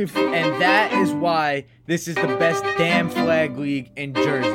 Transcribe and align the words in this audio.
life. 0.00 0.16
And 0.16 0.60
that 0.60 0.92
is 0.92 1.12
why 1.12 1.64
this 1.86 2.08
is 2.08 2.16
the 2.16 2.26
best 2.38 2.62
damn 2.76 3.08
flag 3.08 3.56
league 3.56 3.90
in 3.96 4.14
Jersey. 4.14 4.50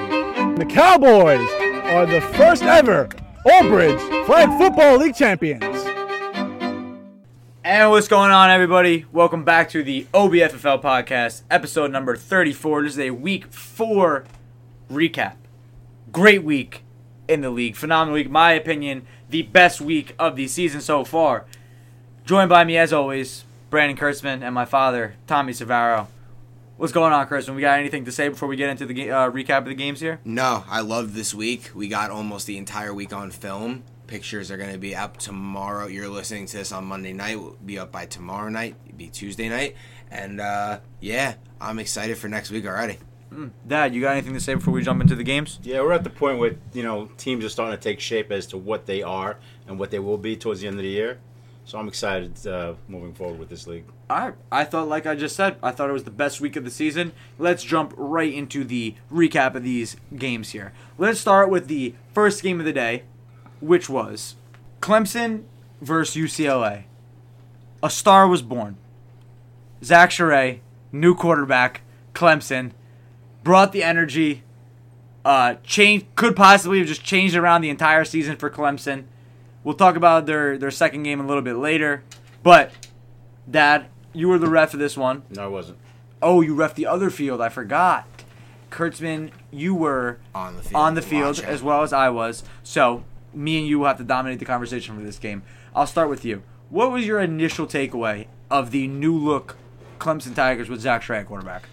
The 0.55 0.65
Cowboys 0.69 1.47
are 1.91 2.05
the 2.05 2.21
first 2.21 2.63
ever 2.63 3.09
Old 3.45 4.01
Flag 4.25 4.49
Football 4.57 4.97
League 4.97 5.15
champions. 5.15 5.63
And 7.63 7.89
what's 7.89 8.07
going 8.07 8.31
on, 8.31 8.49
everybody? 8.49 9.05
Welcome 9.11 9.43
back 9.43 9.69
to 9.69 9.83
the 9.83 10.05
OBFFL 10.13 10.81
podcast, 10.81 11.43
episode 11.49 11.91
number 11.91 12.15
34. 12.15 12.83
This 12.83 12.93
is 12.93 12.99
a 12.99 13.11
week 13.11 13.51
four 13.51 14.25
recap. 14.91 15.35
Great 16.11 16.43
week 16.43 16.83
in 17.27 17.41
the 17.41 17.49
league. 17.49 17.75
Phenomenal 17.75 18.15
week. 18.15 18.29
My 18.29 18.51
opinion, 18.53 19.07
the 19.29 19.43
best 19.43 19.79
week 19.79 20.15
of 20.19 20.35
the 20.35 20.47
season 20.47 20.81
so 20.81 21.03
far. 21.03 21.45
Joined 22.25 22.49
by 22.49 22.63
me, 22.63 22.77
as 22.77 22.91
always, 22.93 23.45
Brandon 23.71 23.95
Kurtzman 23.95 24.43
and 24.43 24.53
my 24.53 24.65
father, 24.65 25.15
Tommy 25.27 25.53
Savaro. 25.53 26.07
What's 26.75 26.91
going 26.91 27.13
on, 27.13 27.25
Kurtzman? 27.25 27.55
We 27.55 27.61
got 27.61 27.79
anything 27.79 28.03
to 28.03 28.11
say 28.11 28.27
before 28.27 28.49
we 28.49 28.57
get 28.57 28.69
into 28.69 28.85
the 28.85 29.09
uh, 29.09 29.31
recap 29.31 29.59
of 29.59 29.65
the 29.67 29.75
games 29.75 30.01
here? 30.01 30.19
No, 30.25 30.65
I 30.67 30.81
love 30.81 31.13
this 31.13 31.33
week. 31.33 31.71
We 31.73 31.87
got 31.87 32.11
almost 32.11 32.47
the 32.47 32.57
entire 32.57 32.93
week 32.93 33.13
on 33.13 33.31
film. 33.31 33.83
Pictures 34.07 34.51
are 34.51 34.57
going 34.57 34.73
to 34.73 34.77
be 34.77 34.93
up 34.93 35.15
tomorrow. 35.15 35.87
You're 35.87 36.09
listening 36.09 36.47
to 36.47 36.57
this 36.57 36.73
on 36.73 36.83
Monday 36.83 37.13
night. 37.13 37.39
We'll 37.39 37.55
be 37.65 37.79
up 37.79 37.93
by 37.93 38.07
tomorrow 38.07 38.49
night. 38.49 38.75
It'll 38.87 38.97
be 38.97 39.07
Tuesday 39.07 39.47
night. 39.47 39.77
And 40.09 40.41
uh, 40.41 40.81
yeah, 40.99 41.35
I'm 41.61 41.79
excited 41.79 42.17
for 42.17 42.27
next 42.27 42.51
week 42.51 42.65
already. 42.65 42.97
Dad, 43.65 43.95
you 43.95 44.01
got 44.01 44.11
anything 44.11 44.33
to 44.33 44.41
say 44.41 44.53
before 44.55 44.73
we 44.73 44.83
jump 44.83 44.99
into 44.99 45.15
the 45.15 45.23
games? 45.23 45.59
Yeah, 45.63 45.79
we're 45.79 45.93
at 45.93 46.03
the 46.03 46.09
point 46.09 46.39
where 46.39 46.57
you 46.73 46.83
know 46.83 47.05
teams 47.15 47.45
are 47.45 47.49
starting 47.49 47.77
to 47.77 47.81
take 47.81 48.01
shape 48.01 48.33
as 48.33 48.47
to 48.47 48.57
what 48.57 48.85
they 48.85 49.01
are 49.01 49.37
and 49.65 49.79
what 49.79 49.91
they 49.91 49.99
will 49.99 50.17
be 50.17 50.35
towards 50.35 50.59
the 50.59 50.67
end 50.67 50.75
of 50.75 50.83
the 50.83 50.89
year. 50.89 51.19
So 51.65 51.77
I'm 51.77 51.87
excited 51.87 52.45
uh, 52.47 52.73
moving 52.87 53.13
forward 53.13 53.39
with 53.39 53.49
this 53.49 53.67
league. 53.67 53.85
I 54.09 54.33
I 54.51 54.63
thought, 54.63 54.87
like 54.87 55.05
I 55.05 55.15
just 55.15 55.35
said, 55.35 55.57
I 55.63 55.71
thought 55.71 55.89
it 55.89 55.93
was 55.93 56.03
the 56.03 56.11
best 56.11 56.41
week 56.41 56.55
of 56.55 56.65
the 56.65 56.71
season. 56.71 57.13
Let's 57.37 57.63
jump 57.63 57.93
right 57.95 58.33
into 58.33 58.63
the 58.63 58.95
recap 59.11 59.55
of 59.55 59.63
these 59.63 59.95
games 60.15 60.49
here. 60.49 60.73
Let's 60.97 61.19
start 61.19 61.49
with 61.49 61.67
the 61.67 61.95
first 62.13 62.43
game 62.43 62.59
of 62.59 62.65
the 62.65 62.73
day, 62.73 63.03
which 63.61 63.89
was 63.89 64.35
Clemson 64.81 65.43
versus 65.81 66.15
UCLA. 66.15 66.83
A 67.83 67.89
star 67.89 68.27
was 68.27 68.41
born. 68.41 68.77
Zach 69.83 70.11
Charay, 70.11 70.59
new 70.91 71.15
quarterback, 71.15 71.81
Clemson, 72.13 72.71
brought 73.43 73.71
the 73.71 73.83
energy. 73.83 74.43
Uh, 75.23 75.55
change 75.63 76.05
could 76.15 76.35
possibly 76.35 76.79
have 76.79 76.87
just 76.87 77.03
changed 77.03 77.35
around 77.35 77.61
the 77.61 77.69
entire 77.69 78.03
season 78.03 78.35
for 78.35 78.49
Clemson. 78.49 79.05
We'll 79.63 79.75
talk 79.75 79.95
about 79.95 80.25
their 80.25 80.57
their 80.57 80.71
second 80.71 81.03
game 81.03 81.19
a 81.19 81.25
little 81.27 81.43
bit 81.43 81.55
later, 81.55 82.03
but 82.43 82.71
Dad, 83.49 83.87
you 84.13 84.27
were 84.27 84.37
the 84.39 84.49
ref 84.49 84.73
of 84.73 84.79
this 84.79 84.97
one. 84.97 85.23
No, 85.29 85.43
I 85.43 85.47
wasn't. 85.47 85.77
Oh, 86.21 86.41
you 86.41 86.53
ref 86.55 86.75
the 86.75 86.85
other 86.87 87.09
field. 87.09 87.41
I 87.41 87.49
forgot. 87.49 88.07
Kurtzman, 88.69 89.31
you 89.51 89.75
were 89.75 90.17
On 90.33 90.55
the 90.55 90.63
field. 90.63 90.75
on 90.75 90.93
the 90.95 91.01
field 91.01 91.39
as 91.41 91.61
well 91.61 91.83
as 91.83 91.91
I 91.91 92.09
was. 92.09 92.43
So 92.63 93.03
me 93.33 93.57
and 93.57 93.67
you 93.67 93.79
will 93.79 93.87
have 93.87 93.97
to 93.97 94.03
dominate 94.03 94.39
the 94.39 94.45
conversation 94.45 94.95
for 94.95 95.03
this 95.03 95.19
game. 95.19 95.43
I'll 95.75 95.87
start 95.87 96.09
with 96.09 96.23
you. 96.23 96.43
What 96.69 96.91
was 96.91 97.05
your 97.05 97.19
initial 97.19 97.67
takeaway 97.67 98.27
of 98.49 98.71
the 98.71 98.87
new 98.87 99.15
look 99.17 99.57
Clemson 99.99 100.33
Tigers 100.33 100.69
with 100.69 100.79
Zach 100.81 101.03
Schratt 101.03 101.27
quarterback? 101.27 101.63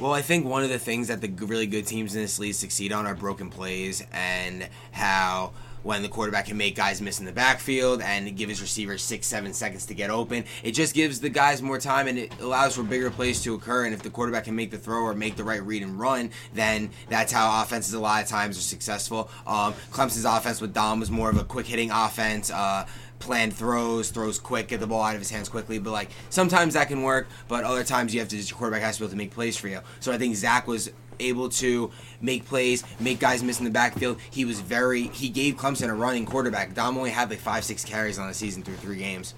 Well, 0.00 0.12
I 0.12 0.22
think 0.22 0.46
one 0.46 0.62
of 0.62 0.68
the 0.68 0.78
things 0.78 1.08
that 1.08 1.20
the 1.20 1.28
really 1.28 1.66
good 1.66 1.86
teams 1.86 2.14
in 2.14 2.22
this 2.22 2.38
league 2.38 2.54
succeed 2.54 2.92
on 2.92 3.06
are 3.06 3.14
broken 3.14 3.50
plays 3.50 4.04
and 4.12 4.68
how 4.92 5.52
when 5.82 6.02
the 6.02 6.08
quarterback 6.08 6.46
can 6.46 6.56
make 6.56 6.74
guys 6.74 7.00
miss 7.00 7.20
in 7.20 7.26
the 7.26 7.32
backfield 7.32 8.02
and 8.02 8.36
give 8.36 8.48
his 8.48 8.60
receivers 8.60 9.02
six, 9.02 9.26
seven 9.26 9.52
seconds 9.52 9.86
to 9.86 9.94
get 9.94 10.10
open. 10.10 10.44
It 10.62 10.72
just 10.72 10.94
gives 10.94 11.20
the 11.20 11.28
guys 11.28 11.62
more 11.62 11.78
time 11.78 12.08
and 12.08 12.18
it 12.18 12.32
allows 12.40 12.76
for 12.76 12.82
bigger 12.82 13.10
plays 13.10 13.42
to 13.42 13.54
occur. 13.54 13.84
And 13.84 13.94
if 13.94 14.02
the 14.02 14.10
quarterback 14.10 14.44
can 14.44 14.56
make 14.56 14.70
the 14.70 14.78
throw 14.78 15.02
or 15.02 15.14
make 15.14 15.36
the 15.36 15.44
right 15.44 15.62
read 15.62 15.82
and 15.82 15.98
run, 15.98 16.30
then 16.52 16.90
that's 17.08 17.32
how 17.32 17.62
offenses 17.62 17.94
a 17.94 18.00
lot 18.00 18.22
of 18.22 18.28
times 18.28 18.58
are 18.58 18.62
successful. 18.62 19.30
Um, 19.46 19.74
Clemson's 19.90 20.24
offense 20.24 20.60
with 20.60 20.74
Dom 20.74 21.00
was 21.00 21.10
more 21.10 21.30
of 21.30 21.36
a 21.36 21.44
quick 21.44 21.66
hitting 21.66 21.90
offense. 21.90 22.50
Uh, 22.50 22.86
planned 23.18 23.52
throws, 23.52 24.10
throws 24.10 24.38
quick, 24.38 24.68
get 24.68 24.80
the 24.80 24.86
ball 24.86 25.02
out 25.02 25.14
of 25.14 25.20
his 25.20 25.30
hands 25.30 25.48
quickly. 25.48 25.78
But 25.78 25.90
like 25.90 26.10
sometimes 26.30 26.74
that 26.74 26.88
can 26.88 27.02
work, 27.02 27.28
but 27.48 27.64
other 27.64 27.84
times 27.84 28.14
you 28.14 28.20
have 28.20 28.28
to 28.28 28.36
your 28.36 28.56
quarterback 28.56 28.82
has 28.82 28.96
to 28.96 29.02
be 29.02 29.04
able 29.04 29.10
to 29.12 29.16
make 29.16 29.32
plays 29.32 29.56
for 29.56 29.68
you. 29.68 29.80
So 30.00 30.12
I 30.12 30.18
think 30.18 30.36
Zach 30.36 30.66
was 30.66 30.90
able 31.20 31.48
to 31.50 31.90
make 32.20 32.44
plays, 32.46 32.84
make 33.00 33.18
guys 33.18 33.42
miss 33.42 33.58
in 33.58 33.64
the 33.64 33.70
backfield. 33.70 34.18
He 34.30 34.44
was 34.44 34.60
very 34.60 35.08
he 35.08 35.28
gave 35.28 35.56
Clemson 35.56 35.88
a 35.88 35.94
running 35.94 36.26
quarterback. 36.26 36.74
Dom 36.74 36.96
only 36.96 37.10
had 37.10 37.30
like 37.30 37.38
five, 37.38 37.64
six 37.64 37.84
carries 37.84 38.18
on 38.18 38.28
the 38.28 38.34
season 38.34 38.62
through 38.62 38.76
three 38.76 38.98
games. 38.98 39.34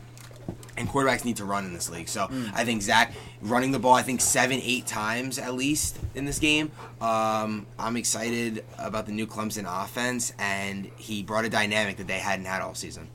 And 0.76 0.88
quarterbacks 0.88 1.26
need 1.26 1.36
to 1.36 1.44
run 1.44 1.66
in 1.66 1.74
this 1.74 1.91
league. 1.91 2.08
So 2.08 2.28
I 2.54 2.64
think 2.64 2.80
Zach 2.80 3.12
running 3.42 3.70
the 3.70 3.78
ball, 3.78 3.92
I 3.92 4.02
think 4.02 4.22
seven, 4.22 4.60
eight 4.62 4.86
times 4.86 5.38
at 5.38 5.54
least 5.54 5.98
in 6.14 6.24
this 6.24 6.38
game. 6.38 6.70
Um, 7.02 7.66
I'm 7.78 7.97
excited 7.98 8.64
about 8.78 9.04
the 9.04 9.12
new 9.12 9.26
Clemson 9.26 9.66
offense, 9.66 10.32
and 10.38 10.91
he 10.97 11.22
brought 11.22 11.44
a 11.44 11.50
dynamic 11.50 11.98
that 11.98 12.06
they 12.06 12.18
hadn't 12.18 12.47
had 12.47 12.62
all 12.62 12.74
season. 12.74 13.08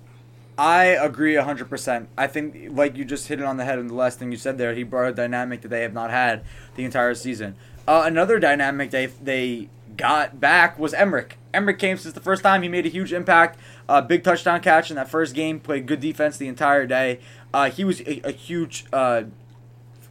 I 0.58 0.86
agree 0.86 1.34
100%. 1.34 2.08
I 2.18 2.28
think, 2.28 2.70
like 2.70 2.96
you 2.96 3.04
just 3.04 3.28
hit 3.28 3.40
it 3.40 3.46
on 3.46 3.58
the 3.58 3.66
head 3.66 3.78
in 3.78 3.88
the 3.88 3.94
last 3.94 4.20
thing 4.20 4.32
you 4.32 4.38
said 4.38 4.58
there, 4.58 4.74
he 4.74 4.84
brought 4.84 5.10
a 5.10 5.14
dynamic 5.14 5.62
that 5.62 5.68
they 5.68 5.82
have 5.82 5.94
not 5.94 6.12
had 6.12 6.44
the 6.76 6.86
entire 6.86 7.14
season. 7.14 7.56
Uh, 7.88 8.04
another 8.06 8.40
dynamic 8.40 8.92
they 8.92 9.08
they 9.08 9.70
got 9.98 10.40
back 10.40 10.78
was 10.80 10.94
Emmerich. 10.94 11.38
Emmerich 11.54 11.80
came 11.80 11.98
since 11.98 12.14
the 12.14 12.20
first 12.20 12.44
time. 12.44 12.64
He 12.64 12.70
made 12.70 12.86
a 12.86 12.90
huge 12.90 13.14
impact. 13.14 13.60
Uh, 13.88 14.02
big 14.02 14.24
touchdown 14.24 14.60
catch 14.62 14.90
in 14.90 14.96
that 14.96 15.10
first 15.10 15.34
game. 15.34 15.60
Played 15.60 15.86
good 15.86 16.00
defense 16.00 16.38
the 16.38 16.48
entire 16.48 16.86
day. 16.86 17.20
Uh, 17.54 17.70
he 17.70 17.84
was 17.84 18.02
a, 18.02 18.22
a 18.28 18.32
huge 18.32 18.86
uh, 18.92 19.24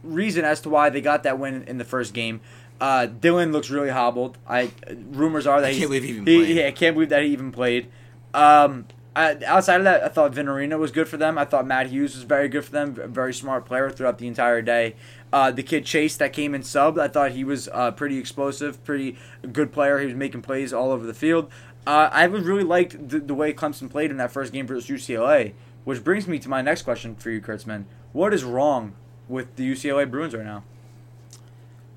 reason 0.03 0.45
as 0.45 0.61
to 0.61 0.69
why 0.69 0.89
they 0.89 1.01
got 1.01 1.23
that 1.23 1.37
win 1.37 1.63
in 1.63 1.77
the 1.77 1.85
first 1.85 2.13
game. 2.13 2.41
Uh, 2.79 3.07
Dylan 3.07 3.51
looks 3.51 3.69
really 3.69 3.89
hobbled. 3.89 4.37
I 4.47 4.71
rumors 5.11 5.47
are 5.47 5.61
that 5.61 5.69
I 5.69 5.73
can't 5.73 5.87
believe 5.87 6.03
he 6.03 6.09
even 6.09 6.25
he- 6.25 6.37
played. 6.37 6.55
Yeah, 6.57 6.67
I 6.67 6.71
can't 6.71 6.95
believe 6.95 7.09
that 7.09 7.23
he 7.23 7.29
even 7.29 7.51
played. 7.51 7.87
Um, 8.33 8.85
I, 9.15 9.37
outside 9.45 9.77
of 9.77 9.85
that, 9.85 10.03
I 10.03 10.09
thought 10.09 10.33
Vinarina 10.33 10.77
was 10.77 10.91
good 10.91 11.07
for 11.07 11.15
them. 11.15 11.37
I 11.37 11.45
thought 11.45 11.65
Matt 11.65 11.87
Hughes 11.87 12.15
was 12.15 12.23
very 12.23 12.49
good 12.49 12.65
for 12.65 12.71
them. 12.71 12.93
Very 12.93 13.33
smart 13.33 13.65
player 13.65 13.89
throughout 13.89 14.17
the 14.17 14.27
entire 14.27 14.61
day. 14.61 14.95
Uh, 15.33 15.51
the 15.51 15.63
kid 15.63 15.85
Chase 15.85 16.15
that 16.17 16.33
came 16.33 16.55
in 16.55 16.63
sub, 16.63 16.97
I 16.97 17.07
thought 17.07 17.31
he 17.31 17.43
was 17.43 17.67
uh, 17.73 17.91
pretty 17.91 18.17
explosive, 18.17 18.83
pretty 18.83 19.17
good 19.51 19.71
player. 19.71 19.99
He 19.99 20.05
was 20.05 20.15
making 20.15 20.43
plays 20.43 20.71
all 20.71 20.91
over 20.91 21.05
the 21.05 21.13
field. 21.13 21.51
Uh, 21.85 22.09
I 22.11 22.23
really 22.23 22.63
liked 22.63 23.09
the, 23.09 23.19
the 23.19 23.33
way 23.33 23.53
Clemson 23.53 23.89
played 23.89 24.11
in 24.11 24.17
that 24.17 24.31
first 24.31 24.53
game 24.53 24.65
versus 24.65 24.89
UCLA, 24.89 25.53
which 25.83 26.03
brings 26.03 26.27
me 26.27 26.39
to 26.39 26.49
my 26.49 26.61
next 26.61 26.81
question 26.81 27.15
for 27.15 27.29
you, 27.29 27.41
Kurtzman. 27.41 27.85
What 28.11 28.33
is 28.33 28.43
wrong 28.43 28.93
with 29.27 29.55
the 29.55 29.71
UCLA 29.71 30.09
Bruins 30.09 30.33
right 30.33 30.45
now? 30.45 30.63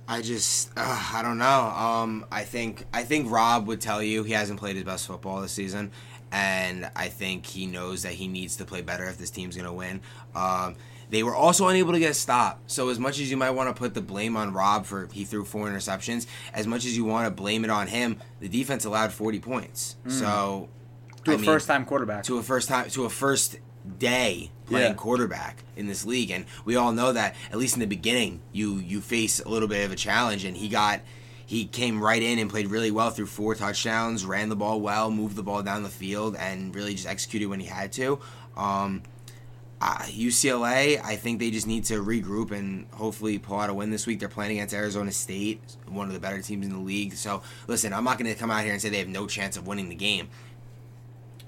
I 0.08 0.22
just 0.22 0.70
uh, 0.76 1.10
I 1.14 1.22
don't 1.22 1.38
know. 1.38 1.44
Um, 1.44 2.24
I 2.32 2.44
think 2.44 2.86
I 2.94 3.04
think 3.04 3.30
Rob 3.30 3.66
would 3.66 3.80
tell 3.80 4.02
you 4.02 4.24
he 4.24 4.32
hasn't 4.32 4.58
played 4.58 4.76
his 4.76 4.84
best 4.84 5.06
football 5.06 5.42
this 5.42 5.52
season, 5.52 5.90
and 6.32 6.90
I 6.96 7.08
think 7.08 7.44
he 7.44 7.66
knows 7.66 8.02
that 8.04 8.14
he 8.14 8.26
needs 8.26 8.56
to 8.56 8.64
play 8.64 8.80
better 8.80 9.04
if 9.04 9.18
this 9.18 9.30
team's 9.30 9.54
gonna 9.54 9.72
win. 9.72 10.00
Um, 10.34 10.76
they 11.10 11.22
were 11.22 11.34
also 11.34 11.68
unable 11.68 11.92
to 11.92 11.98
get 11.98 12.14
stopped. 12.16 12.70
So 12.70 12.88
as 12.90 12.98
much 12.98 13.18
as 13.18 13.30
you 13.30 13.36
might 13.36 13.50
want 13.50 13.68
to 13.74 13.78
put 13.78 13.94
the 13.94 14.00
blame 14.02 14.36
on 14.36 14.52
Rob 14.52 14.84
for 14.86 15.08
he 15.12 15.24
threw 15.24 15.44
four 15.44 15.66
interceptions, 15.68 16.26
as 16.52 16.66
much 16.66 16.84
as 16.84 16.96
you 16.96 17.04
want 17.04 17.26
to 17.26 17.30
blame 17.30 17.64
it 17.64 17.70
on 17.70 17.86
him, 17.86 18.18
the 18.40 18.48
defense 18.48 18.84
allowed 18.84 19.12
forty 19.12 19.40
points. 19.40 19.96
So 20.08 20.68
To 21.24 21.30
I 21.32 21.34
a 21.34 21.36
mean, 21.38 21.44
first 21.46 21.66
time 21.66 21.84
quarterback. 21.84 22.24
to 22.24 22.38
a 22.38 22.42
first 22.42 22.68
time 22.68 22.90
to 22.90 23.04
a 23.04 23.10
first 23.10 23.56
day 23.98 24.50
playing 24.66 24.88
Yeah. 24.90 24.94
quarterback 24.94 25.64
in 25.74 25.86
this 25.86 26.04
league 26.04 26.30
and 26.30 26.44
we 26.66 26.76
all 26.76 26.92
know 26.92 27.10
that 27.14 27.34
at 27.50 27.56
least 27.56 27.72
in 27.74 27.80
the 27.80 27.86
beginning 27.86 28.42
you 28.52 28.74
you 28.76 29.00
face 29.00 29.40
a 29.40 29.48
little 29.48 29.68
bit 29.68 29.82
of 29.86 29.90
a 29.92 29.96
challenge 29.96 30.44
and 30.44 30.54
he 30.58 30.68
got 30.68 31.00
he 31.46 31.64
came 31.64 32.02
right 32.02 32.22
in 32.22 32.38
and 32.38 32.50
played 32.50 32.66
really 32.66 32.90
well 32.90 33.08
through 33.08 33.24
four 33.24 33.54
touchdowns 33.54 34.26
ran 34.26 34.50
the 34.50 34.56
ball 34.56 34.78
well 34.82 35.10
moved 35.10 35.36
the 35.36 35.42
ball 35.42 35.62
down 35.62 35.84
the 35.84 35.88
field 35.88 36.36
and 36.36 36.74
really 36.74 36.92
just 36.94 37.06
executed 37.08 37.46
when 37.46 37.60
he 37.60 37.66
had 37.66 37.90
to 37.92 38.18
um 38.58 39.02
uh, 39.80 39.98
UCLA, 40.02 41.00
I 41.04 41.16
think 41.16 41.38
they 41.38 41.50
just 41.50 41.66
need 41.66 41.84
to 41.84 42.02
regroup 42.02 42.50
and 42.50 42.86
hopefully 42.92 43.38
pull 43.38 43.58
out 43.60 43.70
a 43.70 43.74
win 43.74 43.90
this 43.90 44.06
week. 44.06 44.18
They're 44.18 44.28
playing 44.28 44.52
against 44.52 44.74
Arizona 44.74 45.12
State, 45.12 45.60
one 45.86 46.08
of 46.08 46.14
the 46.14 46.20
better 46.20 46.42
teams 46.42 46.66
in 46.66 46.72
the 46.72 46.78
league. 46.80 47.12
So, 47.14 47.42
listen, 47.68 47.92
I'm 47.92 48.04
not 48.04 48.18
going 48.18 48.32
to 48.32 48.38
come 48.38 48.50
out 48.50 48.64
here 48.64 48.72
and 48.72 48.82
say 48.82 48.88
they 48.88 48.98
have 48.98 49.08
no 49.08 49.26
chance 49.26 49.56
of 49.56 49.66
winning 49.66 49.88
the 49.88 49.94
game, 49.94 50.28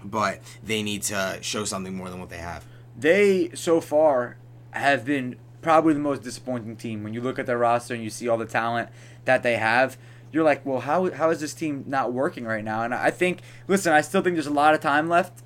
but 0.04 0.40
they 0.62 0.82
need 0.82 1.02
to 1.04 1.38
show 1.40 1.64
something 1.64 1.94
more 1.94 2.08
than 2.08 2.20
what 2.20 2.30
they 2.30 2.38
have. 2.38 2.64
they 2.96 3.50
so 3.54 3.80
far 3.80 4.36
have 4.72 5.04
been 5.04 5.36
probably 5.62 5.92
the 5.92 6.00
most 6.00 6.22
disappointing 6.22 6.76
team. 6.76 7.02
When 7.02 7.12
you 7.12 7.20
look 7.20 7.38
at 7.38 7.46
their 7.46 7.58
roster 7.58 7.94
and 7.94 8.02
you 8.02 8.10
see 8.10 8.28
all 8.28 8.38
the 8.38 8.46
talent 8.46 8.90
that 9.24 9.42
they 9.42 9.56
have, 9.56 9.98
you're 10.32 10.44
like, 10.44 10.64
well, 10.64 10.80
how 10.80 11.10
how 11.10 11.30
is 11.30 11.40
this 11.40 11.52
team 11.54 11.84
not 11.88 12.12
working 12.12 12.44
right 12.44 12.62
now? 12.62 12.82
And 12.84 12.94
I 12.94 13.10
think, 13.10 13.40
listen, 13.66 13.92
I 13.92 14.00
still 14.00 14.22
think 14.22 14.36
there's 14.36 14.46
a 14.46 14.52
lot 14.52 14.74
of 14.74 14.80
time 14.80 15.08
left. 15.08 15.42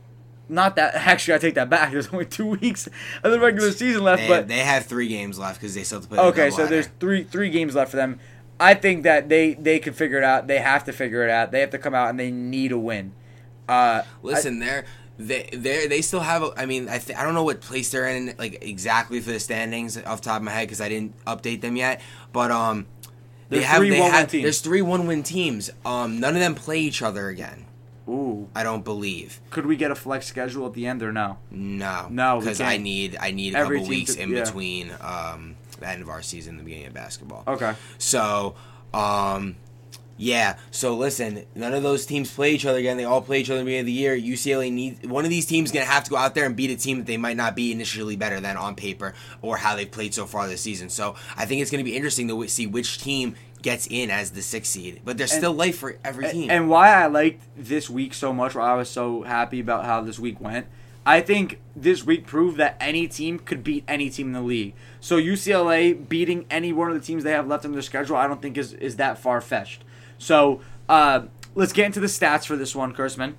Not 0.48 0.76
that 0.76 0.94
actually, 0.94 1.34
I 1.34 1.38
take 1.38 1.54
that 1.54 1.70
back. 1.70 1.92
There's 1.92 2.08
only 2.08 2.26
two 2.26 2.46
weeks 2.46 2.88
of 3.22 3.32
the 3.32 3.40
regular 3.40 3.72
season 3.72 4.04
left, 4.04 4.22
They, 4.22 4.28
but 4.28 4.48
they 4.48 4.58
have 4.58 4.86
three 4.86 5.08
games 5.08 5.38
left 5.38 5.60
because 5.60 5.74
they 5.74 5.84
still 5.84 5.98
have 5.98 6.08
to 6.08 6.14
play. 6.14 6.18
Okay, 6.18 6.50
so 6.50 6.66
there's 6.66 6.88
three 7.00 7.24
three 7.24 7.50
games 7.50 7.74
left 7.74 7.90
for 7.90 7.96
them. 7.96 8.20
I 8.60 8.74
think 8.74 9.02
that 9.02 9.28
they 9.28 9.54
they 9.54 9.78
can 9.78 9.94
figure 9.94 10.18
it 10.18 10.24
out. 10.24 10.46
They 10.46 10.58
have 10.58 10.84
to 10.84 10.92
figure 10.92 11.24
it 11.24 11.30
out. 11.30 11.50
They 11.50 11.60
have 11.60 11.70
to 11.70 11.78
come 11.78 11.94
out 11.94 12.10
and 12.10 12.18
they 12.18 12.30
need 12.30 12.72
a 12.72 12.78
win. 12.78 13.12
Uh, 13.68 14.02
Listen, 14.22 14.58
they're 14.60 14.84
they 15.18 15.48
they 15.52 15.86
they 15.86 16.02
still 16.02 16.20
have. 16.20 16.42
A, 16.42 16.52
I 16.56 16.66
mean, 16.66 16.88
I 16.88 16.98
th- 16.98 17.16
I 17.18 17.22
don't 17.22 17.34
know 17.34 17.44
what 17.44 17.60
place 17.60 17.90
they're 17.90 18.06
in 18.06 18.34
like 18.38 18.58
exactly 18.62 19.20
for 19.20 19.30
the 19.30 19.40
standings 19.40 19.96
off 19.96 20.20
the 20.20 20.26
top 20.26 20.38
of 20.38 20.42
my 20.42 20.50
head 20.50 20.66
because 20.66 20.80
I 20.80 20.88
didn't 20.88 21.14
update 21.24 21.60
them 21.60 21.76
yet. 21.76 22.00
But 22.32 22.50
um, 22.50 22.86
they 23.48 23.58
There's 23.58 23.68
have 23.68 23.78
three 23.78 23.90
they 23.90 24.00
have 24.00 24.30
teams. 24.30 24.42
there's 24.42 24.60
three 24.60 24.82
one 24.82 25.06
win 25.06 25.22
teams. 25.22 25.70
Um, 25.84 26.20
none 26.20 26.34
of 26.34 26.40
them 26.40 26.54
play 26.54 26.80
each 26.80 27.02
other 27.02 27.28
again. 27.28 27.66
Ooh, 28.08 28.48
I 28.54 28.62
don't 28.62 28.84
believe. 28.84 29.40
could 29.50 29.64
we 29.66 29.76
get 29.76 29.90
a 29.90 29.94
flex 29.94 30.26
schedule 30.26 30.66
at 30.66 30.74
the 30.74 30.86
end 30.86 31.02
or 31.02 31.10
no? 31.12 31.38
No, 31.50 32.06
No, 32.10 32.38
because. 32.40 32.60
I 32.60 32.76
need 32.76 33.16
I 33.20 33.30
need 33.30 33.54
a 33.54 33.58
Every 33.58 33.78
couple 33.78 33.88
weeks 33.90 34.14
to- 34.16 34.22
in 34.22 34.30
yeah. 34.30 34.44
between 34.44 34.90
um, 35.00 35.56
the 35.80 35.88
end 35.88 36.02
of 36.02 36.08
our 36.10 36.20
season 36.22 36.50
and 36.50 36.60
the 36.60 36.64
beginning 36.64 36.86
of 36.88 36.94
basketball. 36.94 37.44
Okay. 37.48 37.74
So, 37.98 38.54
um, 38.92 39.56
yeah. 40.16 40.58
So 40.70 40.94
listen, 40.96 41.44
none 41.56 41.72
of 41.74 41.82
those 41.82 42.06
teams 42.06 42.30
play 42.32 42.52
each 42.52 42.64
other 42.66 42.78
again. 42.78 42.96
They 42.96 43.04
all 43.04 43.20
play 43.20 43.40
each 43.40 43.50
other 43.50 43.60
at 43.60 43.62
the 43.62 43.64
beginning 43.64 43.80
of 43.80 43.86
the 43.86 43.92
year. 43.92 44.16
UCLA 44.16 44.70
need 44.72 45.06
one 45.06 45.24
of 45.24 45.30
these 45.30 45.46
teams 45.46 45.72
gonna 45.72 45.86
have 45.86 46.04
to 46.04 46.10
go 46.10 46.16
out 46.16 46.34
there 46.36 46.44
and 46.46 46.54
beat 46.54 46.70
a 46.70 46.76
team 46.76 46.98
that 46.98 47.06
they 47.06 47.16
might 47.16 47.36
not 47.36 47.56
be 47.56 47.72
initially 47.72 48.14
better 48.16 48.38
than 48.38 48.56
on 48.56 48.76
paper 48.76 49.14
or 49.42 49.56
how 49.56 49.74
they've 49.74 49.90
played 49.90 50.14
so 50.14 50.24
far 50.26 50.46
this 50.46 50.60
season. 50.60 50.88
So 50.88 51.16
I 51.36 51.46
think 51.46 51.62
it's 51.62 51.70
gonna 51.70 51.82
be 51.84 51.96
interesting 51.96 52.28
to 52.28 52.46
see 52.48 52.66
which 52.68 52.98
team 52.98 53.34
gets 53.64 53.88
in 53.90 54.10
as 54.10 54.30
the 54.32 54.42
sixth 54.42 54.70
seed. 54.72 55.00
But 55.04 55.16
there's 55.16 55.32
And- 55.32 55.40
still 55.40 55.54
life 55.54 55.78
for 55.78 55.96
every 56.04 56.28
team. 56.30 56.50
And 56.50 56.68
why 56.68 56.90
I 56.90 57.06
liked 57.06 57.42
this 57.56 57.88
week 57.88 58.12
so 58.14 58.32
much, 58.32 58.54
why 58.54 58.70
I 58.70 58.74
was 58.74 58.90
so 58.90 59.22
happy 59.22 59.58
about 59.58 59.86
how 59.86 60.02
this 60.02 60.18
week 60.18 60.38
went, 60.38 60.66
I 61.06 61.20
think 61.22 61.60
this 61.74 62.04
week 62.04 62.26
proved 62.26 62.58
that 62.58 62.76
any 62.78 63.08
team 63.08 63.38
could 63.38 63.64
beat 63.64 63.82
any 63.88 64.10
team 64.10 64.28
in 64.28 64.32
the 64.34 64.42
league. 64.42 64.74
So 65.00 65.16
UCLA 65.16 65.94
beating 65.94 66.44
any 66.50 66.72
one 66.72 66.90
of 66.90 66.94
the 66.94 67.00
teams 67.04 67.24
they 67.24 67.32
have 67.32 67.48
left 67.48 67.64
in 67.64 67.72
their 67.72 67.82
schedule, 67.82 68.16
I 68.16 68.26
don't 68.26 68.40
think 68.42 68.56
is, 68.58 68.74
is 68.74 68.96
that 68.96 69.18
far 69.18 69.40
fetched. 69.40 69.82
So 70.18 70.60
uh, 70.88 71.22
let's 71.54 71.72
get 71.72 71.86
into 71.86 72.00
the 72.00 72.06
stats 72.06 72.46
for 72.46 72.56
this 72.56 72.76
one, 72.76 72.94
Kurtzman. 72.94 73.34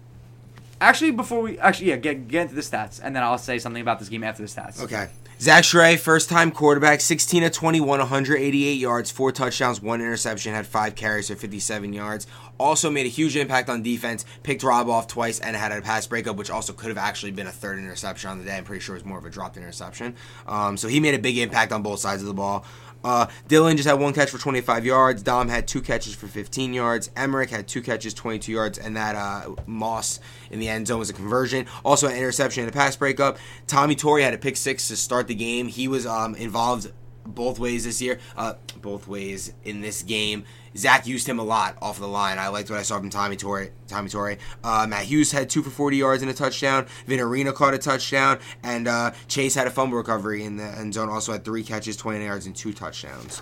Actually, 0.81 1.11
before 1.11 1.41
we 1.41 1.57
actually 1.59 1.89
yeah 1.89 1.95
get 1.95 2.27
get 2.27 2.41
into 2.43 2.55
the 2.55 2.61
stats, 2.61 2.99
and 3.01 3.15
then 3.15 3.23
I'll 3.23 3.37
say 3.37 3.57
something 3.59 3.81
about 3.81 3.97
this 3.99 4.09
game 4.09 4.23
after 4.25 4.41
the 4.43 4.49
stats. 4.49 4.83
Okay. 4.83 5.07
Zach 5.37 5.65
Shrey, 5.65 5.99
first 5.99 6.29
time 6.29 6.49
quarterback, 6.49 7.01
16 7.01 7.43
of 7.43 7.51
21, 7.51 7.99
188 7.99 8.71
yards, 8.71 9.11
four 9.11 9.33
touchdowns, 9.33 9.81
one 9.81 9.99
interception, 9.99 10.53
had 10.53 10.65
five 10.65 10.95
carries 10.95 11.27
for 11.27 11.35
57 11.35 11.91
yards. 11.91 12.25
Also 12.57 12.89
made 12.89 13.05
a 13.05 13.09
huge 13.09 13.35
impact 13.35 13.67
on 13.67 13.83
defense, 13.83 14.23
picked 14.43 14.63
Rob 14.63 14.87
off 14.87 15.07
twice, 15.07 15.41
and 15.41 15.53
had 15.53 15.73
a 15.73 15.81
pass 15.81 16.07
breakup, 16.07 16.37
which 16.37 16.49
also 16.49 16.71
could 16.71 16.87
have 16.87 16.97
actually 16.97 17.33
been 17.33 17.47
a 17.47 17.51
third 17.51 17.77
interception 17.77 18.29
on 18.29 18.39
the 18.39 18.45
day. 18.45 18.55
I'm 18.55 18.63
pretty 18.63 18.79
sure 18.79 18.95
it 18.95 18.99
was 18.99 19.05
more 19.05 19.17
of 19.17 19.25
a 19.25 19.29
dropped 19.29 19.57
interception. 19.57 20.15
Um, 20.47 20.77
so 20.77 20.87
he 20.87 21.01
made 21.01 21.15
a 21.15 21.19
big 21.19 21.37
impact 21.37 21.73
on 21.73 21.83
both 21.83 21.99
sides 21.99 22.21
of 22.21 22.29
the 22.29 22.33
ball. 22.33 22.65
Uh, 23.03 23.27
Dylan 23.47 23.75
just 23.75 23.87
had 23.87 23.99
one 23.99 24.13
catch 24.13 24.29
for 24.29 24.37
25 24.37 24.85
yards. 24.85 25.21
Dom 25.21 25.47
had 25.47 25.67
two 25.67 25.81
catches 25.81 26.15
for 26.15 26.27
15 26.27 26.73
yards. 26.73 27.11
Emmerich 27.15 27.49
had 27.49 27.67
two 27.67 27.81
catches, 27.81 28.13
22 28.13 28.51
yards, 28.51 28.77
and 28.77 28.95
that 28.95 29.15
uh, 29.15 29.55
Moss 29.65 30.19
in 30.49 30.59
the 30.59 30.67
end 30.67 30.87
zone 30.87 30.99
was 30.99 31.09
a 31.09 31.13
conversion. 31.13 31.65
Also, 31.83 32.07
an 32.07 32.15
interception 32.15 32.63
and 32.63 32.69
a 32.69 32.73
pass 32.73 32.95
breakup. 32.95 33.37
Tommy 33.67 33.95
Torrey 33.95 34.23
had 34.23 34.33
a 34.33 34.37
pick 34.37 34.57
six 34.57 34.87
to 34.87 34.95
start 34.95 35.27
the 35.27 35.35
game. 35.35 35.67
He 35.67 35.87
was 35.87 36.05
um, 36.05 36.35
involved 36.35 36.91
both 37.25 37.59
ways 37.59 37.85
this 37.85 38.01
year, 38.01 38.19
uh, 38.37 38.53
both 38.81 39.07
ways 39.07 39.53
in 39.63 39.81
this 39.81 40.03
game. 40.03 40.45
Zach 40.77 41.07
used 41.07 41.27
him 41.27 41.39
a 41.39 41.43
lot 41.43 41.77
off 41.81 41.99
the 41.99 42.07
line. 42.07 42.37
I 42.37 42.49
liked 42.49 42.69
what 42.69 42.79
I 42.79 42.81
saw 42.81 42.99
from 42.99 43.09
Tommy 43.09 43.37
Torrey. 43.37 43.71
Tommy 43.87 44.09
Torrey. 44.09 44.37
Uh, 44.63 44.85
Matt 44.87 45.05
Hughes 45.05 45.31
had 45.31 45.49
two 45.49 45.63
for 45.63 45.69
40 45.69 45.97
yards 45.97 46.21
and 46.21 46.29
a 46.29 46.33
touchdown. 46.33 46.85
Vinarino 47.07 47.53
caught 47.53 47.73
a 47.73 47.77
touchdown, 47.77 48.39
and 48.61 48.87
uh, 48.87 49.11
Chase 49.27 49.55
had 49.55 49.67
a 49.67 49.71
fumble 49.71 49.97
recovery 49.97 50.43
in 50.43 50.57
the 50.57 50.65
end 50.65 50.93
zone. 50.93 51.09
Also 51.09 51.31
had 51.31 51.45
three 51.45 51.63
catches, 51.63 51.95
20 51.95 52.25
yards, 52.25 52.45
and 52.45 52.55
two 52.55 52.73
touchdowns. 52.73 53.41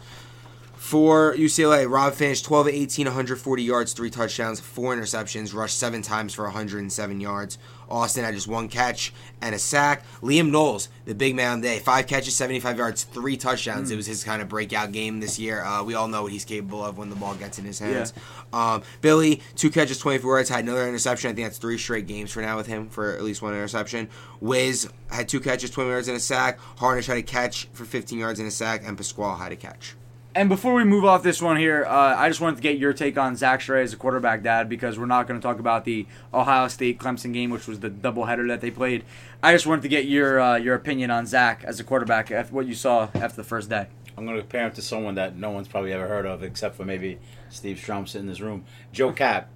For 0.83 1.33
UCLA, 1.35 1.89
Rob 1.89 2.13
finished 2.13 2.43
12 2.43 2.67
of 2.67 2.73
18, 2.73 3.05
140 3.05 3.63
yards, 3.63 3.93
three 3.93 4.09
touchdowns, 4.09 4.59
four 4.59 4.93
interceptions, 4.93 5.53
rushed 5.53 5.79
seven 5.79 6.01
times 6.01 6.33
for 6.33 6.43
107 6.43 7.21
yards. 7.21 7.57
Austin 7.89 8.25
had 8.25 8.35
just 8.35 8.49
one 8.49 8.67
catch 8.67 9.13
and 9.41 9.55
a 9.55 9.59
sack. 9.59 10.03
Liam 10.21 10.51
Knowles, 10.51 10.89
the 11.05 11.15
big 11.15 11.35
man 11.35 11.61
today, 11.61 11.79
five 11.79 12.05
catches, 12.05 12.35
75 12.35 12.77
yards, 12.77 13.05
three 13.05 13.37
touchdowns. 13.37 13.91
It 13.91 13.95
was 13.95 14.05
his 14.05 14.25
kind 14.25 14.41
of 14.41 14.49
breakout 14.49 14.91
game 14.91 15.21
this 15.21 15.39
year. 15.39 15.63
Uh, 15.63 15.83
we 15.83 15.93
all 15.93 16.09
know 16.09 16.23
what 16.23 16.33
he's 16.33 16.43
capable 16.43 16.83
of 16.83 16.97
when 16.97 17.09
the 17.09 17.15
ball 17.15 17.35
gets 17.35 17.57
in 17.57 17.63
his 17.63 17.79
hands. 17.79 18.11
Um, 18.51 18.83
Billy, 18.99 19.41
two 19.55 19.69
catches, 19.69 19.99
24 19.99 20.35
yards, 20.35 20.49
had 20.49 20.65
another 20.65 20.85
interception. 20.85 21.31
I 21.31 21.33
think 21.33 21.47
that's 21.47 21.59
three 21.59 21.77
straight 21.77 22.07
games 22.07 22.33
for 22.33 22.41
now 22.41 22.57
with 22.57 22.67
him 22.67 22.89
for 22.89 23.13
at 23.13 23.23
least 23.23 23.41
one 23.41 23.53
interception. 23.53 24.09
Wiz 24.41 24.89
had 25.09 25.29
two 25.29 25.39
catches, 25.39 25.71
20 25.71 25.89
yards, 25.89 26.07
and 26.09 26.17
a 26.17 26.19
sack. 26.19 26.59
Harnish 26.77 27.07
had 27.07 27.17
a 27.17 27.23
catch 27.23 27.69
for 27.71 27.85
15 27.85 28.19
yards 28.19 28.39
and 28.39 28.49
a 28.49 28.51
sack, 28.51 28.81
and 28.85 28.97
Pasquale 28.97 29.39
had 29.39 29.53
a 29.53 29.55
catch. 29.55 29.95
And 30.35 30.49
before 30.49 30.73
we 30.73 30.83
move 30.83 31.05
off 31.05 31.21
this 31.21 31.43
one 31.43 31.57
here, 31.57 31.85
uh, 31.85 32.15
I 32.17 32.27
just 32.27 32.41
wanted 32.41 32.55
to 32.55 32.63
get 32.63 32.79
your 32.79 32.91
take 32.91 33.19
on 33.19 33.35
Zach 33.35 33.61
Stray 33.61 33.83
as 33.83 33.93
a 33.93 33.97
quarterback 33.97 34.41
dad 34.41 34.67
because 34.67 34.97
we're 34.97 35.05
not 35.05 35.27
going 35.27 35.39
to 35.39 35.45
talk 35.45 35.59
about 35.59 35.85
the 35.85 36.07
Ohio 36.33 36.67
State 36.69 36.97
Clemson 36.97 37.33
game, 37.33 37.51
which 37.51 37.67
was 37.67 37.81
the 37.81 37.89
doubleheader 37.91 38.47
that 38.47 38.59
they 38.59 38.71
played. 38.71 39.05
I 39.43 39.53
just 39.53 39.67
wanted 39.67 39.83
to 39.83 39.89
get 39.89 40.05
your 40.05 40.41
uh, 40.41 40.55
your 40.55 40.73
opinion 40.73 41.11
on 41.11 41.27
Zach 41.27 41.63
as 41.63 41.79
a 41.79 41.83
quarterback, 41.83 42.31
after 42.31 42.51
what 42.51 42.65
you 42.65 42.73
saw 42.73 43.09
after 43.13 43.35
the 43.35 43.43
first 43.43 43.69
day. 43.69 43.85
I'm 44.17 44.25
going 44.25 44.37
to 44.37 44.41
compare 44.41 44.65
him 44.65 44.71
to 44.73 44.81
someone 44.81 45.15
that 45.15 45.35
no 45.35 45.51
one's 45.51 45.67
probably 45.67 45.93
ever 45.93 46.07
heard 46.07 46.25
of, 46.25 46.41
except 46.41 46.75
for 46.75 46.85
maybe 46.85 47.19
Steve 47.49 47.77
Strom 47.77 48.07
sitting 48.07 48.25
in 48.25 48.27
this 48.27 48.41
room. 48.41 48.65
Joe 48.91 49.11
Kapp. 49.11 49.49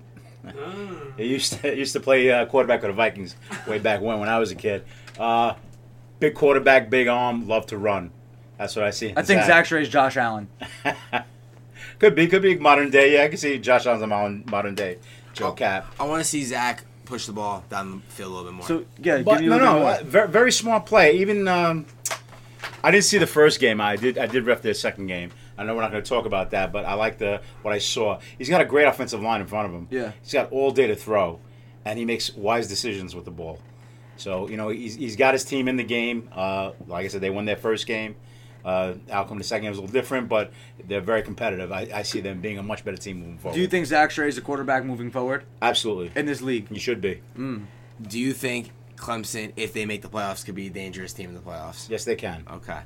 he 1.17 1.25
used 1.25 1.53
to 1.53 1.75
used 1.75 1.93
to 1.93 1.99
play 1.99 2.29
uh, 2.29 2.45
quarterback 2.45 2.83
with 2.83 2.91
the 2.91 2.93
Vikings 2.93 3.35
way 3.67 3.79
back 3.79 4.01
when 4.01 4.19
when 4.19 4.29
I 4.29 4.37
was 4.37 4.51
a 4.51 4.55
kid. 4.55 4.83
Uh, 5.17 5.55
big 6.19 6.35
quarterback, 6.35 6.91
big 6.91 7.07
arm, 7.07 7.47
love 7.47 7.65
to 7.67 7.77
run. 7.79 8.11
That's 8.57 8.75
what 8.75 8.85
I 8.85 8.89
see. 8.91 9.13
I 9.15 9.21
think 9.21 9.43
Zach 9.43 9.65
Stray 9.65 9.81
is 9.83 9.89
Josh 9.89 10.17
Allen. 10.17 10.47
could 11.99 12.15
be 12.15 12.27
could 12.27 12.41
be 12.41 12.55
modern 12.57 12.89
day. 12.89 13.13
Yeah, 13.13 13.23
I 13.23 13.27
can 13.27 13.37
see 13.37 13.57
Josh 13.59 13.85
Allen's 13.85 14.03
a 14.03 14.07
modern 14.07 14.43
modern 14.47 14.75
day. 14.75 14.97
Joe 15.33 15.47
Oh. 15.49 15.51
Kapp. 15.53 15.93
I 15.99 16.05
want 16.05 16.21
to 16.21 16.27
see 16.27 16.43
Zach 16.43 16.83
push 17.05 17.25
the 17.25 17.33
ball 17.33 17.63
down 17.69 17.91
the 18.07 18.13
field 18.13 18.31
a 18.31 18.35
little 18.35 18.51
bit 18.51 18.53
more. 18.55 18.65
So 18.67 18.85
yeah, 19.01 19.21
But 19.21 19.33
give 19.35 19.41
me 19.43 19.47
no, 19.49 19.57
no, 19.59 19.79
more. 19.79 19.89
uh, 19.91 20.03
very, 20.03 20.27
very 20.27 20.51
smart 20.51 20.85
play. 20.85 21.17
Even 21.17 21.47
um, 21.47 21.85
I 22.83 22.91
didn't 22.91 23.05
see 23.05 23.17
the 23.17 23.27
first 23.27 23.59
game. 23.59 23.79
I 23.79 23.95
did. 23.95 24.17
I 24.17 24.25
did 24.27 24.45
ref 24.45 24.61
the 24.61 24.73
second 24.73 25.07
game. 25.07 25.31
I 25.59 25.63
know 25.63 25.75
we're 25.75 25.81
not 25.81 25.91
going 25.91 26.03
to 26.03 26.09
talk 26.09 26.25
about 26.25 26.51
that, 26.51 26.71
but 26.71 26.85
I 26.85 26.93
like 26.93 27.17
the 27.17 27.41
what 27.61 27.73
I 27.73 27.79
saw. 27.79 28.19
He's 28.37 28.49
got 28.49 28.61
a 28.61 28.65
great 28.65 28.85
offensive 28.85 29.21
line 29.21 29.41
in 29.41 29.47
front 29.47 29.67
of 29.67 29.73
him. 29.73 29.87
Yeah. 29.89 30.11
he's 30.21 30.33
got 30.33 30.51
all 30.51 30.71
day 30.71 30.87
to 30.87 30.95
throw, 30.95 31.39
and 31.85 31.97
he 31.97 32.05
makes 32.05 32.33
wise 32.35 32.67
decisions 32.67 33.15
with 33.15 33.25
the 33.25 33.31
ball. 33.31 33.59
So 34.17 34.47
you 34.49 34.57
know 34.57 34.69
he's, 34.69 34.95
he's 34.95 35.15
got 35.15 35.33
his 35.33 35.43
team 35.43 35.67
in 35.67 35.77
the 35.77 35.83
game. 35.83 36.29
Uh, 36.31 36.71
like 36.87 37.05
I 37.05 37.07
said, 37.07 37.21
they 37.21 37.29
won 37.29 37.45
their 37.45 37.55
first 37.55 37.85
game. 37.87 38.15
Uh, 38.65 38.95
outcome 39.11 39.37
of 39.37 39.43
the 39.43 39.47
second 39.47 39.63
game 39.63 39.71
was 39.71 39.77
a 39.77 39.81
little 39.81 39.93
different, 39.93 40.27
but 40.29 40.51
they're 40.87 41.01
very 41.01 41.21
competitive. 41.21 41.71
I, 41.71 41.87
I 41.93 42.01
see 42.03 42.19
them 42.21 42.41
being 42.41 42.57
a 42.57 42.63
much 42.63 42.83
better 42.83 42.97
team 42.97 43.19
moving 43.19 43.37
forward. 43.37 43.55
Do 43.55 43.61
you 43.61 43.67
think 43.67 43.85
Zach 43.85 44.11
Stray 44.11 44.27
is 44.27 44.37
a 44.37 44.41
quarterback 44.41 44.83
moving 44.83 45.09
forward 45.11 45.43
Absolutely, 45.61 46.11
in 46.15 46.25
this 46.25 46.41
league? 46.41 46.67
you 46.69 46.79
should 46.79 46.99
be. 47.01 47.21
Do 47.35 48.19
you 48.19 48.33
think 48.33 48.71
Clemson, 48.97 49.53
if 49.55 49.73
they 49.73 49.85
make 49.85 50.01
the 50.01 50.09
playoffs, 50.09 50.43
could 50.45 50.55
be 50.55 50.67
a 50.67 50.69
dangerous 50.71 51.13
team 51.13 51.29
in 51.29 51.35
the 51.35 51.41
playoffs? 51.41 51.89
Yes, 51.89 52.03
they 52.03 52.15
can. 52.15 52.43
Okay. 52.51 52.79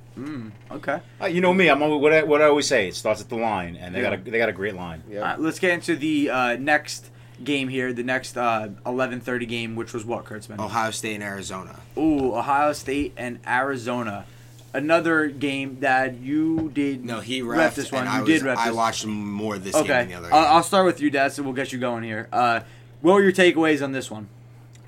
Okay. 0.71 0.99
Uh, 1.21 1.25
you 1.25 1.41
know 1.41 1.53
me. 1.53 1.69
I'm 1.69 1.81
always, 1.81 2.01
what 2.01 2.13
I, 2.13 2.23
what 2.23 2.41
I 2.41 2.45
always 2.45 2.67
say. 2.67 2.87
It 2.89 2.95
starts 2.95 3.21
at 3.21 3.29
the 3.29 3.37
line, 3.37 3.75
and 3.75 3.95
they 3.95 4.01
Yeah. 4.01 4.15
got 4.15 4.27
a 4.27 4.31
they 4.31 4.37
got 4.37 4.49
a 4.49 4.53
great 4.53 4.75
line. 4.75 5.03
All 5.13 5.19
right, 5.19 5.39
let's 5.39 5.59
get 5.59 5.71
into 5.71 5.95
the 5.95 6.29
uh, 6.29 6.55
next 6.57 7.09
game 7.43 7.69
here. 7.69 7.91
The 7.93 8.03
next 8.03 8.37
uh, 8.37 8.69
11:30 8.85 9.47
game, 9.47 9.75
which 9.75 9.93
was 9.93 10.05
what, 10.05 10.25
Kurtzman? 10.25 10.59
Ohio 10.59 10.91
State 10.91 11.15
and 11.15 11.23
Arizona. 11.23 11.79
Ooh, 11.97 12.35
Ohio 12.35 12.73
State 12.73 13.13
and 13.17 13.39
Arizona. 13.47 14.25
Another 14.73 15.27
game 15.27 15.79
that 15.81 16.19
you 16.19 16.69
did. 16.73 17.03
No, 17.03 17.19
he 17.19 17.41
ref 17.41 17.73
refed, 17.73 17.75
this 17.75 17.91
one. 17.91 18.07
and 18.07 18.15
you 18.15 18.21
I, 18.21 18.25
did 18.25 18.33
was, 18.35 18.43
ref 18.43 18.57
I 18.57 18.71
watched 18.71 19.05
more 19.05 19.55
of 19.55 19.63
this 19.65 19.73
game 19.75 19.83
Okay, 19.83 19.93
than 19.93 20.07
the 20.07 20.13
other 20.15 20.33
I'll, 20.33 20.43
game. 20.43 20.51
I'll 20.53 20.63
start 20.63 20.85
with 20.85 21.01
you, 21.01 21.09
Dad. 21.09 21.33
So 21.33 21.43
we'll 21.43 21.53
get 21.53 21.73
you 21.73 21.79
going 21.79 22.03
here. 22.03 22.29
Uh, 22.31 22.61
what 23.01 23.13
were 23.15 23.21
your 23.21 23.33
takeaways 23.33 23.83
on 23.83 23.91
this 23.91 24.09
one? 24.09 24.29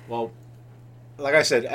Well, 0.08 0.30
like 1.18 1.34
I 1.34 1.42
said, 1.42 1.64
A- 1.64 1.68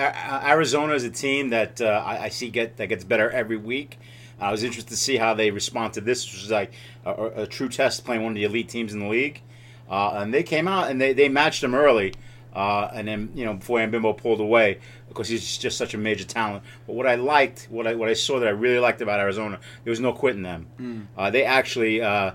A- 0.47 0.49
Arizona 0.49 0.93
is 0.93 1.03
a 1.03 1.09
team 1.11 1.49
that 1.49 1.79
uh, 1.81 1.85
I, 2.05 2.23
I 2.23 2.29
see 2.29 2.49
get 2.49 2.77
that 2.77 2.87
gets 2.87 3.03
better 3.03 3.29
every 3.29 3.57
week. 3.57 3.99
I 4.41 4.51
was 4.51 4.63
interested 4.63 4.89
to 4.91 4.97
see 4.97 5.17
how 5.17 5.33
they 5.33 5.51
respond 5.51 5.93
to 5.93 6.01
this, 6.01 6.25
which 6.25 6.43
is 6.43 6.49
like 6.51 6.71
a, 7.05 7.11
a- 7.11 7.41
a 7.43 7.47
true 7.47 7.69
test 7.69 8.05
playing 8.05 8.23
one 8.23 8.31
of 8.31 8.35
the 8.35 8.43
elite 8.45 8.69
teams 8.69 8.91
in 8.93 8.99
the 8.99 9.07
league. 9.07 9.41
Uh, 9.89 10.11
and 10.21 10.33
they 10.33 10.43
came 10.43 10.67
out 10.67 10.89
and 10.89 10.99
they, 10.99 11.13
they 11.13 11.29
matched 11.29 11.61
them 11.61 11.75
early. 11.75 12.13
Uh, 12.55 12.89
and 12.93 13.07
then 13.07 13.31
you 13.35 13.45
know 13.45 13.53
before 13.53 13.77
Ambimbo 13.79 14.17
pulled 14.17 14.39
away 14.39 14.79
because 15.09 15.27
he's 15.27 15.57
just 15.57 15.77
such 15.77 15.93
a 15.93 15.97
major 15.97 16.23
talent. 16.23 16.63
But 16.87 16.95
what 16.95 17.05
I 17.05 17.15
liked, 17.15 17.67
what 17.69 17.85
I 17.85 17.95
what 17.95 18.07
I 18.09 18.13
saw 18.13 18.39
that 18.39 18.47
I 18.47 18.51
really 18.51 18.79
liked 18.79 19.01
about 19.01 19.19
Arizona, 19.19 19.59
there 19.83 19.91
was 19.91 19.99
no 19.99 20.13
quitting 20.13 20.43
them. 20.43 21.07
Uh, 21.17 21.29
they 21.29 21.43
actually. 21.43 22.01
Uh, 22.01 22.31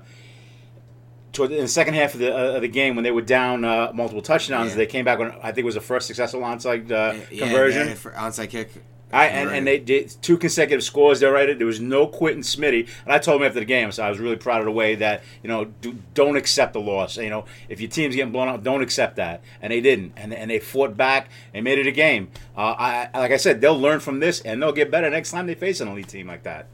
toward 1.33 1.51
the, 1.51 1.57
in 1.57 1.63
the 1.63 1.69
second 1.69 1.95
half 1.95 2.15
of 2.15 2.21
the 2.21 2.33
uh, 2.33 2.53
of 2.57 2.63
the 2.63 2.69
game, 2.69 2.95
when 2.95 3.03
they 3.03 3.11
were 3.11 3.23
down 3.23 3.65
uh, 3.65 3.91
multiple 3.95 4.23
touchdowns, 4.23 4.71
Yeah. 4.71 4.77
they 4.77 4.87
came 4.87 5.05
back 5.05 5.19
on. 5.19 5.33
I 5.43 5.47
think 5.53 5.59
it 5.59 5.65
was 5.65 5.75
the 5.75 5.81
first 5.81 6.07
successful 6.07 6.41
onside 6.43 6.91
uh, 6.93 7.15
Yeah, 7.31 7.47
conversion. 7.47 7.89
yeah, 7.89 7.95
for 7.95 8.13
onside 8.13 8.51
kick. 8.51 8.71
I, 9.15 9.27
and, 9.27 9.51
and 9.51 9.67
they 9.67 9.79
did 9.79 10.15
two 10.23 10.37
consecutive 10.37 10.83
scores. 10.83 11.21
They 11.21 11.27
right. 11.27 11.57
There 11.57 11.67
was 11.67 11.81
no 11.81 12.07
quitting 12.07 12.43
Smitty, 12.43 12.89
and 13.05 13.13
I 13.13 13.19
told 13.19 13.41
him 13.41 13.47
after 13.47 13.61
the 13.61 13.65
game. 13.65 13.93
So 13.93 14.03
I 14.03 14.11
was 14.11 14.19
really 14.19 14.37
proud 14.37 14.59
of 14.59 14.65
the 14.65 14.73
way 14.73 14.97
that 14.97 15.23
you 15.43 15.49
know 15.49 15.67
do, 15.67 15.97
don't 16.15 16.37
accept 16.37 16.73
the 16.73 16.81
loss. 16.81 17.17
You 17.17 17.31
know, 17.31 17.45
if 17.69 17.81
your 17.81 17.89
team's 17.89 18.17
getting 18.17 18.33
blown 18.33 18.49
out, 18.49 18.65
don't 18.65 18.83
accept 18.83 19.17
that. 19.17 19.43
And 19.63 19.73
they 19.73 19.81
didn't, 19.81 20.15
and 20.17 20.35
and 20.35 20.51
they 20.51 20.59
fought 20.59 20.97
back 20.97 21.29
and 21.55 21.63
made 21.63 21.79
it 21.79 21.87
a 21.87 21.93
game. 21.93 22.31
Uh, 22.57 22.75
I 22.77 23.19
like 23.19 23.31
I 23.31 23.37
said, 23.37 23.61
they'll 23.61 23.79
learn 23.79 24.01
from 24.01 24.19
this 24.19 24.41
and 24.41 24.61
they'll 24.61 24.73
get 24.73 24.91
better 24.91 25.09
next 25.09 25.31
time 25.31 25.47
they 25.47 25.55
face 25.55 25.81
an 25.81 25.89
elite 25.89 26.09
team 26.09 26.27
like 26.27 26.43
that. 26.43 26.67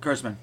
Kurtzman. 0.00 0.36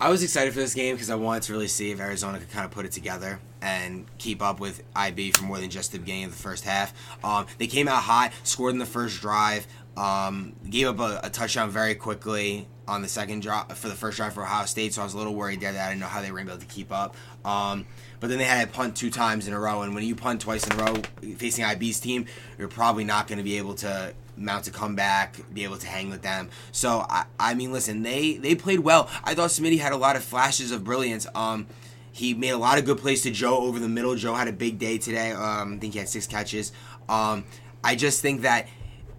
I 0.00 0.10
was 0.10 0.22
excited 0.22 0.52
for 0.52 0.60
this 0.60 0.74
game 0.74 0.94
because 0.94 1.10
I 1.10 1.16
wanted 1.16 1.42
to 1.44 1.52
really 1.52 1.66
see 1.66 1.90
if 1.90 1.98
Arizona 1.98 2.38
could 2.38 2.50
kind 2.50 2.64
of 2.64 2.70
put 2.70 2.84
it 2.86 2.92
together 2.92 3.40
and 3.60 4.06
keep 4.18 4.40
up 4.40 4.60
with 4.60 4.84
IB 4.94 5.32
for 5.32 5.42
more 5.42 5.58
than 5.58 5.70
just 5.70 5.90
the 5.90 5.98
beginning 5.98 6.24
of 6.24 6.30
the 6.30 6.36
first 6.40 6.62
half. 6.62 6.94
Um, 7.24 7.46
they 7.58 7.66
came 7.66 7.88
out 7.88 8.04
hot, 8.04 8.32
scored 8.44 8.74
in 8.74 8.78
the 8.78 8.86
first 8.86 9.20
drive, 9.20 9.66
um, 9.98 10.54
gave 10.70 10.86
up 10.86 11.00
a, 11.00 11.26
a, 11.26 11.30
touchdown 11.30 11.70
very 11.70 11.96
quickly 11.96 12.68
on 12.86 13.02
the 13.02 13.08
second 13.08 13.42
drive 13.42 13.76
for 13.76 13.88
the 13.88 13.96
first 13.96 14.16
drive 14.16 14.32
for 14.32 14.44
Ohio 14.44 14.64
State. 14.64 14.94
So 14.94 15.00
I 15.00 15.04
was 15.04 15.14
a 15.14 15.18
little 15.18 15.34
worried 15.34 15.60
there 15.60 15.72
that 15.72 15.86
I 15.86 15.88
didn't 15.88 16.00
know 16.00 16.06
how 16.06 16.22
they 16.22 16.30
were 16.30 16.38
able 16.38 16.56
to 16.56 16.66
keep 16.66 16.92
up. 16.92 17.16
Um, 17.44 17.84
but 18.20 18.30
then 18.30 18.38
they 18.38 18.44
had 18.44 18.68
to 18.68 18.72
punt 18.72 18.94
two 18.94 19.10
times 19.10 19.48
in 19.48 19.54
a 19.54 19.58
row, 19.58 19.82
and 19.82 19.94
when 19.94 20.04
you 20.04 20.14
punt 20.14 20.40
twice 20.40 20.64
in 20.66 20.78
a 20.78 20.84
row 20.84 21.02
facing 21.36 21.64
IB's 21.64 21.98
team, 21.98 22.26
you're 22.58 22.68
probably 22.68 23.02
not 23.02 23.26
going 23.26 23.38
to 23.38 23.44
be 23.44 23.58
able 23.58 23.74
to 23.74 24.14
mount 24.36 24.68
a 24.68 24.70
comeback, 24.70 25.36
be 25.52 25.64
able 25.64 25.78
to 25.78 25.86
hang 25.88 26.10
with 26.10 26.22
them. 26.22 26.48
So 26.70 27.04
I, 27.08 27.24
I 27.40 27.54
mean, 27.54 27.72
listen, 27.72 28.02
they 28.02 28.36
they 28.36 28.54
played 28.54 28.80
well. 28.80 29.10
I 29.24 29.34
thought 29.34 29.50
Smitty 29.50 29.80
had 29.80 29.92
a 29.92 29.96
lot 29.96 30.14
of 30.14 30.22
flashes 30.22 30.70
of 30.70 30.84
brilliance. 30.84 31.26
Um, 31.34 31.66
he 32.12 32.34
made 32.34 32.50
a 32.50 32.58
lot 32.58 32.78
of 32.78 32.84
good 32.84 32.98
plays 32.98 33.22
to 33.22 33.32
Joe 33.32 33.58
over 33.58 33.80
the 33.80 33.88
middle. 33.88 34.14
Joe 34.14 34.34
had 34.34 34.46
a 34.46 34.52
big 34.52 34.78
day 34.78 34.98
today. 34.98 35.32
Um, 35.32 35.74
I 35.74 35.78
think 35.78 35.92
he 35.92 35.98
had 35.98 36.08
six 36.08 36.26
catches. 36.28 36.72
Um, 37.08 37.44
I 37.82 37.96
just 37.96 38.22
think 38.22 38.42
that 38.42 38.68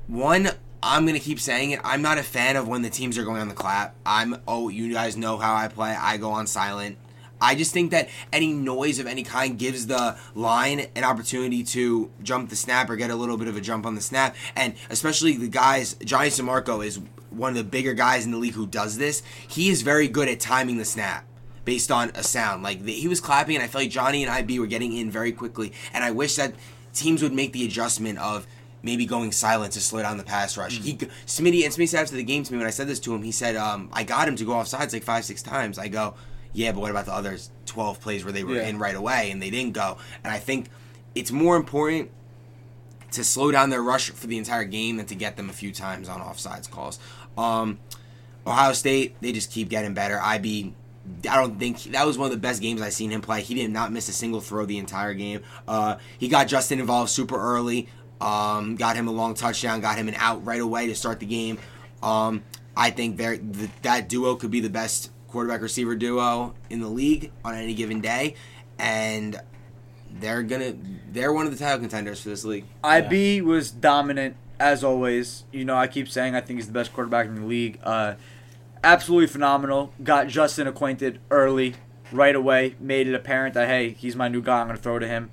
one. 0.08 0.50
I'm 0.82 1.06
gonna 1.06 1.20
keep 1.20 1.40
saying 1.40 1.72
it. 1.72 1.82
I'm 1.84 2.02
not 2.02 2.18
a 2.18 2.24
fan 2.24 2.56
of 2.56 2.68
when 2.68 2.82
the 2.82 2.90
teams 2.90 3.18
are 3.18 3.24
going 3.24 3.42
on 3.42 3.50
the 3.50 3.56
clap. 3.56 3.96
I'm 4.06 4.38
oh, 4.48 4.70
you 4.70 4.92
guys 4.94 5.18
know 5.18 5.38
how 5.38 5.56
I 5.56 5.68
play. 5.68 5.92
I 5.92 6.18
go 6.18 6.32
on 6.32 6.48
silent. 6.48 6.98
I 7.42 7.56
just 7.56 7.72
think 7.72 7.92
that 7.92 8.10
any 8.34 8.52
noise 8.54 9.00
of 9.00 9.08
any 9.08 9.24
kind 9.24 9.58
gives 9.58 9.88
the 9.88 10.18
line 10.36 10.88
an 10.96 11.04
opportunity 11.04 11.64
to 11.64 12.12
jump 12.22 12.50
the 12.50 12.56
snap 12.56 12.90
or 12.90 12.98
get 12.98 13.12
a 13.12 13.16
little 13.16 13.38
bit 13.38 13.48
of 13.48 13.56
a 13.56 13.62
jump 13.62 13.86
on 13.86 13.96
the 13.96 14.02
snap. 14.02 14.36
And 14.56 14.74
especially 14.90 15.38
the 15.38 15.48
guys, 15.48 15.96
Johnny 16.04 16.30
Samarco 16.30 16.86
is 16.86 17.00
one 17.30 17.52
of 17.52 17.56
the 17.56 17.64
bigger 17.64 17.94
guys 17.94 18.26
in 18.26 18.32
the 18.32 18.38
league 18.38 18.56
who 18.56 18.68
does 18.68 18.98
this. 18.98 19.24
He 19.48 19.70
is 19.70 19.84
very 19.84 20.08
good 20.08 20.28
at 20.28 20.42
timing 20.42 20.78
the 20.78 20.86
snap 20.86 21.26
based 21.64 21.92
on 21.92 22.12
a 22.16 22.24
sound. 22.24 22.64
Like 22.64 22.84
the, 22.84 22.92
he 22.92 23.08
was 23.08 23.22
clapping, 23.22 23.56
and 23.56 23.64
I 23.64 23.68
felt 23.68 23.84
like 23.84 23.92
Johnny 23.92 24.24
and 24.24 24.32
IB 24.32 24.60
were 24.60 24.68
getting 24.68 24.92
in 24.94 25.10
very 25.10 25.32
quickly. 25.32 25.72
And 25.94 26.04
I 26.04 26.12
wish 26.12 26.36
that 26.36 26.56
teams 26.94 27.22
would 27.22 27.34
make 27.34 27.54
the 27.54 27.64
adjustment 27.66 28.20
of 28.20 28.48
maybe 28.82 29.06
going 29.06 29.32
silent 29.32 29.74
to 29.74 29.82
slow 29.82 30.02
down 30.02 30.18
the 30.18 30.24
pass 30.24 30.58
rush. 30.58 30.80
Mm. 30.80 30.84
He 30.84 30.94
Smitty 30.96 31.64
and 31.64 31.74
Smitty 31.74 31.90
said 31.90 32.02
after 32.02 32.16
the 32.16 32.24
game 32.24 32.44
to 32.44 32.52
me 32.52 32.58
when 32.58 32.68
I 32.68 32.72
said 32.72 32.88
this 32.88 33.00
to 33.02 33.14
him, 33.14 33.24
he 33.24 33.32
said, 33.32 33.56
um, 33.56 33.90
"I 33.94 34.04
got 34.04 34.28
him 34.28 34.36
to 34.38 34.46
go 34.46 34.54
off 34.54 34.68
sides 34.68 34.94
like 34.94 35.04
five, 35.04 35.26
six 35.26 35.42
times." 35.42 35.78
I 35.78 35.88
go, 35.88 36.16
yeah, 36.54 36.72
but 36.72 36.82
what 36.82 36.92
about 36.92 37.06
the 37.06 37.14
other 37.14 37.38
12 37.66 38.02
plays 38.02 38.24
where 38.24 38.34
they 38.34 38.44
were 38.44 38.56
yeah. 38.56 38.68
in 38.68 38.80
right 38.80 38.96
away 38.96 39.32
and 39.32 39.42
they 39.42 39.50
didn't 39.50 39.74
go? 39.74 39.98
And 40.24 40.34
I 40.34 40.40
think 40.40 40.68
it's 41.16 41.32
more 41.32 41.56
important 41.56 42.12
to 43.12 43.24
slow 43.24 43.52
down 43.52 43.70
their 43.70 43.82
rush 43.82 44.10
for 44.12 44.28
the 44.28 44.38
entire 44.38 44.64
game 44.64 44.98
than 44.98 45.06
to 45.08 45.16
get 45.16 45.36
them 45.38 45.50
a 45.50 45.54
few 45.54 45.72
times 45.72 46.10
on 46.10 46.22
offsides 46.22 46.70
calls. 46.70 47.00
Um, 47.38 47.80
Ohio 48.46 48.74
State, 48.74 49.16
they 49.22 49.32
just 49.32 49.52
keep 49.52 49.70
getting 49.70 49.94
better. 49.94 50.20
IB, 50.20 50.74
I 51.30 51.36
don't 51.36 51.60
think 51.60 51.84
that 51.84 52.06
was 52.06 52.18
one 52.18 52.28
of 52.28 52.32
the 52.32 52.40
best 52.40 52.62
games 52.62 52.82
I've 52.82 52.94
seen 52.94 53.12
him 53.12 53.22
play. 53.22 53.42
He 53.42 53.54
did 53.54 53.72
not 53.72 53.92
miss 53.92 54.10
a 54.10 54.14
single 54.14 54.42
throw 54.42 54.66
the 54.66 54.78
entire 54.78 55.14
game. 55.14 55.42
Uh, 55.68 55.98
he 56.18 56.28
got 56.28 56.48
Justin 56.48 56.80
involved 56.80 57.10
super 57.10 57.40
early, 57.40 57.90
um, 58.22 58.76
got 58.76 58.96
him 58.96 59.08
a 59.08 59.12
long 59.12 59.34
touchdown, 59.34 59.82
got 59.82 59.98
him 59.98 60.08
an 60.08 60.16
out 60.16 60.46
right 60.46 60.62
away 60.62 60.88
to 60.88 60.96
start 60.96 61.20
the 61.20 61.26
game. 61.26 61.58
Um, 62.02 62.44
I 62.76 62.92
think 62.92 63.18
that 63.18 64.08
duo 64.08 64.36
could 64.36 64.52
be 64.52 64.60
the 64.60 64.70
best 64.70 65.12
quarterback 65.28 65.62
receiver 65.62 65.96
duo 65.96 66.54
in 66.70 66.80
the 66.80 66.88
league 66.88 67.32
on 67.44 67.56
any 67.56 67.74
given 67.74 68.02
day, 68.02 68.36
and 68.78 69.40
they're 70.12 70.44
gonna 70.44 70.76
they're 71.12 71.34
one 71.34 71.46
of 71.46 71.52
the 71.52 71.64
title 71.64 71.80
contenders 71.80 72.22
for 72.22 72.30
this 72.30 72.44
league. 72.44 72.66
IB 72.84 73.38
yeah. 73.38 73.42
was 73.42 73.72
dominant 73.72 74.36
as 74.60 74.84
always. 74.84 75.46
You 75.52 75.66
know, 75.66 75.76
I 75.76 75.88
keep 75.88 76.10
saying 76.10 76.36
I 76.36 76.42
think 76.42 76.58
he's 76.58 76.68
the 76.68 76.74
best 76.74 76.94
quarterback 76.94 77.28
in 77.28 77.36
the 77.36 77.46
league. 77.46 77.80
Uh, 77.84 78.16
absolutely 78.84 79.28
phenomenal. 79.28 79.94
Got 80.04 80.28
Justin 80.28 80.68
acquainted 80.68 81.20
early, 81.30 81.76
right 82.12 82.36
away. 82.36 82.76
Made 82.80 83.08
it 83.08 83.14
apparent 83.14 83.54
that 83.54 83.68
hey, 83.68 83.92
he's 83.92 84.16
my 84.16 84.28
new 84.28 84.42
guy. 84.42 84.62
I'm 84.62 84.68
gonna 84.68 84.80
throw 84.80 85.00
to 85.00 85.08
him. 85.08 85.32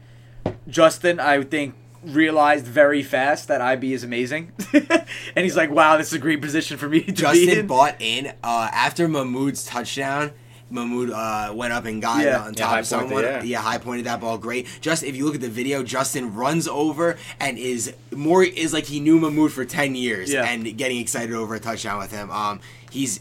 Justin, 0.69 1.21
I 1.21 1.43
think 1.43 1.75
realized 2.05 2.67
very 2.67 3.03
fast 3.03 3.49
that 3.49 3.61
IB 3.61 3.93
is 3.93 4.05
amazing, 4.05 4.53
and 4.73 5.45
he's 5.45 5.57
like, 5.57 5.71
"Wow, 5.71 5.97
this 5.97 6.09
is 6.09 6.13
a 6.15 6.19
great 6.19 6.41
position 6.41 6.77
for 6.79 6.89
me 6.89 7.03
to 7.03 7.13
Justin 7.13 7.47
be 7.47 7.59
in." 7.61 7.67
bought 7.67 7.97
in 8.01 8.27
uh, 8.43 8.69
after 8.73 9.09
Mahmoud's 9.09 9.65
touchdown. 9.65 10.33
Mahmoud 10.69 11.11
uh, 11.11 11.53
went 11.55 11.73
up 11.73 11.85
and 11.85 12.03
got 12.03 12.25
yeah. 12.25 12.43
it 12.43 12.47
on 12.49 12.55
top 12.55 12.73
yeah, 12.73 12.79
of 12.81 12.87
someone. 12.87 13.23
yeah. 13.23 13.43
yeah, 13.43 13.61
high 13.61 13.79
pointed 13.79 14.07
that 14.07 14.21
ball 14.21 14.37
great. 14.37 14.67
Just 14.81 15.05
if 15.05 15.15
you 15.15 15.25
look 15.25 15.37
at 15.37 15.41
the 15.41 15.49
video, 15.49 15.83
Justin 15.83 16.35
runs 16.35 16.67
over 16.67 17.17
and 17.39 17.57
is 17.57 17.95
more 18.11 18.43
is 18.43 18.73
like 18.73 18.85
he 18.85 18.99
knew 18.99 19.21
Mahmoud 19.21 19.53
for 19.53 19.65
ten 19.65 19.95
years 19.95 20.33
yeah. 20.33 20.45
and 20.45 20.77
getting 20.77 20.99
excited 20.99 21.35
over 21.35 21.55
a 21.55 21.61
touchdown 21.61 21.99
with 21.99 22.11
him. 22.11 22.31
Um, 22.31 22.61
he's 22.91 23.21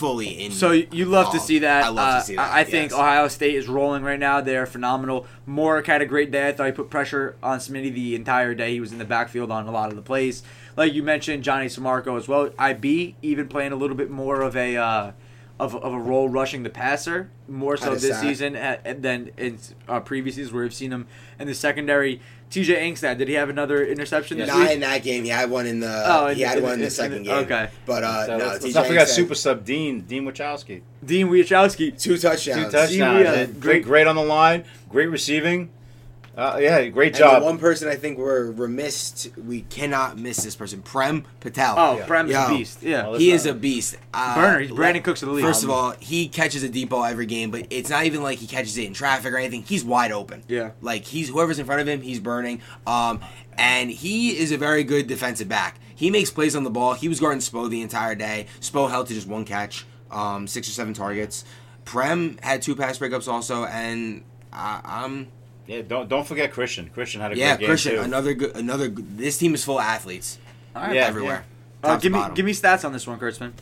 fully 0.00 0.28
in. 0.28 0.50
So 0.50 0.72
you 0.72 1.04
love 1.04 1.30
to 1.32 1.38
see 1.38 1.60
that. 1.60 1.84
I 1.84 1.88
love 1.88 2.14
uh, 2.14 2.20
to 2.20 2.24
see 2.24 2.36
that. 2.36 2.52
I, 2.52 2.64
think 2.64 2.90
yes. 2.90 2.98
Ohio 2.98 3.28
State 3.28 3.54
is 3.54 3.68
rolling 3.68 4.02
right 4.02 4.18
now. 4.18 4.40
They're 4.40 4.64
phenomenal. 4.64 5.26
Moore 5.44 5.82
had 5.86 6.00
a 6.00 6.06
great 6.06 6.30
day. 6.30 6.48
I 6.48 6.52
thought 6.52 6.66
he 6.66 6.72
put 6.72 6.88
pressure 6.88 7.36
on 7.42 7.58
Smitty 7.58 7.92
the 7.92 8.14
entire 8.14 8.54
day. 8.54 8.72
He 8.72 8.80
was 8.80 8.92
in 8.92 8.98
the 8.98 9.04
backfield 9.04 9.50
on 9.50 9.68
a 9.68 9.70
lot 9.70 9.90
of 9.90 9.96
the 9.96 10.02
plays. 10.02 10.42
Like 10.74 10.94
you 10.94 11.02
mentioned, 11.02 11.44
Johnny 11.44 11.66
Samarco 11.66 12.16
as 12.16 12.26
well. 12.26 12.50
IB 12.58 13.16
even 13.20 13.46
playing 13.46 13.72
a 13.72 13.76
little 13.76 13.96
bit 13.96 14.10
more 14.10 14.40
of 14.40 14.56
a. 14.56 14.76
Uh, 14.76 15.12
of, 15.58 15.76
of 15.76 15.92
a 15.92 15.98
role 15.98 16.26
rushing 16.26 16.62
the 16.62 16.70
passer 16.70 17.30
more 17.46 17.76
so 17.76 17.94
this 17.94 18.18
season 18.18 18.54
than 18.54 19.30
in 19.36 19.58
uh, 19.88 20.00
previous 20.00 20.36
seasons 20.36 20.54
where 20.54 20.62
we've 20.62 20.72
seen 20.72 20.90
him 20.90 21.06
in 21.38 21.46
the 21.46 21.54
secondary 21.54 22.22
TJ 22.50 22.80
Angstad, 22.80 23.18
did 23.18 23.28
he 23.28 23.34
have 23.34 23.48
another 23.48 23.86
interception 23.86 24.38
this 24.38 24.48
Not 24.48 24.58
week? 24.58 24.70
in 24.72 24.80
that 24.80 25.04
game. 25.04 25.22
He 25.22 25.30
had 25.30 25.50
one 25.50 25.66
in 25.66 25.78
the. 25.78 26.02
Oh, 26.04 26.26
in, 26.26 26.36
he 26.36 26.42
had 26.42 26.58
in, 26.58 26.64
one 26.64 26.72
in, 26.72 26.78
in 26.80 26.84
the 26.84 26.90
second 26.90 27.22
game. 27.22 27.44
Okay, 27.44 27.70
but 27.86 28.02
uh, 28.02 28.26
so 28.26 28.38
no. 28.38 28.46
Let's, 28.46 28.64
let's 28.64 28.74
not 28.74 28.86
forget 28.86 29.08
super 29.08 29.36
sub 29.36 29.64
Dean 29.64 30.00
Dean 30.00 30.24
Wachowski. 30.24 30.82
Dean 31.04 31.28
Wachowski, 31.28 31.96
two 32.00 32.18
touchdowns. 32.18 32.64
Two 32.64 32.70
touchdowns. 32.70 33.56
great, 33.58 33.84
great 33.84 34.08
on 34.08 34.16
the 34.16 34.22
line. 34.22 34.64
Great 34.88 35.06
receiving. 35.06 35.70
Uh, 36.40 36.56
yeah, 36.58 36.86
great 36.88 37.12
job. 37.12 37.42
one 37.42 37.58
person 37.58 37.86
I 37.86 37.96
think 37.96 38.16
we're 38.16 38.50
remiss. 38.50 39.28
we 39.36 39.60
cannot 39.60 40.16
miss 40.16 40.38
this 40.38 40.56
person, 40.56 40.80
Prem 40.80 41.26
Patel. 41.40 41.74
Oh, 41.76 41.98
yeah. 41.98 42.06
Prem's 42.06 42.30
Yo, 42.30 42.46
a 42.46 42.48
beast. 42.48 42.82
Yeah, 42.82 43.08
well, 43.08 43.18
he 43.18 43.30
is 43.30 43.44
a 43.44 43.52
beast. 43.52 43.98
Uh, 44.14 44.34
Burner. 44.36 44.60
He's 44.60 44.70
Brandin 44.70 45.04
Cooks 45.04 45.22
of 45.22 45.28
the 45.28 45.34
league. 45.34 45.44
First 45.44 45.64
of 45.64 45.68
all, 45.68 45.90
he 46.00 46.28
catches 46.28 46.62
a 46.62 46.70
deep 46.70 46.88
ball 46.88 47.04
every 47.04 47.26
game, 47.26 47.50
but 47.50 47.66
it's 47.68 47.90
not 47.90 48.06
even 48.06 48.22
like 48.22 48.38
he 48.38 48.46
catches 48.46 48.78
it 48.78 48.86
in 48.86 48.94
traffic 48.94 49.34
or 49.34 49.36
anything. 49.36 49.64
He's 49.64 49.84
wide 49.84 50.12
open. 50.12 50.42
Yeah, 50.48 50.70
like 50.80 51.04
he's 51.04 51.28
whoever's 51.28 51.58
in 51.58 51.66
front 51.66 51.82
of 51.82 51.88
him, 51.88 52.00
he's 52.00 52.20
burning. 52.20 52.62
Um, 52.86 53.20
and 53.58 53.90
he 53.90 54.38
is 54.38 54.50
a 54.50 54.56
very 54.56 54.82
good 54.82 55.08
defensive 55.08 55.46
back. 55.48 55.78
He 55.94 56.08
makes 56.08 56.30
plays 56.30 56.56
on 56.56 56.64
the 56.64 56.70
ball. 56.70 56.94
He 56.94 57.08
was 57.08 57.20
guarding 57.20 57.40
Spo 57.40 57.68
the 57.68 57.82
entire 57.82 58.14
day. 58.14 58.46
Spo 58.60 58.88
held 58.88 59.08
to 59.08 59.14
just 59.14 59.28
one 59.28 59.44
catch, 59.44 59.84
um, 60.10 60.46
six 60.46 60.66
or 60.68 60.72
seven 60.72 60.94
targets. 60.94 61.44
Prem 61.84 62.38
had 62.42 62.62
two 62.62 62.74
pass 62.74 62.98
breakups 62.98 63.28
also, 63.28 63.66
and 63.66 64.24
uh, 64.54 64.80
I'm 64.82 65.28
yeah, 65.70 65.82
don't 65.82 66.08
don't 66.08 66.26
forget 66.26 66.52
Christian. 66.52 66.90
Christian 66.90 67.20
had 67.20 67.30
a 67.30 67.36
yeah, 67.36 67.56
great 67.56 67.68
Christian, 67.68 67.92
game 67.92 68.00
too. 68.00 68.04
another 68.06 68.34
good, 68.34 68.56
another. 68.56 68.88
Good, 68.88 69.16
this 69.16 69.38
team 69.38 69.54
is 69.54 69.64
full 69.64 69.78
of 69.78 69.84
athletes. 69.84 70.36
yeah, 70.74 71.06
everywhere. 71.06 71.44
Yeah. 71.84 71.90
Uh, 71.90 71.96
give 71.96 72.10
me 72.10 72.20
give 72.34 72.44
me 72.44 72.52
stats 72.52 72.84
on 72.84 72.92
this 72.92 73.06
one, 73.06 73.20
Kurtzman. 73.20 73.52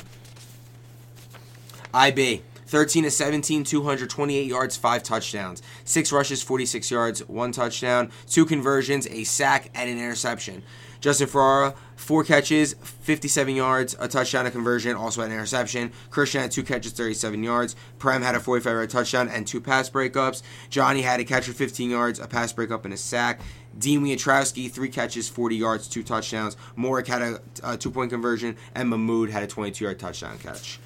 IB 1.92 2.42
13 2.66 3.04
to 3.04 3.10
17, 3.10 3.62
228 3.62 4.46
yards, 4.46 4.76
five 4.78 5.02
touchdowns, 5.02 5.62
six 5.84 6.10
rushes, 6.10 6.42
46 6.42 6.90
yards, 6.90 7.28
one 7.28 7.52
touchdown, 7.52 8.10
two 8.26 8.46
conversions, 8.46 9.06
a 9.08 9.24
sack, 9.24 9.70
and 9.74 9.90
an 9.90 9.98
interception. 9.98 10.62
Justin 11.00 11.28
Ferrara, 11.28 11.74
four 11.98 12.24
catches, 12.24 12.74
57 12.74 13.54
yards, 13.54 13.96
a 13.98 14.08
touchdown, 14.08 14.46
a 14.46 14.50
conversion, 14.50 14.96
also 14.96 15.20
an 15.20 15.32
interception. 15.32 15.92
Christian 16.10 16.40
had 16.40 16.50
two 16.50 16.62
catches, 16.62 16.92
37 16.92 17.42
yards. 17.42 17.76
Prem 17.98 18.22
had 18.22 18.34
a 18.34 18.40
45 18.40 18.72
yard 18.72 18.90
touchdown 18.90 19.28
and 19.28 19.46
two 19.46 19.60
pass 19.60 19.90
breakups. 19.90 20.42
Johnny 20.70 21.02
had 21.02 21.20
a 21.20 21.24
catch 21.24 21.46
for 21.46 21.52
15 21.52 21.90
yards, 21.90 22.20
a 22.20 22.28
pass 22.28 22.52
breakup, 22.52 22.84
and 22.84 22.94
a 22.94 22.96
sack. 22.96 23.40
Dean 23.76 24.02
Wiatrowski, 24.02 24.70
three 24.70 24.88
catches, 24.88 25.28
40 25.28 25.56
yards, 25.56 25.88
two 25.88 26.02
touchdowns. 26.02 26.56
Morik 26.76 27.06
had 27.06 27.22
a, 27.22 27.40
a 27.62 27.76
two 27.76 27.90
point 27.90 28.10
conversion, 28.10 28.56
and 28.74 28.88
Mahmoud 28.88 29.30
had 29.30 29.42
a 29.42 29.46
22 29.46 29.84
yard 29.84 29.98
touchdown 29.98 30.38
catch. 30.38 30.78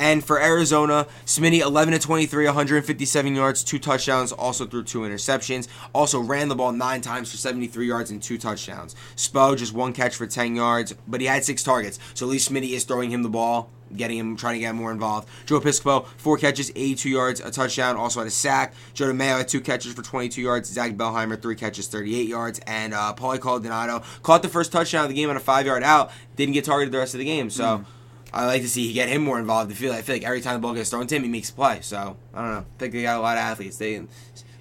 And 0.00 0.24
for 0.24 0.40
Arizona, 0.40 1.06
Smitty 1.26 1.60
11 1.60 1.92
to 1.92 1.98
23, 2.00 2.46
157 2.46 3.34
yards, 3.34 3.62
two 3.62 3.78
touchdowns, 3.78 4.32
also 4.32 4.64
threw 4.64 4.82
two 4.82 5.00
interceptions. 5.00 5.68
Also 5.92 6.20
ran 6.20 6.48
the 6.48 6.54
ball 6.54 6.72
nine 6.72 7.02
times 7.02 7.30
for 7.30 7.36
73 7.36 7.86
yards 7.86 8.10
and 8.10 8.22
two 8.22 8.38
touchdowns. 8.38 8.96
Spo 9.14 9.54
just 9.54 9.74
one 9.74 9.92
catch 9.92 10.16
for 10.16 10.26
10 10.26 10.56
yards, 10.56 10.94
but 11.06 11.20
he 11.20 11.26
had 11.26 11.44
six 11.44 11.62
targets. 11.62 11.98
So 12.14 12.24
at 12.24 12.30
least 12.30 12.50
Smitty 12.50 12.70
is 12.70 12.84
throwing 12.84 13.10
him 13.10 13.22
the 13.22 13.28
ball, 13.28 13.68
getting 13.94 14.16
him, 14.16 14.36
trying 14.36 14.54
to 14.54 14.60
get 14.60 14.70
him 14.70 14.76
more 14.76 14.90
involved. 14.90 15.28
Joe 15.44 15.60
Piscopo, 15.60 16.06
four 16.16 16.38
catches, 16.38 16.70
82 16.70 17.10
yards, 17.10 17.40
a 17.40 17.50
touchdown, 17.50 17.96
also 17.96 18.20
had 18.20 18.26
a 18.26 18.30
sack. 18.30 18.72
Joe 18.94 19.12
DeMayo 19.12 19.36
had 19.36 19.48
two 19.48 19.60
catches 19.60 19.92
for 19.92 20.00
22 20.00 20.40
yards. 20.40 20.72
Zach 20.72 20.92
Bellheimer, 20.92 21.40
three 21.40 21.56
catches, 21.56 21.88
38 21.88 22.26
yards. 22.26 22.58
And 22.66 22.94
uh, 22.94 23.12
Paulie 23.14 23.62
Donato 23.62 24.02
caught 24.22 24.40
the 24.40 24.48
first 24.48 24.72
touchdown 24.72 25.04
of 25.04 25.10
the 25.10 25.14
game 25.14 25.28
on 25.28 25.36
a 25.36 25.40
five 25.40 25.66
yard 25.66 25.82
out. 25.82 26.10
Didn't 26.36 26.54
get 26.54 26.64
targeted 26.64 26.90
the 26.90 26.98
rest 26.98 27.12
of 27.12 27.18
the 27.18 27.26
game. 27.26 27.50
So. 27.50 27.64
Mm. 27.64 27.86
I 28.32 28.46
like 28.46 28.62
to 28.62 28.68
see 28.68 28.92
get 28.92 29.08
him 29.08 29.22
more 29.22 29.38
involved. 29.38 29.70
I 29.70 29.74
feel, 29.74 29.92
I 29.92 30.02
feel 30.02 30.14
like 30.14 30.24
every 30.24 30.40
time 30.40 30.54
the 30.54 30.60
ball 30.60 30.74
gets 30.74 30.90
thrown 30.90 31.06
to 31.06 31.16
him, 31.16 31.22
he 31.22 31.28
makes 31.28 31.50
a 31.50 31.52
play. 31.52 31.80
So 31.82 32.16
I 32.34 32.42
don't 32.42 32.52
know. 32.52 32.58
I 32.60 32.78
think 32.78 32.92
they 32.92 33.02
got 33.02 33.18
a 33.18 33.22
lot 33.22 33.36
of 33.36 33.42
athletes. 33.42 33.76
They 33.76 34.02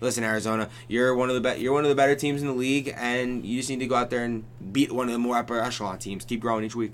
listen, 0.02 0.24
Arizona. 0.24 0.70
You're 0.88 1.16
one 1.16 1.30
of 1.30 1.42
the 1.42 1.54
be- 1.54 1.62
you're 1.62 1.74
one 1.74 1.84
of 1.84 1.90
the 1.90 1.96
better 1.96 2.16
teams 2.16 2.42
in 2.42 2.48
the 2.48 2.54
league, 2.54 2.94
and 2.96 3.46
you 3.46 3.58
just 3.58 3.70
need 3.70 3.80
to 3.80 3.88
go 3.88 3.96
out 3.96 4.10
there 4.10 4.24
and 4.24 4.44
beat 4.72 4.92
one 4.92 5.08
of 5.08 5.14
the 5.14 5.20
more 5.20 5.38
upper 5.38 5.60
echelon 5.60 6.00
teams. 6.00 6.26
Keep 6.26 6.42
growing 6.42 6.64
each 6.64 6.76
week. 6.76 6.94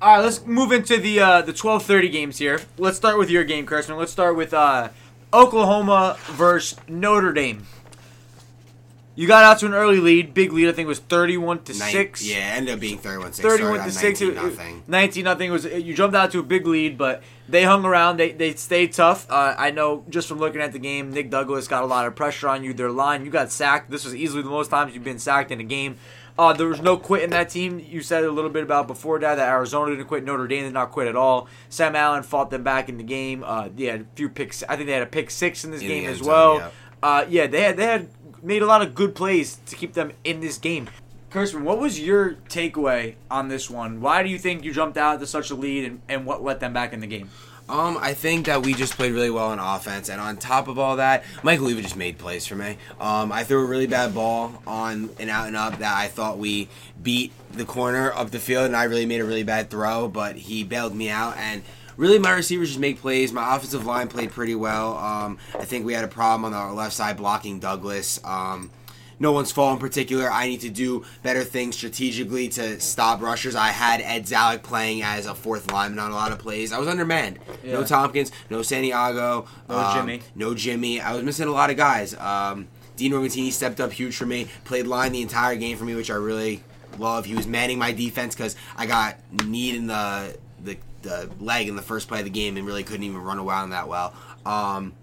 All 0.00 0.16
right, 0.16 0.22
let's 0.22 0.44
move 0.44 0.72
into 0.72 0.98
the 0.98 1.20
uh, 1.20 1.42
the 1.42 1.52
twelve 1.52 1.84
thirty 1.84 2.08
games 2.08 2.38
here. 2.38 2.60
Let's 2.78 2.96
start 2.96 3.18
with 3.18 3.30
your 3.30 3.44
game, 3.44 3.66
Kurtzman. 3.66 3.98
Let's 3.98 4.12
start 4.12 4.36
with 4.36 4.52
uh, 4.52 4.90
Oklahoma 5.32 6.18
versus 6.32 6.78
Notre 6.86 7.32
Dame. 7.32 7.66
You 9.16 9.26
got 9.26 9.44
out 9.44 9.58
to 9.60 9.66
an 9.66 9.72
early 9.74 9.98
lead, 9.98 10.34
big 10.34 10.52
lead. 10.52 10.68
I 10.68 10.72
think 10.72 10.84
it 10.86 10.88
was 10.88 10.98
thirty-one 10.98 11.64
to 11.64 11.72
Nine- 11.76 11.90
six. 11.90 12.22
Yeah, 12.24 12.36
ended 12.36 12.74
up 12.74 12.80
being 12.80 12.98
31 12.98 13.30
to 13.30 13.36
6. 13.36 13.48
31 13.48 13.84
to 13.86 13.90
6 13.90 14.20
nothing. 14.20 14.82
19 14.86 15.24
nothing 15.24 15.50
was 15.50 15.64
you 15.64 15.94
jumped 15.94 16.14
out 16.14 16.30
to 16.32 16.38
a 16.38 16.42
big 16.42 16.66
lead 16.66 16.98
but 16.98 17.22
they 17.48 17.64
hung 17.64 17.84
around 17.84 18.18
they, 18.18 18.32
they 18.32 18.54
stayed 18.54 18.92
tough 18.92 19.26
uh, 19.30 19.54
i 19.58 19.70
know 19.70 20.04
just 20.10 20.28
from 20.28 20.38
looking 20.38 20.60
at 20.60 20.72
the 20.72 20.78
game 20.78 21.10
nick 21.12 21.30
douglas 21.30 21.66
got 21.66 21.82
a 21.82 21.86
lot 21.86 22.06
of 22.06 22.14
pressure 22.14 22.48
on 22.48 22.62
you 22.62 22.72
their 22.74 22.90
line 22.90 23.24
you 23.24 23.30
got 23.30 23.50
sacked 23.50 23.90
this 23.90 24.04
was 24.04 24.14
easily 24.14 24.42
the 24.42 24.48
most 24.50 24.68
times 24.70 24.94
you've 24.94 25.04
been 25.04 25.18
sacked 25.18 25.50
in 25.50 25.60
a 25.60 25.64
game 25.64 25.96
uh, 26.38 26.52
there 26.52 26.66
was 26.66 26.82
no 26.82 26.98
quit 26.98 27.22
in 27.22 27.30
that 27.30 27.48
team. 27.48 27.78
You 27.78 28.02
said 28.02 28.22
a 28.22 28.30
little 28.30 28.50
bit 28.50 28.62
about 28.62 28.86
before 28.86 29.18
that 29.20 29.36
that 29.36 29.48
Arizona 29.48 29.92
didn't 29.92 30.04
quit, 30.06 30.22
Notre 30.22 30.46
Dame 30.46 30.64
did 30.64 30.74
not 30.74 30.92
quit 30.92 31.08
at 31.08 31.16
all. 31.16 31.48
Sam 31.70 31.96
Allen 31.96 32.22
fought 32.24 32.50
them 32.50 32.62
back 32.62 32.90
in 32.90 32.98
the 32.98 33.04
game. 33.04 33.42
Uh, 33.42 33.70
they 33.74 33.84
had 33.84 34.00
a 34.02 34.06
few 34.16 34.28
picks. 34.28 34.62
I 34.64 34.76
think 34.76 34.86
they 34.86 34.92
had 34.92 35.02
a 35.02 35.06
pick 35.06 35.30
six 35.30 35.64
in 35.64 35.70
this 35.70 35.80
In 35.80 35.88
game 35.88 36.06
as 36.10 36.22
well. 36.22 36.58
yeah. 36.58 36.70
Uh, 37.02 37.24
yeah, 37.30 37.46
they 37.46 37.62
had 37.62 37.78
they 37.78 37.84
had 37.86 38.08
made 38.46 38.62
a 38.62 38.66
lot 38.66 38.80
of 38.80 38.94
good 38.94 39.14
plays 39.14 39.58
to 39.66 39.74
keep 39.74 39.94
them 39.94 40.12
in 40.22 40.40
this 40.40 40.56
game. 40.56 40.88
Kurtzman, 41.30 41.62
what 41.62 41.78
was 41.78 41.98
your 41.98 42.34
takeaway 42.48 43.16
on 43.28 43.48
this 43.48 43.68
one? 43.68 44.00
Why 44.00 44.22
do 44.22 44.28
you 44.28 44.38
think 44.38 44.64
you 44.64 44.72
jumped 44.72 44.96
out 44.96 45.18
to 45.18 45.26
such 45.26 45.50
a 45.50 45.54
lead, 45.54 45.84
and, 45.84 46.00
and 46.08 46.24
what 46.24 46.42
let 46.42 46.60
them 46.60 46.72
back 46.72 46.92
in 46.92 47.00
the 47.00 47.08
game? 47.08 47.28
Um, 47.68 47.98
I 48.00 48.14
think 48.14 48.46
that 48.46 48.64
we 48.64 48.74
just 48.74 48.94
played 48.94 49.12
really 49.12 49.28
well 49.28 49.48
on 49.48 49.58
offense, 49.58 50.08
and 50.08 50.20
on 50.20 50.36
top 50.36 50.68
of 50.68 50.78
all 50.78 50.96
that, 50.96 51.24
Mike 51.42 51.58
Oliva 51.58 51.82
just 51.82 51.96
made 51.96 52.16
plays 52.16 52.46
for 52.46 52.54
me. 52.54 52.78
Um, 53.00 53.32
I 53.32 53.42
threw 53.42 53.60
a 53.60 53.66
really 53.66 53.88
bad 53.88 54.14
ball 54.14 54.62
on 54.68 55.10
an 55.18 55.28
out 55.28 55.48
and 55.48 55.56
up 55.56 55.80
that 55.80 55.96
I 55.96 56.06
thought 56.06 56.38
we 56.38 56.68
beat 57.02 57.32
the 57.52 57.64
corner 57.64 58.12
up 58.12 58.30
the 58.30 58.38
field, 58.38 58.66
and 58.66 58.76
I 58.76 58.84
really 58.84 59.06
made 59.06 59.20
a 59.20 59.24
really 59.24 59.42
bad 59.42 59.68
throw, 59.68 60.06
but 60.06 60.36
he 60.36 60.62
bailed 60.62 60.94
me 60.94 61.10
out, 61.10 61.36
and 61.36 61.62
really 61.96 62.18
my 62.18 62.32
receivers 62.32 62.68
just 62.68 62.80
make 62.80 63.00
plays. 63.00 63.32
My 63.32 63.56
offensive 63.56 63.86
line 63.86 64.08
played 64.08 64.30
pretty 64.30 64.54
well. 64.54 64.96
Um, 64.96 65.38
I 65.54 65.64
think 65.64 65.84
we 65.86 65.92
had 65.92 66.04
a 66.04 66.08
problem 66.08 66.44
on 66.44 66.54
our 66.54 66.72
left 66.72 66.94
side 66.94 67.16
blocking 67.16 67.58
Douglas. 67.58 68.20
Um, 68.24 68.70
no 69.18 69.32
one's 69.32 69.50
fault 69.50 69.72
in 69.74 69.78
particular. 69.78 70.30
I 70.30 70.46
need 70.46 70.60
to 70.60 70.68
do 70.68 71.04
better 71.22 71.42
things 71.42 71.74
strategically 71.76 72.48
to 72.50 72.78
stop 72.80 73.22
rushers. 73.22 73.54
I 73.54 73.68
had 73.68 74.02
Ed 74.02 74.24
Zalek 74.26 74.62
playing 74.62 75.02
as 75.02 75.26
a 75.26 75.34
fourth 75.34 75.72
lineman 75.72 75.98
on 75.98 76.10
a 76.10 76.14
lot 76.14 76.32
of 76.32 76.38
plays. 76.38 76.70
I 76.72 76.78
was 76.78 76.86
undermanned. 76.86 77.38
No 77.64 77.82
Tompkins, 77.82 78.30
no 78.50 78.60
Santiago, 78.60 79.46
No 79.68 79.78
um, 79.78 79.96
Jimmy. 79.96 80.20
no 80.34 80.54
Jimmy. 80.54 81.00
I 81.00 81.14
was 81.14 81.22
missing 81.22 81.48
a 81.48 81.52
lot 81.52 81.70
of 81.70 81.78
guys. 81.78 82.14
Um, 82.14 82.68
Dean 82.96 83.12
Romatini 83.12 83.52
stepped 83.52 83.80
up 83.80 83.92
huge 83.92 84.16
for 84.16 84.26
me. 84.26 84.48
Played 84.64 84.86
line 84.86 85.12
the 85.12 85.22
entire 85.22 85.56
game 85.56 85.78
for 85.78 85.84
me, 85.84 85.94
which 85.94 86.10
I 86.10 86.14
really 86.14 86.62
love. 86.98 87.24
He 87.24 87.34
was 87.34 87.46
manning 87.46 87.78
my 87.78 87.92
defense 87.92 88.34
because 88.34 88.54
I 88.76 88.84
got 88.86 89.16
need 89.46 89.76
in 89.76 89.86
the, 89.86 90.36
the 90.62 90.76
the 91.06 91.30
leg 91.40 91.68
in 91.68 91.76
the 91.76 91.82
first 91.82 92.08
play 92.08 92.18
of 92.18 92.24
the 92.24 92.30
game 92.30 92.56
and 92.56 92.66
really 92.66 92.84
couldn't 92.84 93.04
even 93.04 93.22
run 93.22 93.38
around 93.38 93.70
that 93.70 93.88
well. 93.88 94.14
Um, 94.44 94.94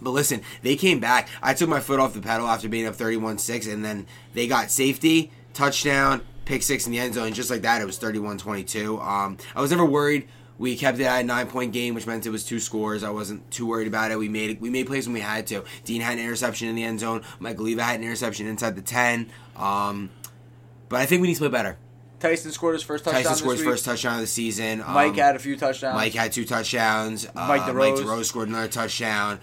but 0.00 0.10
listen, 0.10 0.42
they 0.62 0.76
came 0.76 0.98
back. 0.98 1.28
I 1.42 1.54
took 1.54 1.68
my 1.68 1.80
foot 1.80 2.00
off 2.00 2.14
the 2.14 2.20
pedal 2.20 2.48
after 2.48 2.68
being 2.68 2.86
up 2.86 2.94
31 2.94 3.38
6, 3.38 3.66
and 3.66 3.84
then 3.84 4.06
they 4.34 4.46
got 4.46 4.70
safety, 4.70 5.30
touchdown, 5.54 6.22
pick 6.44 6.62
six 6.62 6.86
in 6.86 6.92
the 6.92 6.98
end 6.98 7.14
zone. 7.14 7.28
And 7.28 7.34
just 7.34 7.50
like 7.50 7.62
that, 7.62 7.80
it 7.80 7.84
was 7.84 7.98
31 7.98 8.38
22. 8.38 9.00
Um, 9.00 9.38
I 9.54 9.60
was 9.60 9.70
never 9.70 9.84
worried. 9.84 10.28
We 10.58 10.76
kept 10.76 10.98
it 10.98 11.04
at 11.04 11.20
a 11.20 11.24
nine 11.24 11.46
point 11.48 11.72
game, 11.72 11.94
which 11.94 12.06
meant 12.06 12.26
it 12.26 12.30
was 12.30 12.44
two 12.44 12.60
scores. 12.60 13.02
I 13.02 13.10
wasn't 13.10 13.50
too 13.50 13.66
worried 13.66 13.88
about 13.88 14.10
it. 14.10 14.18
We 14.18 14.28
made 14.28 14.60
we 14.60 14.70
made 14.70 14.86
plays 14.86 15.06
when 15.06 15.14
we 15.14 15.20
had 15.20 15.46
to. 15.48 15.64
Dean 15.84 16.00
had 16.00 16.14
an 16.14 16.24
interception 16.24 16.68
in 16.68 16.74
the 16.74 16.84
end 16.84 17.00
zone. 17.00 17.22
Mike 17.40 17.58
Oliva 17.58 17.82
had 17.82 17.98
an 17.98 18.04
interception 18.04 18.46
inside 18.46 18.76
the 18.76 18.82
10. 18.82 19.30
Um, 19.56 20.10
but 20.88 21.00
I 21.00 21.06
think 21.06 21.22
we 21.22 21.28
need 21.28 21.34
to 21.34 21.40
play 21.40 21.48
better. 21.48 21.78
Tyson 22.22 22.52
scored 22.52 22.74
his 22.74 22.82
first 22.82 23.04
touchdown. 23.04 23.22
Tyson 23.24 23.36
scored 23.38 23.56
his 23.58 23.66
first 23.66 23.84
touchdown 23.84 24.14
of 24.14 24.20
the 24.20 24.26
season. 24.26 24.78
Mike 24.88 25.10
Um, 25.10 25.14
had 25.16 25.36
a 25.36 25.38
few 25.38 25.56
touchdowns. 25.56 25.94
Mike 25.96 26.14
had 26.14 26.32
two 26.32 26.44
touchdowns. 26.44 27.26
Mike 27.34 27.62
uh, 27.62 27.70
DeRose. 27.70 27.74
Mike 27.74 27.94
DeRose 28.06 28.24
scored 28.26 28.48
another 28.48 28.68
touchdown. 28.68 29.40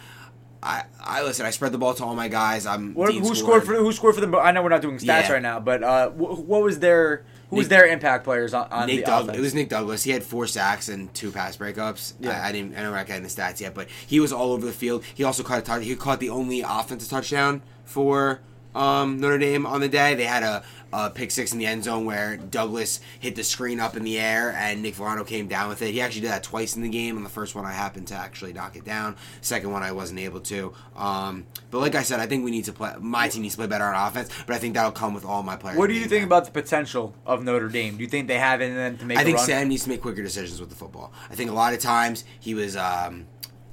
I, 0.61 0.83
I 0.99 1.23
listen. 1.23 1.45
I 1.45 1.51
spread 1.51 1.71
the 1.71 1.77
ball 1.77 1.93
to 1.93 2.03
all 2.03 2.15
my 2.15 2.27
guys. 2.27 2.65
I'm. 2.65 2.93
What, 2.93 3.13
who 3.13 3.33
scored 3.35 3.63
for 3.65 3.75
who 3.75 3.91
scored 3.93 4.15
for 4.15 4.21
them? 4.21 4.35
I 4.35 4.51
know 4.51 4.61
we're 4.61 4.69
not 4.69 4.81
doing 4.81 4.97
stats 4.97 5.05
Yeah. 5.27 5.33
right 5.33 5.41
now, 5.41 5.59
but 5.59 5.83
uh, 5.83 6.09
wh- 6.09 6.47
what 6.47 6.61
was 6.63 6.79
their 6.79 7.23
who 7.49 7.55
was 7.55 7.69
their 7.69 7.85
impact 7.87 8.25
players 8.25 8.53
on, 8.53 8.67
on 8.69 8.87
Nick 8.87 9.05
Douglas. 9.05 9.23
offense? 9.29 9.37
It 9.37 9.41
was 9.41 9.55
Nick 9.55 9.69
Douglas. 9.69 10.03
He 10.03 10.11
had 10.11 10.21
four 10.21 10.47
sacks 10.47 10.89
and 10.89 11.13
two 11.13 11.31
pass 11.31 11.55
breakups. 11.55 12.13
Yeah. 12.19 12.41
I, 12.43 12.49
I 12.49 12.51
didn't. 12.51 12.75
I 12.77 12.81
don't 12.81 12.93
recognize 12.93 13.33
the 13.33 13.41
stats 13.41 13.61
yet, 13.61 13.73
but 13.73 13.87
he 14.05 14.19
was 14.19 14.33
all 14.33 14.51
over 14.51 14.65
the 14.65 14.73
field. 14.73 15.05
He 15.15 15.23
also 15.23 15.43
caught 15.43 15.59
a 15.59 15.61
touch. 15.61 15.83
He 15.85 15.95
caught 15.95 16.19
the 16.19 16.29
only 16.29 16.59
offensive 16.59 17.09
touchdown 17.09 17.61
for 17.85 18.41
um, 18.75 19.17
Notre 19.21 19.37
Dame 19.37 19.65
on 19.65 19.79
the 19.79 19.89
day. 19.89 20.13
They 20.13 20.25
had 20.25 20.43
a, 20.43 20.61
a 20.91 21.09
pick 21.09 21.31
six 21.31 21.51
in 21.51 21.59
the 21.59 21.65
end 21.65 21.83
zone 21.83 22.05
where 22.05 22.37
Douglas 22.37 22.99
hit 23.19 23.35
the 23.35 23.43
screen 23.43 23.79
up 23.79 23.95
in 23.95 24.03
the 24.03 24.19
air 24.19 24.53
and 24.53 24.81
Nick 24.81 24.95
Volano 24.95 25.25
came 25.25 25.47
down 25.47 25.69
with 25.69 25.81
it. 25.81 25.91
He 25.91 26.01
actually 26.01 26.21
did 26.21 26.31
that 26.31 26.43
twice 26.43 26.75
in 26.75 26.81
the 26.81 26.89
game. 26.89 27.17
On 27.17 27.23
the 27.23 27.29
first 27.29 27.55
one, 27.55 27.65
I 27.65 27.71
happened 27.71 28.07
to 28.07 28.15
actually 28.15 28.53
knock 28.53 28.75
it 28.75 28.85
down. 28.85 29.15
Second 29.41 29.71
one, 29.71 29.83
I 29.83 29.91
wasn't 29.91 30.19
able 30.19 30.39
to. 30.41 30.73
Um, 30.95 31.45
but 31.71 31.79
like 31.79 31.95
I 31.95 32.03
said, 32.03 32.19
I 32.19 32.25
think 32.25 32.43
we 32.43 32.51
need 32.51 32.65
to 32.65 32.73
play. 32.73 32.93
My 32.99 33.27
team 33.27 33.43
needs 33.43 33.55
to 33.55 33.59
play 33.59 33.67
better 33.67 33.85
on 33.85 34.07
offense, 34.07 34.29
but 34.47 34.55
I 34.55 34.59
think 34.59 34.73
that'll 34.73 34.91
come 34.91 35.13
with 35.13 35.25
all 35.25 35.43
my 35.43 35.55
players. 35.55 35.77
what 35.77 35.87
do 35.87 35.93
you 35.93 36.05
think 36.05 36.25
about 36.25 36.45
the 36.45 36.51
potential 36.51 37.13
of 37.25 37.43
Notre 37.43 37.69
Dame? 37.69 37.97
Do 37.97 38.03
you 38.03 38.09
think 38.09 38.27
they 38.27 38.39
have 38.39 38.61
it 38.61 38.65
in 38.65 38.75
them 38.75 38.97
to 38.97 39.05
make 39.05 39.17
I 39.17 39.23
think 39.23 39.37
run? 39.37 39.45
Sam 39.45 39.67
needs 39.69 39.83
to 39.83 39.89
make 39.89 40.01
quicker 40.01 40.23
decisions 40.23 40.59
with 40.59 40.69
the 40.69 40.75
football. 40.75 41.13
I 41.29 41.35
think 41.35 41.49
a 41.51 41.53
lot 41.53 41.73
of 41.73 41.79
times 41.79 42.23
he 42.39 42.53
was 42.53 42.75
um, 42.75 43.27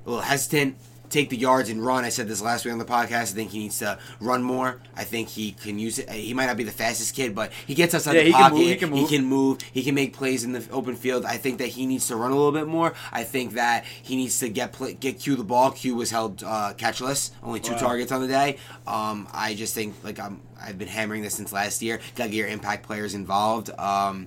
a 0.04 0.10
little 0.10 0.22
hesitant, 0.22 0.76
take 1.10 1.30
the 1.30 1.36
yards 1.36 1.68
and 1.70 1.84
run. 1.84 2.04
I 2.04 2.08
said 2.08 2.28
this 2.28 2.40
last 2.42 2.64
week 2.64 2.72
on 2.72 2.78
the 2.78 2.84
podcast. 2.84 3.12
I 3.12 3.24
think 3.26 3.50
he 3.50 3.58
needs 3.60 3.78
to 3.80 3.98
run 4.20 4.42
more. 4.42 4.80
I 4.96 5.04
think 5.04 5.28
he 5.28 5.52
can 5.52 5.78
use 5.78 5.98
it. 5.98 6.10
He 6.10 6.34
might 6.34 6.46
not 6.46 6.56
be 6.56 6.64
the 6.64 6.70
fastest 6.72 7.14
kid, 7.14 7.34
but 7.34 7.52
he 7.66 7.74
gets 7.74 7.94
outside 7.94 8.14
Yeah, 8.14 8.20
the 8.20 8.26
he 8.26 8.32
can 8.32 8.40
pocket. 8.42 8.56
move, 8.58 8.66
he 8.68 8.76
can 8.76 8.90
move. 8.90 8.98
He 9.10 9.16
can 9.16 9.24
move. 9.24 9.58
He 9.72 9.82
can 9.82 9.94
make 9.94 10.12
plays 10.14 10.44
in 10.44 10.52
the 10.52 10.66
open 10.70 10.96
field. 10.96 11.24
I 11.24 11.36
think 11.36 11.58
that 11.58 11.68
he 11.68 11.86
needs 11.86 12.06
to 12.08 12.16
run 12.16 12.30
a 12.30 12.34
little 12.36 12.52
bit 12.52 12.66
more. 12.66 12.94
I 13.12 13.24
think 13.24 13.54
that 13.54 13.84
he 14.02 14.16
needs 14.16 14.38
to 14.40 14.48
get 14.48 14.72
play, 14.72 14.94
get 14.94 15.18
Q 15.20 15.36
the 15.36 15.44
ball. 15.44 15.70
Q 15.72 15.94
was 15.94 16.10
held 16.10 16.42
uh, 16.42 16.72
catchless, 16.76 17.30
only 17.42 17.60
two 17.60 17.72
Wow. 17.72 17.78
targets 17.78 18.12
on 18.12 18.20
the 18.22 18.28
day. 18.28 18.58
Um, 18.86 19.28
I 19.32 19.54
just 19.54 19.74
think 19.74 19.94
like 20.04 20.18
I'm. 20.18 20.40
I've 20.58 20.78
been 20.78 20.88
hammering 20.88 21.22
this 21.22 21.34
since 21.34 21.52
last 21.52 21.82
year. 21.82 22.00
Got 22.14 22.24
to 22.24 22.30
get 22.30 22.36
your 22.38 22.48
impact 22.48 22.86
players 22.86 23.12
involved. 23.14 23.68
Um, 23.78 24.26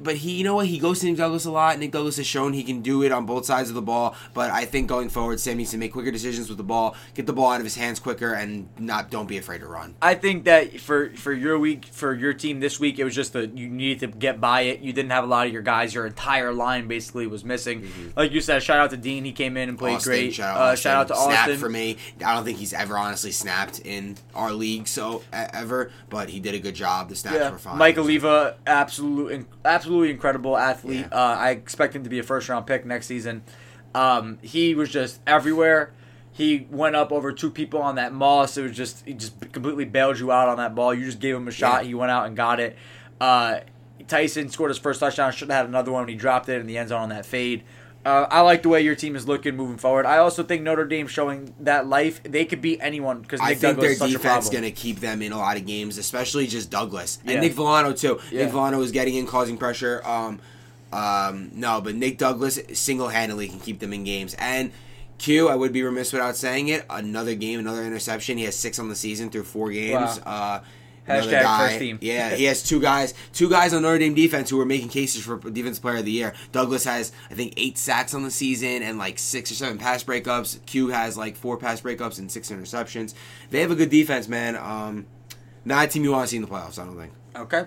but 0.00 0.16
he, 0.16 0.32
you 0.32 0.44
know 0.44 0.54
what? 0.56 0.66
He 0.66 0.78
goes 0.78 1.00
to 1.00 1.06
Nick 1.06 1.16
Douglas 1.16 1.44
a 1.44 1.50
lot. 1.50 1.78
Nick 1.78 1.92
Douglas 1.92 2.16
has 2.16 2.26
shown 2.26 2.52
he 2.52 2.62
can 2.64 2.80
do 2.82 3.02
it 3.02 3.12
on 3.12 3.26
both 3.26 3.46
sides 3.46 3.68
of 3.68 3.74
the 3.74 3.82
ball. 3.82 4.14
But 4.34 4.50
I 4.50 4.64
think 4.64 4.88
going 4.88 5.08
forward, 5.08 5.40
Sam 5.40 5.56
needs 5.56 5.70
to 5.72 5.78
make 5.78 5.92
quicker 5.92 6.10
decisions 6.10 6.48
with 6.48 6.58
the 6.58 6.64
ball, 6.64 6.96
get 7.14 7.26
the 7.26 7.32
ball 7.32 7.50
out 7.52 7.60
of 7.60 7.64
his 7.64 7.76
hands 7.76 8.00
quicker, 8.00 8.32
and 8.32 8.68
not 8.78 9.10
don't 9.10 9.26
be 9.28 9.38
afraid 9.38 9.60
to 9.60 9.66
run. 9.66 9.94
I 10.02 10.14
think 10.14 10.44
that 10.44 10.80
for 10.80 11.10
for 11.10 11.32
your 11.32 11.58
week 11.58 11.86
for 11.86 12.14
your 12.14 12.32
team 12.34 12.60
this 12.60 12.78
week, 12.80 12.98
it 12.98 13.04
was 13.04 13.14
just 13.14 13.32
that 13.32 13.56
you 13.56 13.68
needed 13.68 14.00
to 14.00 14.06
get 14.18 14.40
by 14.40 14.62
it. 14.62 14.80
You 14.80 14.92
didn't 14.92 15.10
have 15.10 15.24
a 15.24 15.26
lot 15.28 15.46
of 15.46 15.52
your 15.52 15.62
guys. 15.62 15.94
Your 15.94 16.06
entire 16.06 16.52
line 16.52 16.88
basically 16.88 17.26
was 17.26 17.44
missing. 17.44 17.88
Like 18.16 18.32
you 18.32 18.40
said, 18.40 18.62
shout 18.62 18.78
out 18.78 18.90
to 18.90 18.96
Dean. 18.96 19.24
He 19.24 19.32
came 19.32 19.56
in 19.56 19.68
and 19.68 19.78
played 19.78 19.96
Austin, 19.96 20.10
great. 20.12 20.34
Shout 20.34 20.56
out, 20.56 20.60
uh, 20.62 20.76
shout 20.76 20.96
out 20.96 21.08
to 21.08 21.14
Snapped 21.22 21.40
Austin. 21.50 21.58
for 21.58 21.68
me. 21.68 21.96
I 22.24 22.34
don't 22.34 22.44
think 22.44 22.58
he's 22.58 22.72
ever 22.72 22.96
honestly 22.98 23.30
snapped 23.32 23.80
in 23.80 24.16
our 24.34 24.52
league 24.52 24.86
so 24.88 25.22
ever, 25.32 25.90
but 26.10 26.28
he 26.28 26.40
did 26.40 26.54
a 26.54 26.58
good 26.58 26.74
job. 26.74 27.08
The 27.08 27.16
snaps 27.16 27.36
Yeah, 27.36 27.50
were 27.50 27.58
fine. 27.58 27.78
Mike 27.78 27.98
Oliva, 27.98 28.56
absolute, 28.66 29.32
absolutely 29.64 30.10
incredible 30.10 30.56
athlete. 30.56 31.06
Yeah. 31.10 31.16
Uh, 31.16 31.36
I 31.38 31.50
expect 31.50 31.94
him 31.94 32.04
to 32.04 32.10
be 32.10 32.18
a 32.18 32.22
first 32.22 32.48
round 32.48 32.66
pick 32.66 32.84
next 32.84 33.06
season. 33.06 33.42
Um, 33.94 34.38
he 34.42 34.74
was 34.74 34.90
just 34.90 35.20
everywhere. 35.26 35.92
He 36.32 36.66
went 36.70 36.94
up 36.94 37.10
over 37.10 37.32
two 37.32 37.50
people 37.50 37.82
on 37.82 37.96
that 37.96 38.12
Moss. 38.12 38.56
It 38.56 38.62
was 38.62 38.76
just 38.76 39.04
he 39.04 39.14
just 39.14 39.52
completely 39.52 39.84
bailed 39.84 40.18
you 40.18 40.30
out 40.30 40.48
on 40.48 40.58
that 40.58 40.74
ball. 40.74 40.94
You 40.94 41.04
just 41.04 41.20
gave 41.20 41.34
him 41.34 41.48
a 41.48 41.50
shot. 41.50 41.82
Yeah. 41.82 41.88
He 41.88 41.94
went 41.94 42.10
out 42.10 42.26
and 42.26 42.36
got 42.36 42.60
it. 42.60 42.76
Uh, 43.20 43.60
Tyson 44.06 44.48
scored 44.48 44.70
his 44.70 44.78
first 44.78 45.00
touchdown. 45.00 45.32
Should 45.32 45.48
have 45.48 45.56
had 45.58 45.66
another 45.66 45.90
one 45.90 46.02
when 46.02 46.08
he 46.08 46.14
dropped 46.14 46.48
it 46.48 46.60
in 46.60 46.66
the 46.66 46.78
end 46.78 46.90
zone 46.90 47.02
on 47.02 47.08
that 47.08 47.26
fade. 47.26 47.64
Uh, 48.08 48.26
I 48.30 48.40
like 48.40 48.62
the 48.62 48.70
way 48.70 48.80
your 48.80 48.94
team 48.94 49.16
is 49.16 49.28
looking 49.28 49.54
moving 49.54 49.76
forward. 49.76 50.06
I 50.06 50.16
also 50.16 50.42
think 50.42 50.62
Notre 50.62 50.86
Dame 50.86 51.08
showing 51.08 51.54
that 51.60 51.86
life 51.86 52.22
they 52.22 52.46
could 52.46 52.62
beat 52.62 52.78
anyone 52.80 53.20
because 53.20 53.38
I 53.38 53.48
think 53.48 53.76
Douglas 53.76 53.82
their 53.82 53.90
is 53.90 53.98
such 53.98 54.10
defense 54.12 54.44
is 54.46 54.50
going 54.50 54.64
to 54.64 54.70
keep 54.70 55.00
them 55.00 55.20
in 55.20 55.32
a 55.32 55.36
lot 55.36 55.58
of 55.58 55.66
games, 55.66 55.98
especially 55.98 56.46
just 56.46 56.70
Douglas 56.70 57.18
Yeah. 57.22 57.32
and 57.32 57.40
Nick 57.42 57.52
Volano 57.52 57.92
too. 57.92 58.18
Yeah. 58.32 58.44
Nick 58.44 58.54
Volano 58.54 58.80
is 58.82 58.92
getting 58.92 59.14
in, 59.14 59.26
causing 59.26 59.58
pressure. 59.58 60.00
Um, 60.06 60.40
um, 60.90 61.50
no, 61.52 61.82
but 61.82 61.96
Nick 61.96 62.16
Douglas 62.16 62.58
single 62.72 63.08
handedly 63.08 63.46
can 63.46 63.60
keep 63.60 63.78
them 63.78 63.92
in 63.92 64.04
games. 64.04 64.34
And 64.38 64.72
Q, 65.18 65.50
I 65.50 65.54
would 65.54 65.74
be 65.74 65.82
remiss 65.82 66.10
without 66.10 66.34
saying 66.34 66.68
it. 66.68 66.86
Another 66.88 67.34
game, 67.34 67.58
another 67.58 67.84
interception. 67.84 68.38
He 68.38 68.44
has 68.44 68.56
six 68.56 68.78
on 68.78 68.88
the 68.88 68.96
season 68.96 69.28
through 69.28 69.44
four 69.44 69.70
games. 69.70 70.18
Uh, 70.24 70.60
Hashtag 71.08 71.58
first 71.58 71.78
team. 71.78 71.98
Yeah, 72.00 72.30
he 72.34 72.44
has 72.44 72.62
two 72.62 72.80
guys, 72.80 73.14
two 73.32 73.48
guys 73.48 73.72
on 73.74 73.82
Notre 73.82 73.98
Dame 73.98 74.14
defense 74.14 74.50
who 74.50 74.60
are 74.60 74.66
making 74.66 74.88
cases 74.88 75.24
for 75.24 75.38
defense 75.38 75.78
player 75.78 75.96
of 75.98 76.04
the 76.04 76.12
year. 76.12 76.34
Douglas 76.52 76.84
has, 76.84 77.12
I 77.30 77.34
think, 77.34 77.54
eight 77.56 77.78
sacks 77.78 78.14
on 78.14 78.22
the 78.22 78.30
season 78.30 78.82
and 78.82 78.98
like 78.98 79.18
six 79.18 79.50
or 79.50 79.54
seven 79.54 79.78
pass 79.78 80.04
breakups. 80.04 80.64
Q 80.66 80.88
has 80.88 81.16
like 81.16 81.36
four 81.36 81.56
pass 81.56 81.80
breakups 81.80 82.18
and 82.18 82.30
six 82.30 82.50
interceptions. 82.50 83.14
They 83.50 83.60
have 83.60 83.70
a 83.70 83.76
good 83.76 83.90
defense, 83.90 84.28
man. 84.28 84.56
Um, 84.56 85.06
not 85.64 85.86
a 85.86 85.88
team 85.88 86.04
you 86.04 86.12
want 86.12 86.24
to 86.24 86.28
see 86.28 86.36
in 86.36 86.42
the 86.42 86.48
playoffs. 86.48 86.78
I 86.78 86.84
don't 86.84 86.96
think. 86.96 87.12
Okay. 87.36 87.64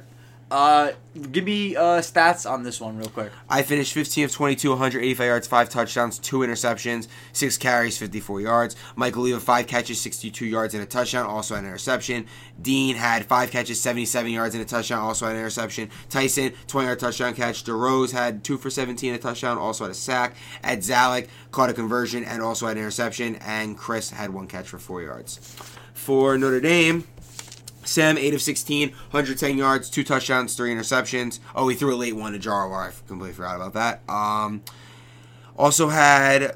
Uh, 0.52 0.92
give 1.32 1.46
me 1.46 1.78
uh, 1.78 2.02
stats 2.02 2.50
on 2.50 2.64
this 2.64 2.82
one 2.82 2.98
real 2.98 3.08
quick. 3.08 3.32
I 3.50 3.62
finished 3.62 3.94
15 3.94 4.26
of 4.26 4.32
22, 4.34 4.70
185 4.72 5.26
yards, 5.26 5.48
5 5.48 5.70
touchdowns, 5.70 6.20
2 6.20 6.40
interceptions, 6.40 7.08
6 7.32 7.58
carries, 7.58 7.98
54 7.98 8.42
yards. 8.42 8.76
Michael 8.98 9.22
Oliva, 9.22 9.40
5 9.40 9.68
catches, 9.68 10.02
62 10.02 10.46
yards, 10.46 10.74
and 10.74 10.84
a 10.84 10.86
touchdown, 10.86 11.26
also 11.26 11.56
an 11.56 11.66
interception. 11.66 12.28
Dean 12.62 12.98
had 12.98 13.26
5 13.26 13.50
catches, 13.50 13.80
77 13.80 14.30
yards, 14.30 14.54
and 14.54 14.62
a 14.62 14.68
touchdown, 14.68 15.00
also 15.00 15.26
an 15.26 15.38
interception. 15.38 15.90
Tyson, 16.10 16.52
20 16.68 16.86
yard 16.86 17.00
touchdown 17.00 17.34
catch. 17.34 17.64
DeRose 17.64 18.12
had 18.12 18.44
2 18.44 18.58
for 18.58 18.70
17, 18.70 19.14
a 19.14 19.18
touchdown, 19.18 19.58
also 19.58 19.86
had 19.86 19.92
a 19.92 19.96
sack. 19.96 20.36
Ed 20.66 20.80
Zalek 20.80 21.30
caught 21.52 21.70
a 21.70 21.74
conversion 21.74 22.26
and 22.26 22.42
also 22.42 22.68
had 22.68 22.76
an 22.76 22.84
interception. 22.84 23.38
And 23.38 23.78
Chris 23.78 24.10
had 24.10 24.32
1 24.32 24.48
catch 24.48 24.68
for 24.68 24.80
4 24.80 25.02
yards. 25.02 25.38
For 25.94 26.38
Notre 26.38 26.60
Dame, 26.60 27.06
Sam, 27.84 28.18
8 28.18 28.34
of 28.34 28.42
16, 28.42 28.90
110 28.90 29.58
yards, 29.58 29.90
2 29.90 30.04
touchdowns, 30.04 30.56
3 30.56 30.74
interceptions. 30.74 31.40
Oh, 31.56 31.68
he 31.68 31.76
threw 31.76 31.94
a 31.94 31.96
late 31.96 32.16
one 32.16 32.34
to 32.34 32.40
Jarwar. 32.40 32.90
I 32.90 32.92
completely 33.08 33.34
forgot 33.34 33.56
about 33.56 33.74
that. 33.74 34.02
Um, 34.10 34.62
also 35.58 35.90
had 35.90 36.56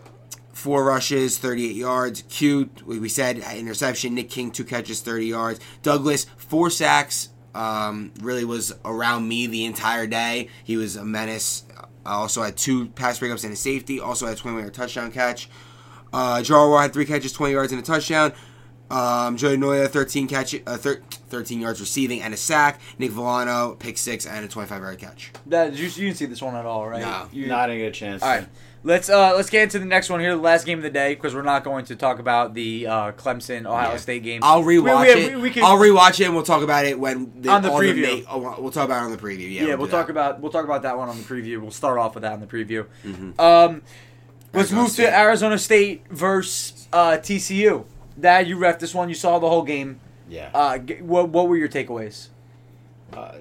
4 0.54 0.84
rushes, 0.84 1.38
38 1.38 1.76
yards. 1.76 2.24
Q, 2.30 2.70
we 2.86 3.10
said, 3.10 3.40
interception. 3.40 4.16
Nick 4.16 4.30
King, 4.30 4.52
2 4.52 4.64
catches, 4.64 5.02
30 5.02 5.26
yards. 5.26 5.60
Douglas, 5.82 6.26
4 6.38 6.70
sacks. 6.70 7.30
Um, 7.54 8.12
really 8.20 8.44
was 8.44 8.74
around 8.84 9.28
me 9.28 9.48
the 9.48 9.66
entire 9.66 10.08
day. 10.08 10.50
He 10.64 10.76
was 10.76 10.96
a 10.98 11.06
menace. 11.06 11.64
I 12.06 12.14
also 12.14 12.44
had 12.44 12.58
2 12.58 12.88
pass 12.88 13.20
breakups 13.20 13.44
and 13.44 13.54
a 13.54 13.56
safety. 13.56 14.00
Also 14.00 14.26
had 14.26 14.38
a 14.38 14.40
20 14.40 14.60
yard 14.60 14.74
touchdown 14.74 15.12
catch. 15.12 15.50
Uh, 16.14 16.38
Jarwar 16.38 16.82
had 16.82 16.94
3 16.94 17.06
catches, 17.06 17.34
20 17.34 17.54
yards, 17.54 17.72
and 17.72 17.82
a 17.82 17.86
touchdown. 17.86 18.34
Um, 18.92 19.36
Joey 19.38 19.58
Noya, 19.58 19.88
13 19.90 20.28
catch, 20.28 20.56
uh, 20.68 20.78
thir- 20.78 21.02
13 21.30 21.60
yards 21.60 21.80
receiving 21.80 22.22
and 22.22 22.34
a 22.34 22.38
sack. 22.38 22.80
Nick 23.00 23.12
Villano, 23.12 23.76
pick 23.80 23.98
six 23.98 24.26
and 24.28 24.46
a 24.46 24.48
25 24.48 24.82
yard 24.82 25.00
catch. 25.00 25.32
That 25.48 25.74
you, 25.74 25.86
you 25.86 25.90
didn't 26.08 26.18
see 26.18 26.26
this 26.26 26.42
one 26.42 26.56
at 26.56 26.66
all, 26.66 26.88
right? 26.88 27.02
No. 27.02 27.28
you're 27.32 27.48
Not 27.48 27.70
a 27.72 27.78
good 27.78 27.94
chance. 27.96 28.22
All 28.22 28.30
right. 28.30 28.48
Let's 28.84 29.10
uh 29.10 29.34
let's 29.36 29.50
get 29.50 29.64
into 29.64 29.80
the 29.80 29.86
next 29.86 30.12
one 30.12 30.20
here, 30.20 30.36
the 30.36 30.42
last 30.44 30.64
game 30.64 30.78
of 30.78 30.84
the 30.84 30.92
day, 30.92 31.16
because 31.16 31.34
we're 31.34 31.42
not 31.42 31.64
going 31.64 31.86
to 31.86 31.96
talk 31.96 32.20
about 32.20 32.54
the 32.54 32.86
uh, 32.86 33.12
Clemson 33.14 33.66
Ohio 33.66 33.94
Yeah. 33.94 33.98
State 33.98 34.22
game. 34.22 34.42
I'll 34.44 34.62
rewatch 34.62 35.08
We- 35.08 35.16
we- 35.16 35.22
it. 35.24 35.36
we- 35.38 35.42
we 35.42 35.50
can- 35.50 35.64
I'll 35.64 35.80
rewatch 35.80 36.20
it 36.20 36.26
and 36.26 36.36
we'll 36.36 36.44
talk 36.44 36.62
about 36.62 36.86
it 36.86 37.00
when 37.00 37.32
the, 37.42 37.50
On 37.50 37.64
the 37.64 37.70
preview. 37.70 38.24
ma- 38.26 38.32
oh, 38.32 38.62
we'll 38.62 38.70
talk 38.72 38.86
about 38.86 39.02
it 39.02 39.06
on 39.06 39.12
the 39.12 39.18
preview. 39.18 39.52
Yeah, 39.52 39.64
yeah, 39.70 39.74
we'll 39.76 39.88
do 39.88 39.92
talk 39.92 40.06
that. 40.06 40.12
about 40.12 40.40
we'll 40.40 40.52
talk 40.52 40.66
about 40.66 40.84
that 40.84 40.96
one 41.00 41.10
on 41.10 41.18
the 41.18 41.24
preview. 41.24 41.60
We'll 41.60 41.72
start 41.72 41.98
off 41.98 42.14
with 42.14 42.22
that 42.22 42.34
on 42.34 42.42
the 42.42 42.46
preview. 42.46 42.86
Mhm. 43.04 43.40
Um, 43.40 43.82
let's 44.54 44.70
Arizona 44.72 44.82
move 44.84 44.92
State. 44.92 45.04
to 45.06 45.18
Arizona 45.18 45.58
State 45.58 46.04
versus 46.12 46.88
uh, 46.94 47.18
TCU. 47.18 47.86
Dad, 48.20 48.48
you 48.48 48.58
ref 48.58 48.80
this 48.80 48.94
one. 48.94 49.10
You 49.10 49.16
saw 49.16 49.40
the 49.40 49.50
whole 49.50 49.64
game. 49.64 50.00
Yeah. 50.30 50.50
Uh, 50.54 50.78
g- 50.78 51.02
what 51.02 51.30
what 51.30 51.48
were 51.48 51.58
your 51.58 51.70
takeaways? 51.70 52.30
Uh, 53.14 53.38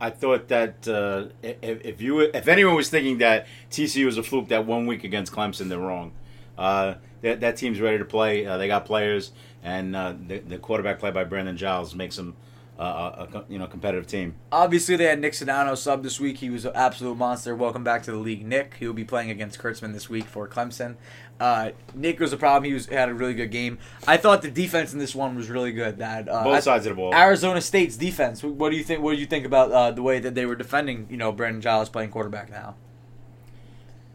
I 0.00 0.10
thought 0.10 0.48
that 0.48 0.86
uh, 0.88 1.26
if, 1.42 1.84
if 1.84 2.02
you 2.02 2.20
if 2.20 2.48
anyone 2.48 2.74
was 2.74 2.88
thinking 2.90 3.18
that 3.18 3.46
TCU 3.70 4.04
was 4.06 4.18
a 4.18 4.22
fluke 4.22 4.48
that 4.48 4.66
one 4.66 4.86
week 4.86 5.04
against 5.04 5.32
Clemson, 5.32 5.68
they're 5.68 5.78
wrong. 5.78 6.12
Uh, 6.58 6.94
that, 7.22 7.40
that 7.40 7.56
team's 7.56 7.80
ready 7.80 7.98
to 7.98 8.04
play. 8.04 8.46
Uh, 8.46 8.56
they 8.58 8.66
got 8.66 8.84
players, 8.86 9.32
and 9.62 9.94
uh, 9.94 10.14
the, 10.26 10.38
the 10.38 10.58
quarterback 10.58 10.98
played 10.98 11.14
by 11.14 11.24
Brandon 11.24 11.56
Giles 11.56 11.94
makes 11.94 12.16
them 12.16 12.34
uh, 12.78 13.26
a, 13.32 13.44
you 13.48 13.58
know 13.58 13.66
competitive 13.66 14.06
team. 14.06 14.34
Obviously, 14.52 14.96
they 14.96 15.04
had 15.04 15.20
Nick 15.20 15.32
Sedano 15.32 15.76
sub 15.76 16.02
this 16.02 16.20
week. 16.20 16.38
He 16.38 16.50
was 16.50 16.64
an 16.64 16.72
absolute 16.74 17.16
monster. 17.16 17.54
Welcome 17.54 17.84
back 17.84 18.02
to 18.04 18.10
the 18.10 18.18
league, 18.18 18.44
Nick. 18.44 18.74
He 18.78 18.86
will 18.86 18.94
be 18.94 19.04
playing 19.04 19.30
against 19.30 19.58
Kurtzman 19.58 19.92
this 19.92 20.10
week 20.10 20.24
for 20.24 20.46
Clemson. 20.46 20.96
Uh, 21.40 21.70
Nick 21.94 22.18
was 22.20 22.32
a 22.32 22.36
problem. 22.36 22.64
He 22.64 22.72
was 22.74 22.86
had 22.86 23.08
a 23.08 23.14
really 23.14 23.34
good 23.34 23.50
game. 23.50 23.78
I 24.06 24.16
thought 24.16 24.42
the 24.42 24.50
defense 24.50 24.92
in 24.92 24.98
this 24.98 25.14
one 25.14 25.36
was 25.36 25.48
really 25.48 25.72
good. 25.72 25.98
That 25.98 26.28
uh, 26.28 26.44
Both 26.44 26.54
I- 26.54 26.60
sides 26.60 26.86
of 26.86 26.90
the 26.90 26.96
ball. 26.96 27.14
Arizona 27.14 27.60
State's 27.60 27.96
defense. 27.96 28.42
What 28.42 28.70
do 28.70 28.76
you 28.76 28.84
think? 28.84 29.02
What 29.02 29.14
do 29.14 29.18
you 29.20 29.26
think 29.26 29.46
about 29.46 29.72
uh, 29.72 29.90
the 29.90 30.02
way 30.02 30.18
that 30.18 30.34
they 30.34 30.44
were 30.46 30.56
defending? 30.56 31.06
You 31.10 31.16
know, 31.16 31.32
Brandon 31.32 31.60
Giles 31.62 31.88
playing 31.88 32.10
quarterback 32.10 32.50
now. 32.50 32.76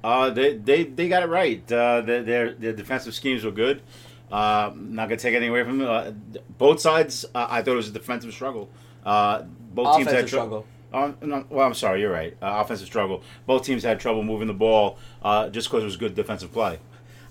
Uh, 0.04 0.32
they, 0.32 0.58
they 0.58 0.84
they 0.84 1.08
got 1.08 1.22
it 1.24 1.28
right. 1.28 1.72
Uh, 1.72 2.02
their 2.02 2.54
their 2.54 2.74
defensive 2.74 3.14
schemes 3.14 3.44
were 3.44 3.52
good. 3.52 3.82
Uh, 4.32 4.72
not 4.76 5.10
gonna 5.10 5.18
take 5.18 5.34
anything 5.34 5.50
away 5.50 5.64
from 5.64 5.78
them. 5.80 5.90
Uh, 5.90 6.12
both 6.58 6.80
sides, 6.80 7.26
uh, 7.36 7.48
I 7.50 7.62
thought 7.62 7.74
it 7.74 7.76
was 7.76 7.90
a 7.90 7.92
defensive 7.92 8.34
struggle. 8.34 8.70
Uh, 9.06 9.44
both 9.74 9.98
teams 9.98 10.08
had 10.08 10.16
Offensive 10.16 10.30
trou- 10.30 10.40
struggle. 10.40 10.66
Oh, 10.94 11.14
no, 11.22 11.46
well, 11.50 11.66
I'm 11.66 11.74
sorry, 11.74 12.02
you're 12.02 12.12
right. 12.12 12.36
Uh, 12.42 12.62
offensive 12.64 12.86
struggle. 12.88 13.24
Both 13.46 13.64
teams 13.64 13.84
had 13.84 14.00
trouble 14.00 14.24
moving 14.24 14.48
the 14.48 14.54
ball 14.54 14.98
uh, 15.24 15.50
just 15.50 15.70
because 15.70 15.84
it 15.84 15.86
was 15.86 15.96
good 15.96 16.16
defensive 16.16 16.52
play. 16.52 16.80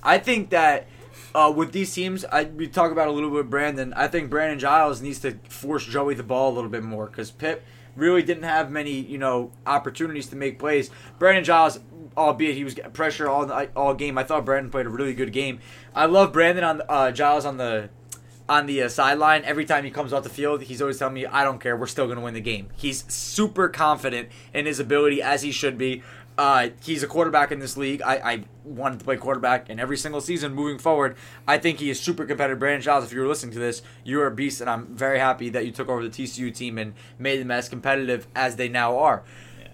I 0.03 0.17
think 0.19 0.49
that 0.51 0.87
uh, 1.35 1.53
with 1.55 1.73
these 1.73 1.93
teams, 1.93 2.25
I 2.25 2.45
we 2.45 2.69
talk 2.69 2.91
about 2.91 3.09
a 3.09 3.13
little 3.13 3.31
bit 3.31 3.51
Brandon. 3.51 3.93
I 3.95 4.09
think 4.09 4.31
Brandon 4.31 4.59
Giles 4.59 5.03
needs 5.03 5.19
to 5.21 5.33
force 5.49 5.85
Joey 5.85 6.15
the 6.15 6.23
ball 6.23 6.53
a 6.53 6.55
little 6.55 6.71
bit 6.71 6.83
more 6.83 7.07
because 7.07 7.31
Pip 7.31 7.63
really 7.97 8.23
didn't 8.23 8.45
have 8.45 8.71
many, 8.71 8.93
you 8.93 9.19
know, 9.19 9.51
opportunities 9.67 10.27
to 10.29 10.37
make 10.37 10.59
plays. 10.59 10.91
Brandon 11.19 11.45
Giles, 11.45 11.81
albeit 12.21 12.55
he 12.57 12.65
was 12.65 12.75
getting 12.75 12.91
pressure 12.93 13.29
all 13.29 13.51
all 13.75 13.95
game, 13.95 14.19
I 14.19 14.25
thought 14.25 14.45
Brandon 14.45 14.71
played 14.71 14.87
a 14.87 14.91
really 14.91 15.15
good 15.15 15.33
game. 15.33 15.61
I 15.95 16.07
love 16.07 16.33
Brandon 16.33 16.65
on 16.65 16.83
uh, 16.89 17.11
Giles 17.11 17.45
on 17.45 17.57
the 17.57 17.91
on 18.49 18.67
the 18.67 18.83
uh, 18.83 18.89
sideline. 18.89 19.45
Every 19.45 19.65
time 19.65 19.85
he 19.85 19.91
comes 19.91 20.13
off 20.13 20.23
the 20.25 20.29
field, 20.29 20.63
he's 20.63 20.81
always 20.83 20.99
telling 20.99 21.15
me, 21.15 21.27
"I 21.27 21.45
don't 21.45 21.61
care, 21.61 21.77
we're 21.77 21.87
still 21.87 22.07
going 22.07 22.19
to 22.19 22.25
win 22.25 22.35
the 22.35 22.41
game." 22.41 22.69
He's 22.77 23.05
super 23.13 23.69
confident 23.69 24.29
in 24.53 24.67
his 24.67 24.79
ability, 24.81 25.23
as 25.23 25.43
he 25.43 25.51
should 25.53 25.79
be. 25.79 26.03
Uh, 26.39 26.71
he's 26.83 27.03
a 27.03 27.07
quarterback 27.07 27.53
in 27.53 27.59
this 27.59 27.77
league. 27.77 28.01
I, 28.01 28.15
I 28.33 28.45
wanted 28.65 28.99
to 29.01 29.05
play 29.05 29.17
quarterback 29.19 29.69
in 29.69 29.79
every 29.79 29.99
single 29.99 30.23
season 30.23 30.55
moving 30.55 30.79
forward. 30.79 31.17
I 31.47 31.59
think 31.59 31.81
he 31.81 31.91
is 31.91 32.01
super 32.01 32.25
competitive. 32.25 32.59
Brandon 32.59 32.81
Giles, 32.81 33.05
if 33.05 33.13
you 33.13 33.21
were 33.21 33.27
listening 33.27 33.53
to 33.53 33.59
this, 33.59 33.83
you're 34.05 34.27
a 34.27 34.31
beast, 34.31 34.63
and 34.63 34.71
I'm 34.71 34.87
very 34.97 35.19
happy 35.19 35.51
that 35.51 35.67
you 35.67 35.73
took 35.73 35.89
over 35.91 36.03
the 36.03 36.09
TCU 36.09 36.55
team 36.55 36.79
and 36.79 36.95
made 37.19 37.41
them 37.41 37.51
as 37.51 37.69
competitive 37.69 38.27
as 38.35 38.57
they 38.57 38.69
now 38.71 38.99
are. 38.99 39.23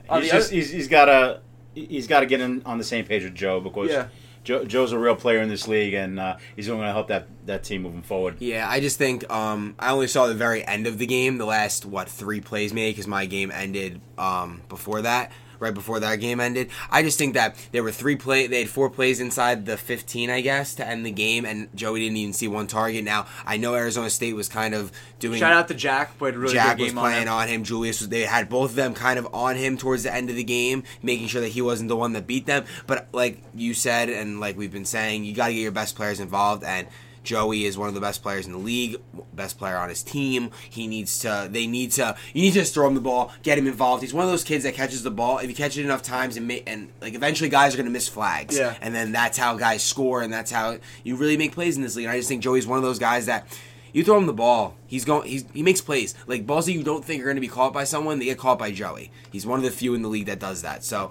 On 0.08 0.22
He's 0.22 0.30
just 0.32 0.48
other- 0.48 0.56
he's, 0.56 0.70
he's 0.70 0.88
got 0.88 1.04
to 1.04 1.40
he's 1.76 2.06
got 2.06 2.20
to 2.20 2.26
get 2.26 2.40
in 2.40 2.62
on 2.64 2.78
the 2.78 2.84
same 2.84 3.04
page 3.04 3.22
with 3.22 3.34
Joe 3.34 3.60
because 3.60 3.90
Yeah. 3.90 4.08
Joe, 4.44 4.64
Joe's 4.64 4.92
a 4.92 4.98
real 4.98 5.16
player 5.16 5.40
in 5.40 5.48
this 5.48 5.66
league 5.66 5.92
and 5.94 6.20
uh, 6.20 6.36
he's 6.54 6.68
going 6.68 6.80
to 6.80 6.92
help 6.92 7.08
that 7.08 7.26
that 7.46 7.64
team 7.64 7.82
moving 7.82 8.02
forward. 8.02 8.36
Yeah, 8.38 8.68
I 8.68 8.78
just 8.78 8.96
think 8.96 9.28
um, 9.28 9.74
I 9.76 9.90
only 9.90 10.06
saw 10.06 10.28
the 10.28 10.34
very 10.34 10.64
end 10.64 10.86
of 10.86 10.98
the 10.98 11.06
game, 11.06 11.38
the 11.38 11.44
last 11.46 11.84
what 11.84 12.08
three 12.08 12.40
plays 12.40 12.72
maybe, 12.72 12.92
because 12.92 13.08
my 13.08 13.26
game 13.26 13.50
ended 13.50 14.00
um, 14.16 14.62
before 14.68 15.02
that. 15.02 15.32
Right 15.58 15.74
before 15.74 16.00
that 16.00 16.16
game 16.16 16.40
ended, 16.40 16.70
I 16.90 17.02
just 17.02 17.18
think 17.18 17.34
that 17.34 17.56
there 17.72 17.82
were 17.82 17.92
three 17.92 18.16
play. 18.16 18.46
They 18.46 18.60
had 18.60 18.68
four 18.68 18.90
plays 18.90 19.20
inside 19.20 19.66
the 19.66 19.76
15, 19.76 20.30
I 20.30 20.40
guess, 20.40 20.74
to 20.76 20.86
end 20.86 21.06
the 21.06 21.10
game, 21.10 21.44
and 21.44 21.68
Joey 21.74 22.00
didn't 22.00 22.16
even 22.18 22.32
see 22.32 22.48
one 22.48 22.66
target. 22.66 23.04
Now 23.04 23.26
I 23.44 23.56
know 23.56 23.74
Arizona 23.74 24.10
State 24.10 24.34
was 24.34 24.48
kind 24.48 24.74
of 24.74 24.92
doing. 25.18 25.38
Shout 25.38 25.52
out 25.52 25.68
to 25.68 25.74
Jack, 25.74 26.18
played 26.18 26.34
a 26.34 26.38
really 26.38 26.54
Jack 26.54 26.76
good 26.76 26.84
was 26.84 26.92
game 26.92 26.98
on 26.98 27.04
playing 27.04 27.26
him. 27.26 27.32
on 27.32 27.48
him. 27.48 27.64
Julius 27.64 28.00
was. 28.00 28.08
They 28.08 28.22
had 28.22 28.48
both 28.48 28.70
of 28.70 28.76
them 28.76 28.94
kind 28.94 29.18
of 29.18 29.28
on 29.34 29.56
him 29.56 29.76
towards 29.76 30.02
the 30.02 30.14
end 30.14 30.30
of 30.30 30.36
the 30.36 30.44
game, 30.44 30.84
making 31.02 31.28
sure 31.28 31.40
that 31.40 31.48
he 31.48 31.62
wasn't 31.62 31.88
the 31.88 31.96
one 31.96 32.12
that 32.12 32.26
beat 32.26 32.46
them. 32.46 32.64
But 32.86 33.08
like 33.12 33.42
you 33.54 33.74
said, 33.74 34.08
and 34.08 34.40
like 34.40 34.56
we've 34.56 34.72
been 34.72 34.84
saying, 34.84 35.24
you 35.24 35.34
got 35.34 35.48
to 35.48 35.54
get 35.54 35.60
your 35.60 35.72
best 35.72 35.96
players 35.96 36.20
involved. 36.20 36.64
And 36.64 36.86
Joey 37.26 37.64
is 37.64 37.76
one 37.76 37.88
of 37.88 37.94
the 37.94 38.00
best 38.00 38.22
players 38.22 38.46
in 38.46 38.52
the 38.52 38.58
league, 38.58 38.96
best 39.34 39.58
player 39.58 39.76
on 39.76 39.90
his 39.90 40.02
team. 40.02 40.50
He 40.70 40.86
needs 40.86 41.18
to. 41.18 41.48
They 41.50 41.66
need 41.66 41.92
to. 41.92 42.16
You 42.32 42.42
need 42.42 42.52
to 42.52 42.60
just 42.60 42.72
throw 42.72 42.86
him 42.86 42.94
the 42.94 43.00
ball, 43.00 43.32
get 43.42 43.58
him 43.58 43.66
involved. 43.66 44.02
He's 44.02 44.14
one 44.14 44.24
of 44.24 44.30
those 44.30 44.44
kids 44.44 44.64
that 44.64 44.74
catches 44.74 45.02
the 45.02 45.10
ball. 45.10 45.38
If 45.38 45.48
you 45.50 45.54
catch 45.54 45.76
it 45.76 45.84
enough 45.84 46.02
times, 46.02 46.36
and 46.36 46.48
ma- 46.48 46.54
and 46.66 46.90
like 47.02 47.14
eventually, 47.14 47.50
guys 47.50 47.74
are 47.74 47.76
gonna 47.76 47.90
miss 47.90 48.08
flags. 48.08 48.56
Yeah. 48.56 48.76
And 48.80 48.94
then 48.94 49.12
that's 49.12 49.36
how 49.36 49.56
guys 49.56 49.82
score, 49.82 50.22
and 50.22 50.32
that's 50.32 50.50
how 50.50 50.78
you 51.04 51.16
really 51.16 51.36
make 51.36 51.52
plays 51.52 51.76
in 51.76 51.82
this 51.82 51.96
league. 51.96 52.06
And 52.06 52.12
I 52.12 52.16
just 52.16 52.28
think 52.28 52.42
Joey's 52.42 52.66
one 52.66 52.78
of 52.78 52.84
those 52.84 52.98
guys 52.98 53.26
that 53.26 53.46
you 53.92 54.04
throw 54.04 54.18
him 54.18 54.26
the 54.26 54.32
ball, 54.32 54.76
he's 54.86 55.04
going. 55.04 55.28
He's 55.28 55.44
he 55.52 55.62
makes 55.62 55.80
plays 55.80 56.14
like 56.26 56.46
balls 56.46 56.66
that 56.66 56.72
you 56.72 56.82
don't 56.82 57.04
think 57.04 57.22
are 57.22 57.24
going 57.24 57.36
to 57.36 57.40
be 57.40 57.48
caught 57.48 57.72
by 57.72 57.84
someone. 57.84 58.18
They 58.18 58.26
get 58.26 58.38
caught 58.38 58.58
by 58.58 58.70
Joey. 58.70 59.10
He's 59.32 59.46
one 59.46 59.58
of 59.58 59.64
the 59.64 59.70
few 59.70 59.94
in 59.94 60.02
the 60.02 60.08
league 60.08 60.26
that 60.26 60.38
does 60.38 60.62
that. 60.62 60.84
So. 60.84 61.10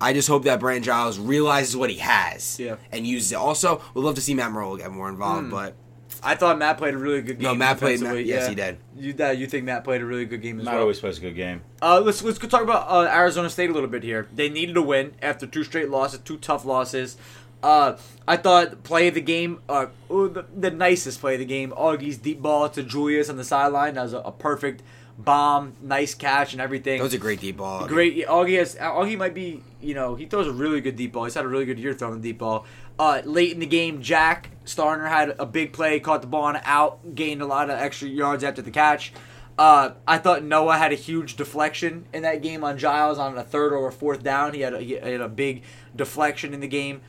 I 0.00 0.12
just 0.12 0.28
hope 0.28 0.44
that 0.44 0.60
Brandon 0.60 0.82
Giles 0.82 1.18
realizes 1.18 1.76
what 1.76 1.90
he 1.90 1.96
has 1.98 2.58
Yeah. 2.58 2.76
and 2.90 3.06
uses 3.06 3.32
it. 3.32 3.36
Also, 3.36 3.82
we'd 3.94 4.02
love 4.02 4.14
to 4.14 4.20
see 4.20 4.34
Matt 4.34 4.50
Morrow 4.52 4.76
get 4.76 4.90
more 4.90 5.08
involved, 5.08 5.44
Hmm. 5.46 5.50
but 5.50 5.74
I 6.22 6.34
thought 6.34 6.58
Matt 6.58 6.76
played 6.78 6.94
a 6.94 6.98
really 6.98 7.22
good 7.22 7.38
game. 7.38 7.44
No, 7.44 7.54
Matt 7.54 7.78
played- 7.78 7.98
defensively. 8.00 8.24
yes, 8.24 8.42
Yeah. 8.44 8.48
he 8.48 8.54
did. 8.54 8.76
You 8.98 9.12
that 9.14 9.38
you 9.38 9.46
think 9.46 9.64
Matt 9.64 9.84
played 9.84 10.00
a 10.02 10.04
really 10.04 10.24
good 10.26 10.42
game 10.42 10.58
as 10.60 10.64
well? 10.66 10.72
Not 10.72 10.78
well? 10.78 10.82
always 10.82 11.00
plays 11.00 11.18
a 11.18 11.20
good 11.20 11.36
game. 11.36 11.62
Uh, 11.82 12.00
let's 12.00 12.22
let's 12.22 12.38
go 12.38 12.46
talk 12.48 12.62
about 12.62 12.86
uh, 12.90 13.08
Arizona 13.10 13.48
State 13.50 13.70
a 13.70 13.72
little 13.72 13.88
bit 13.88 14.02
here. 14.02 14.26
They 14.34 14.48
needed 14.48 14.76
a 14.76 14.82
win 14.82 15.12
after 15.22 15.46
two 15.46 15.64
straight 15.64 15.90
losses, 15.90 16.20
two 16.24 16.36
tough 16.38 16.64
losses. 16.64 17.16
Uh, 17.62 17.96
I 18.26 18.36
thought 18.38 18.84
play 18.84 19.08
of 19.08 19.14
the 19.14 19.20
game, 19.20 19.60
uh, 19.68 19.86
the, 20.08 20.46
the 20.56 20.70
nicest 20.70 21.20
play 21.20 21.34
of 21.34 21.40
the 21.40 21.44
game. 21.44 21.72
Augie's 21.76 22.16
deep 22.16 22.40
ball 22.40 22.68
to 22.70 22.82
Julius 22.82 23.28
on 23.28 23.36
the 23.36 23.44
sideline. 23.44 23.94
That 23.94 24.04
was 24.04 24.14
a, 24.14 24.18
a 24.20 24.32
perfect 24.32 24.82
bomb, 25.18 25.74
nice 25.82 26.14
catch 26.14 26.52
and 26.52 26.60
everything. 26.62 26.98
that 26.98 27.04
was 27.04 27.14
a 27.14 27.18
great 27.18 27.40
deep 27.40 27.56
ball. 27.58 27.86
Great. 27.86 28.14
yeah, 28.14 28.26
Augie 28.26 28.58
has. 28.58 28.74
Augie 28.76 29.18
might 29.18 29.34
be. 29.34 29.62
You 29.80 29.94
know, 29.94 30.14
he 30.14 30.26
throws 30.26 30.46
a 30.46 30.52
really 30.52 30.80
good 30.80 30.96
deep 30.96 31.12
ball. 31.12 31.24
He's 31.24 31.34
had 31.34 31.44
a 31.44 31.48
really 31.48 31.64
good 31.64 31.78
year 31.78 31.94
throwing 31.94 32.20
the 32.20 32.28
deep 32.28 32.38
ball. 32.38 32.66
Uh, 32.98 33.22
late 33.24 33.52
in 33.52 33.60
the 33.60 33.66
game, 33.66 34.02
Jack 34.02 34.50
Starner 34.66 35.08
had 35.08 35.34
a 35.38 35.46
big 35.46 35.72
play, 35.72 35.98
caught 36.00 36.20
the 36.20 36.26
ball 36.26 36.44
on 36.44 36.60
out, 36.64 37.14
gained 37.14 37.40
a 37.40 37.46
lot 37.46 37.70
of 37.70 37.78
extra 37.78 38.08
yards 38.08 38.44
after 38.44 38.60
the 38.60 38.70
catch. 38.70 39.12
Uh, 39.58 39.92
I 40.06 40.18
thought 40.18 40.42
Noah 40.42 40.76
had 40.78 40.92
a 40.92 40.96
huge 40.96 41.36
deflection 41.36 42.06
in 42.12 42.22
that 42.22 42.40
game 42.42 42.64
on 42.64 42.78
Giles 42.78 43.18
on 43.18 43.36
a 43.36 43.42
third 43.42 43.72
or 43.72 43.88
a 43.88 43.92
fourth 43.92 44.22
down. 44.22 44.54
He 44.54 44.60
had 44.60 44.74
a, 44.74 44.80
he 44.80 44.92
had 44.92 45.20
a 45.20 45.28
big 45.28 45.64
deflection 45.94 46.54
in 46.54 46.60
the 46.60 46.68
game. 46.68 47.02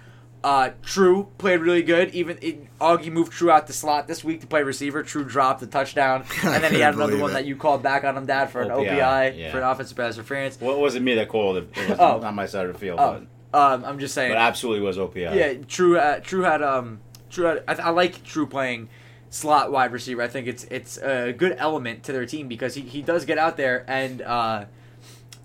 Uh, 0.44 0.72
True 0.82 1.28
played 1.38 1.60
really 1.60 1.84
good. 1.84 2.16
Even 2.16 2.40
it, 2.42 2.78
Augie 2.80 3.12
moved 3.12 3.32
True 3.32 3.52
out 3.52 3.68
the 3.68 3.74
slot 3.74 4.08
this 4.08 4.24
week 4.24 4.42
to 4.42 4.48
play 4.48 4.64
receiver. 4.64 5.04
True 5.04 5.24
dropped 5.24 5.60
the 5.60 5.68
touchdown, 5.68 6.26
and 6.44 6.64
then 6.64 6.74
he 6.74 6.80
had 6.80 6.96
another 6.96 7.18
one 7.18 7.30
it. 7.32 7.34
that 7.34 7.46
you 7.46 7.56
called 7.56 7.84
back 7.84 8.04
on 8.04 8.18
him, 8.18 8.26
Dad, 8.26 8.48
for 8.48 8.62
an 8.62 8.70
OPI, 8.70 9.38
yeah. 9.38 9.52
for 9.52 9.60
an 9.60 9.64
offensive 9.64 9.96
pass 9.96 10.16
interference. 10.16 10.60
Well, 10.60 10.76
it 10.76 10.80
wasn't 10.80 11.06
me 11.06 11.16
that 11.16 11.30
called 11.30 11.58
it. 11.58 11.70
It 11.76 11.90
was 11.90 12.00
Oh. 12.00 12.20
not 12.20 12.34
my 12.34 12.48
side 12.48 12.66
of 12.66 12.74
the 12.74 12.80
field. 12.80 13.00
Oh, 13.00 13.22
um, 13.54 13.86
I'm 13.86 14.00
just 14.00 14.16
saying. 14.16 14.32
but 14.32 14.38
absolutely 14.38 14.82
was 14.82 14.98
OPI. 14.98 15.36
Yeah, 15.36 15.54
True. 15.68 15.98
Uh, 15.98 16.20
True 16.20 16.42
had 16.42 16.64
um. 16.64 17.02
True. 17.30 17.46
Had, 17.46 17.64
I, 17.68 17.74
I 17.74 17.90
like 17.92 18.24
True 18.24 18.48
playing 18.48 18.90
slot 19.30 19.72
wide 19.72 19.92
receiver. 19.92 20.22
I 20.22 20.28
think 20.28 20.48
it's 20.48 20.64
it's 20.66 20.98
a 20.98 21.34
good 21.34 21.56
element 21.58 22.04
to 22.04 22.12
their 22.12 22.26
team 22.26 22.48
because 22.48 22.76
he, 22.76 22.82
he 22.82 23.02
does 23.02 23.26
get 23.26 23.38
out 23.38 23.58
there 23.58 23.86
and 23.88 24.22
uh 24.22 24.66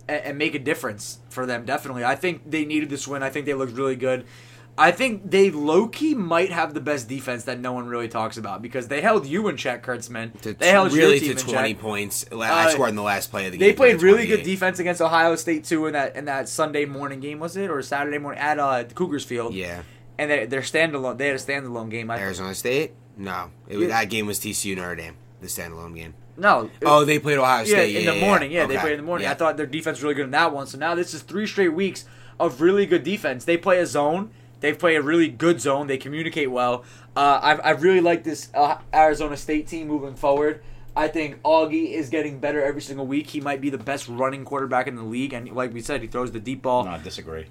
and, 0.09 0.25
and 0.25 0.39
make 0.39 0.55
a 0.55 0.59
difference 0.59 1.19
for 1.29 1.47
them. 1.47 1.65
Definitely, 1.65 2.05
I 2.05 2.17
think 2.17 2.51
they 2.51 2.65
needed 2.65 2.91
this 2.91 3.07
win. 3.07 3.23
I 3.23 3.31
think 3.31 3.47
they 3.47 3.55
looked 3.55 3.77
really 3.77 3.97
good. 3.97 4.25
I 4.79 4.91
think 4.93 5.31
they 5.31 5.51
low 5.51 5.89
key 5.89 6.15
might 6.15 6.51
have 6.51 6.75
the 6.75 6.81
best 6.83 7.09
defense 7.09 7.45
that 7.45 7.59
no 7.59 7.73
one 7.73 7.87
really 7.87 8.09
talks 8.09 8.37
about 8.37 8.61
because 8.61 8.89
they 8.89 9.01
held 9.01 9.27
you 9.27 9.49
in 9.49 9.57
check, 9.57 9.85
Kurtzman. 9.85 10.39
To 10.43 10.53
they 10.53 10.71
held 10.71 10.93
really 10.93 11.19
to 11.21 11.31
in 11.31 11.37
20 11.39 11.73
check. 11.75 11.81
points. 11.81 12.31
La- 12.31 12.45
I 12.47 12.67
Uh, 12.67 12.69
scored 12.71 12.91
in 12.91 12.97
the 12.97 13.03
last 13.03 13.31
play 13.31 13.47
of 13.47 13.53
the 13.53 13.59
game. 13.59 13.69
They 13.69 13.73
played 13.75 14.03
really 14.03 14.27
good 14.27 14.43
defense 14.43 14.79
against 14.79 15.01
Ohio 15.01 15.35
State 15.37 15.65
too 15.65 15.87
in 15.87 15.95
that 15.95 16.15
in 16.15 16.27
that 16.27 16.49
Sunday 16.49 16.85
morning 16.85 17.21
game 17.21 17.39
was 17.41 17.57
it 17.57 17.71
or 17.71 17.81
Saturday 17.81 18.19
morning 18.19 18.41
at 18.41 18.59
uh, 18.59 18.83
the 18.83 18.93
Cougars 18.95 19.25
Field. 19.25 19.55
Yeah. 19.55 19.83
and 20.19 20.31
they, 20.31 20.47
they're 20.47 20.61
standalone. 20.61 21.17
They 21.19 21.27
had 21.29 21.37
a 21.37 21.39
standalone 21.39 21.91
game. 21.91 22.11
I, 22.11 22.19
Arizona 22.19 22.55
State? 22.55 22.93
No. 23.17 23.51
It 23.69 23.79
Yeah. 23.79 23.87
That 23.89 24.11
game 24.11 24.27
was 24.27 24.39
TCU 24.39 24.77
Notre 24.77 24.95
Dame, 24.97 25.17
the 25.41 25.47
standalone 25.47 25.95
game. 25.95 26.13
no, 26.37 26.69
Oh, 26.85 27.05
they 27.07 27.19
played 27.19 27.39
Ohio 27.39 27.65
State. 27.65 27.93
yeah, 27.93 27.99
in 28.01 28.05
yeah, 28.05 28.11
the 28.13 28.19
yeah, 28.19 28.27
morning. 28.27 28.51
Yeah, 28.53 28.67
they 28.67 28.77
played 28.77 28.93
in 28.93 28.99
the 29.01 29.07
morning. 29.07 29.27
I 29.27 29.33
thought 29.33 29.57
their 29.57 29.65
defense 29.65 29.97
was 29.99 30.03
really 30.03 30.17
good 30.17 30.25
in 30.27 30.31
that 30.33 30.53
one. 30.53 30.67
So 30.67 30.77
now 30.77 30.95
this 30.95 31.15
is 31.15 31.23
three 31.23 31.47
straight 31.47 31.73
weeks 31.73 32.05
of 32.39 32.61
really 32.61 32.85
good 32.85 33.05
defense. 33.05 33.47
They 33.47 33.57
play 33.57 33.79
a 33.79 33.87
zone. 33.87 34.31
They 34.61 34.73
play 34.73 34.97
a 34.97 35.03
really 35.03 35.29
good 35.29 35.61
zone. 35.61 35.87
They 35.87 35.99
communicate 35.99 36.51
well. 36.51 36.85
Uh, 37.15 37.41
I 37.43 37.53
I 37.57 37.71
really 37.71 38.01
like 38.01 38.25
this 38.25 38.49
uh, 38.55 38.79
Arizona 38.95 39.37
State 39.37 39.67
team 39.69 39.89
moving 39.89 40.15
forward. 40.15 40.63
I 40.97 41.09
think 41.09 41.43
Augie 41.43 41.93
is 41.93 42.09
getting 42.09 42.39
better 42.41 42.63
every 42.63 42.81
single 42.81 43.07
week. 43.07 43.27
He 43.29 43.41
might 43.41 43.61
be 43.61 43.69
the 43.69 43.79
best 43.79 44.09
running 44.09 44.45
quarterback 44.47 44.87
in 44.87 44.97
the 44.97 45.03
league, 45.03 45.35
and 45.35 45.51
like 45.53 45.75
we 45.75 45.83
said, 45.83 46.01
he 46.01 46.09
throws 46.09 46.33
the 46.33 46.41
deep 46.41 46.63
ball. 46.63 46.85
No, 46.85 46.93
I 46.93 46.99
disagree. 46.99 47.47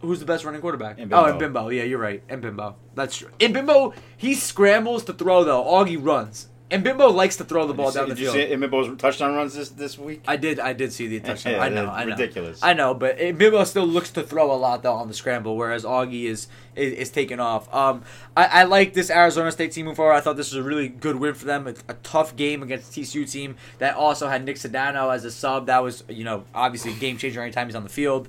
Who's 0.00 0.18
the 0.18 0.26
best 0.26 0.44
running 0.44 0.60
quarterback? 0.60 0.98
Mbimbo. 0.98 1.12
Oh, 1.12 1.24
and 1.26 1.38
Bimbo. 1.38 1.68
Yeah, 1.68 1.84
you're 1.84 1.98
right. 1.98 2.22
And 2.28 2.40
Bimbo. 2.40 2.76
That's 2.94 3.16
true. 3.16 3.28
And 3.38 3.52
Bimbo, 3.54 3.92
he 4.16 4.34
scrambles 4.34 5.04
to 5.04 5.12
throw 5.12 5.44
though. 5.44 5.62
Augie 5.62 5.98
runs. 6.04 6.48
And 6.72 6.84
Bimbo 6.84 7.08
likes 7.10 7.36
to 7.38 7.44
throw 7.44 7.66
the 7.66 7.74
ball 7.74 7.90
down 7.90 8.08
the 8.08 8.14
did 8.14 8.22
you 8.22 8.32
field. 8.32 8.48
see 8.48 8.56
Bimbo's 8.56 8.96
touchdown 8.96 9.34
runs 9.34 9.54
this 9.54 9.70
this 9.70 9.98
week? 9.98 10.22
I 10.28 10.36
did. 10.36 10.60
I 10.60 10.72
did 10.72 10.92
see 10.92 11.08
the 11.08 11.18
touchdown. 11.18 11.54
Yeah, 11.54 11.62
I 11.62 11.68
know. 11.68 11.90
I 11.90 12.04
know. 12.04 12.10
ridiculous. 12.12 12.60
I 12.62 12.74
know, 12.74 12.94
but 12.94 13.18
Bimbo 13.18 13.64
still 13.64 13.86
looks 13.86 14.10
to 14.12 14.22
throw 14.22 14.52
a 14.52 14.54
lot 14.54 14.82
though 14.84 14.94
on 14.94 15.08
the 15.08 15.14
scramble, 15.14 15.56
whereas 15.56 15.84
Augie 15.84 16.24
is 16.24 16.46
is, 16.76 16.92
is 16.92 17.10
taking 17.10 17.40
off. 17.40 17.72
Um, 17.74 18.04
I, 18.36 18.44
I 18.46 18.64
like 18.64 18.94
this 18.94 19.10
Arizona 19.10 19.50
State 19.50 19.72
team 19.72 19.86
moving 19.86 19.96
forward. 19.96 20.14
I 20.14 20.20
thought 20.20 20.36
this 20.36 20.52
was 20.52 20.64
a 20.64 20.66
really 20.66 20.88
good 20.88 21.16
win 21.16 21.34
for 21.34 21.44
them. 21.44 21.66
It's 21.66 21.82
a 21.88 21.94
tough 21.94 22.36
game 22.36 22.62
against 22.62 22.94
the 22.94 23.02
TCU 23.02 23.30
team 23.30 23.56
that 23.78 23.96
also 23.96 24.28
had 24.28 24.44
Nick 24.44 24.56
Sedano 24.56 25.12
as 25.12 25.24
a 25.24 25.30
sub. 25.30 25.66
That 25.66 25.82
was 25.82 26.04
you 26.08 26.24
know 26.24 26.44
obviously 26.54 26.92
a 26.92 26.96
game 26.96 27.18
changer 27.18 27.42
anytime 27.42 27.66
he's 27.66 27.76
on 27.76 27.82
the 27.82 27.88
field. 27.88 28.28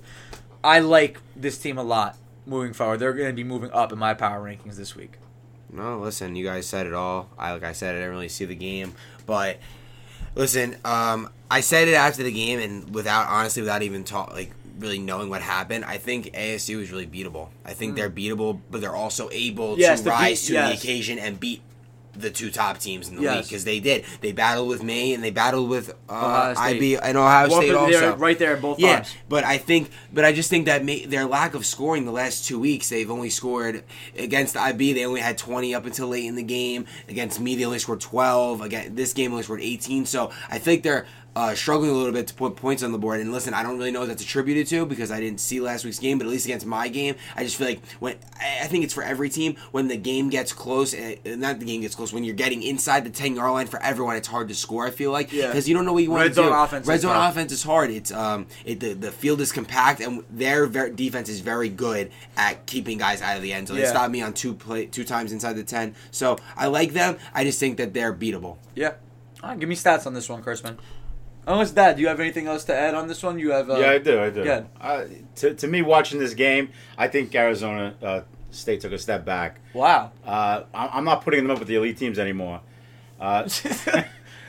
I 0.64 0.80
like 0.80 1.20
this 1.36 1.58
team 1.60 1.78
a 1.78 1.84
lot 1.84 2.18
moving 2.46 2.74
forward. 2.74 3.00
They're 3.00 3.14
going 3.14 3.30
to 3.30 3.36
be 3.36 3.44
moving 3.44 3.72
up 3.72 3.92
in 3.92 4.00
my 4.00 4.14
power 4.14 4.44
rankings 4.44 4.76
this 4.76 4.96
week. 4.96 5.18
No, 5.72 6.00
listen, 6.00 6.36
you 6.36 6.46
guys 6.46 6.68
said 6.68 6.86
it 6.88 6.94
all. 6.94 7.30
I 7.38 7.54
like 7.54 7.64
I 7.64 7.72
said, 7.74 7.96
I 7.96 8.00
didn't 8.00 8.12
really 8.12 8.28
see 8.30 8.46
the 8.46 8.56
game, 8.56 8.94
but 9.26 9.58
listen, 10.36 10.76
um, 10.84 11.30
I 11.50 11.62
said 11.62 11.88
it 11.88 11.94
after 11.94 12.24
the 12.24 12.32
game, 12.32 12.60
and 12.60 12.94
without 12.94 13.28
honestly, 13.30 13.62
without 13.62 13.82
even 13.82 14.04
talk, 14.04 14.34
like 14.34 14.52
really 14.80 15.00
knowing 15.00 15.30
what 15.30 15.42
happened, 15.42 15.86
I 15.86 15.98
think 15.98 16.34
ASU 16.34 16.82
is 16.82 16.92
really 16.92 17.08
beatable. 17.08 17.50
I 17.66 17.74
think 17.74 17.96
they're 17.96 18.10
beatable, 18.10 18.60
but 18.70 18.82
they're 18.82 18.96
also 18.96 19.30
able 19.32 19.76
Mm. 19.76 19.80
Yes, 19.80 20.00
to 20.00 20.06
beat- 20.06 20.10
rise 20.12 20.46
to 20.48 20.54
yes. 20.54 20.70
the 20.70 20.78
occasion 20.78 21.20
and 21.20 21.40
beat 21.40 21.62
the 22.14 22.30
two 22.30 22.52
top 22.52 22.78
teams 22.78 23.08
in 23.10 23.16
the 23.16 23.22
Yes. 23.22 23.36
league 23.36 23.46
because 23.46 23.64
they 23.64 23.80
did. 23.80 24.04
They 24.22 24.32
battled 24.32 24.68
with 24.68 24.84
me, 24.84 25.14
and 25.14 25.24
they 25.24 25.32
battled 25.32 25.70
with 25.70 25.94
uh, 26.10 26.54
IB 26.58 26.98
and 26.98 27.18
Ohio 27.18 27.50
Well, 27.50 27.62
State 27.62 27.74
also. 27.74 28.16
right 28.18 28.38
there 28.38 28.58
both 28.58 28.80
Yeah, 28.80 28.96
times. 28.98 29.16
but 29.30 29.44
I 29.44 29.58
think, 29.58 29.90
but 30.12 30.26
I 30.26 30.34
just 30.34 30.50
think 30.50 30.66
that 30.66 30.84
may, 30.84 31.06
their 31.06 31.26
lack 31.26 31.54
of 31.54 31.66
scoring 31.66 32.06
the 32.06 32.12
last 32.12 32.46
two 32.46 32.60
weeks, 32.60 32.90
they've 32.90 33.10
only 33.10 33.30
scored 33.30 33.84
against 34.18 34.58
IB. 34.58 34.94
They 34.94 35.06
only 35.06 35.22
had 35.22 35.38
twenty 35.38 35.74
up 35.74 35.86
until 35.86 36.08
late 36.10 36.26
in 36.26 36.36
the 36.36 36.44
game. 36.44 36.86
Against 37.08 37.40
me, 37.40 37.56
they 37.56 37.66
only 37.66 37.80
scored 37.80 38.02
twelve. 38.02 38.62
Again, 38.62 38.96
this 38.96 39.14
game 39.14 39.32
only 39.32 39.44
scored 39.44 39.62
eighteen. 39.62 40.06
So 40.06 40.32
I 40.50 40.58
think 40.58 40.84
they're 40.84 41.06
uh, 41.36 41.56
struggling 41.56 41.90
a 41.90 41.94
little 41.94 42.12
bit 42.12 42.28
to 42.28 42.34
put 42.34 42.56
points 42.58 42.84
on 42.84 42.92
the 42.92 42.98
board. 42.98 43.22
And 43.22 43.32
listen, 43.32 43.54
I 43.54 43.64
don't 43.64 43.78
really 43.78 43.92
know 43.92 44.02
what 44.02 44.10
that's 44.10 44.22
attributed 44.22 44.68
to 44.68 44.86
because 44.86 45.12
I 45.12 45.20
didn't 45.22 45.40
see 45.40 45.62
last 45.62 45.86
week's 45.86 45.98
game. 46.00 46.18
But 46.18 46.26
at 46.28 46.30
least 46.30 46.46
against 46.46 46.66
my 46.66 46.90
game, 46.90 47.16
I 47.38 47.44
just 47.46 47.56
feel 47.56 47.68
like 47.68 47.86
when 48.00 48.16
I 48.40 48.68
think 48.68 48.84
it's 48.84 48.94
for 48.94 49.02
every 49.04 49.30
team 49.30 49.56
when 49.72 49.88
the 49.88 49.96
game 49.96 50.30
gets 50.30 50.52
close. 50.52 50.94
eh, 50.94 51.16
Not 51.26 51.60
the 51.60 51.66
game 51.66 51.82
gets 51.82 51.96
close 51.96 52.12
when 52.12 52.24
you're 52.26 52.36
getting 52.36 52.62
inside 52.64 53.06
the 53.06 53.10
ten 53.10 53.36
yard 53.36 53.52
line. 53.54 53.68
For 53.68 53.82
everyone, 53.82 54.18
it's 54.18 54.28
hard 54.28 54.50
to 54.50 54.56
score. 54.56 54.86
I 54.86 54.92
feel 54.92 55.12
like 55.12 55.32
Yeah. 55.32 55.48
because 55.48 55.70
you 55.70 55.74
don't 55.76 55.86
know 55.86 55.94
what 55.94 56.04
you 56.04 56.10
want 56.12 56.22
Red 56.24 56.28
to 56.30 56.36
do. 56.36 56.44
zone 56.50 56.52
offense 56.54 56.86
Red 56.88 57.00
zone 57.02 57.16
offense 57.16 57.52
is 57.54 57.64
hard. 57.64 57.92
It's 57.92 58.12
um, 58.12 58.48
it, 58.66 58.80
the 58.82 58.94
the 58.94 59.12
field 59.12 59.40
is 59.40 59.54
compact, 59.54 60.02
and 60.02 60.24
their 60.30 60.66
ver- 60.66 60.90
defense 60.90 61.30
is 61.30 61.40
very 61.40 61.70
good 61.70 62.12
at 62.36 62.66
keeping 62.66 62.98
guys 62.98 63.22
out 63.22 63.38
of 63.38 63.42
the 63.42 63.54
end 63.54 63.70
zone. 63.70 63.78
They 63.78 63.84
Yeah. 63.84 63.90
stopped 63.90 64.12
me 64.12 64.22
on 64.22 64.34
two 64.34 64.54
play 64.54 64.86
two 64.88 65.06
times 65.06 65.32
inside 65.32 65.54
the 65.54 65.64
ten. 65.64 65.96
So 66.12 66.38
I 66.58 66.68
like 66.68 66.92
them. 66.92 67.18
I 67.34 67.46
just 67.46 67.58
think 67.60 67.78
that 67.78 67.94
they're 67.94 68.14
beatable. 68.14 68.58
Yeah. 68.76 68.94
Right, 69.42 69.58
give 69.60 69.68
me 69.70 69.76
stats 69.76 70.06
on 70.06 70.14
this 70.14 70.30
one, 70.30 70.44
Kurtzman. 70.44 70.78
Unless 71.48 71.72
Dad, 71.72 71.96
do 71.96 72.02
you 72.02 72.08
have 72.08 72.20
anything 72.20 72.48
else 72.48 72.64
to 72.66 72.76
add 72.76 72.94
on 72.94 73.08
this 73.08 73.24
one? 73.24 73.40
You 73.40 73.52
have. 73.52 73.70
Uh, 73.70 73.80
yeah, 73.80 73.92
I 73.92 73.98
do. 73.98 74.22
I 74.22 74.30
do. 74.30 74.44
good. 74.44 74.68
Uh, 74.80 75.04
to, 75.38 75.54
to 75.56 75.68
me, 75.68 75.82
watching 75.82 76.20
this 76.20 76.34
game, 76.34 76.70
I 76.98 77.08
think 77.08 77.34
Arizona 77.34 77.96
uh, 78.02 78.22
State 78.52 78.82
took 78.82 78.92
a 78.92 78.98
step 78.98 79.26
back. 79.26 79.60
Wow. 79.74 80.12
Uh, 80.26 80.64
I'm 80.74 81.04
not 81.04 81.24
putting 81.24 81.42
them 81.42 81.52
up 81.52 81.60
with 81.60 81.68
the 81.68 81.76
elite 81.76 81.98
teams 81.98 82.20
anymore. 82.20 82.62
Uh, 83.22 83.48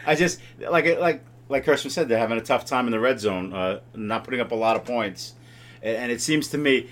I 0.06 0.14
just 0.14 0.40
like 0.58 0.98
like 0.98 1.22
like 1.50 1.66
Kurtzman 1.66 1.90
said, 1.90 2.08
they're 2.08 2.16
having 2.16 2.38
a 2.38 2.42
tough 2.42 2.64
time 2.64 2.86
in 2.86 2.92
the 2.92 2.98
red 2.98 3.20
zone, 3.20 3.52
uh, 3.52 3.80
not 3.94 4.24
putting 4.24 4.40
up 4.40 4.50
a 4.50 4.54
lot 4.54 4.76
of 4.76 4.86
points, 4.86 5.34
and, 5.82 5.94
and 5.94 6.10
it 6.10 6.22
seems 6.22 6.48
to 6.48 6.58
me 6.58 6.88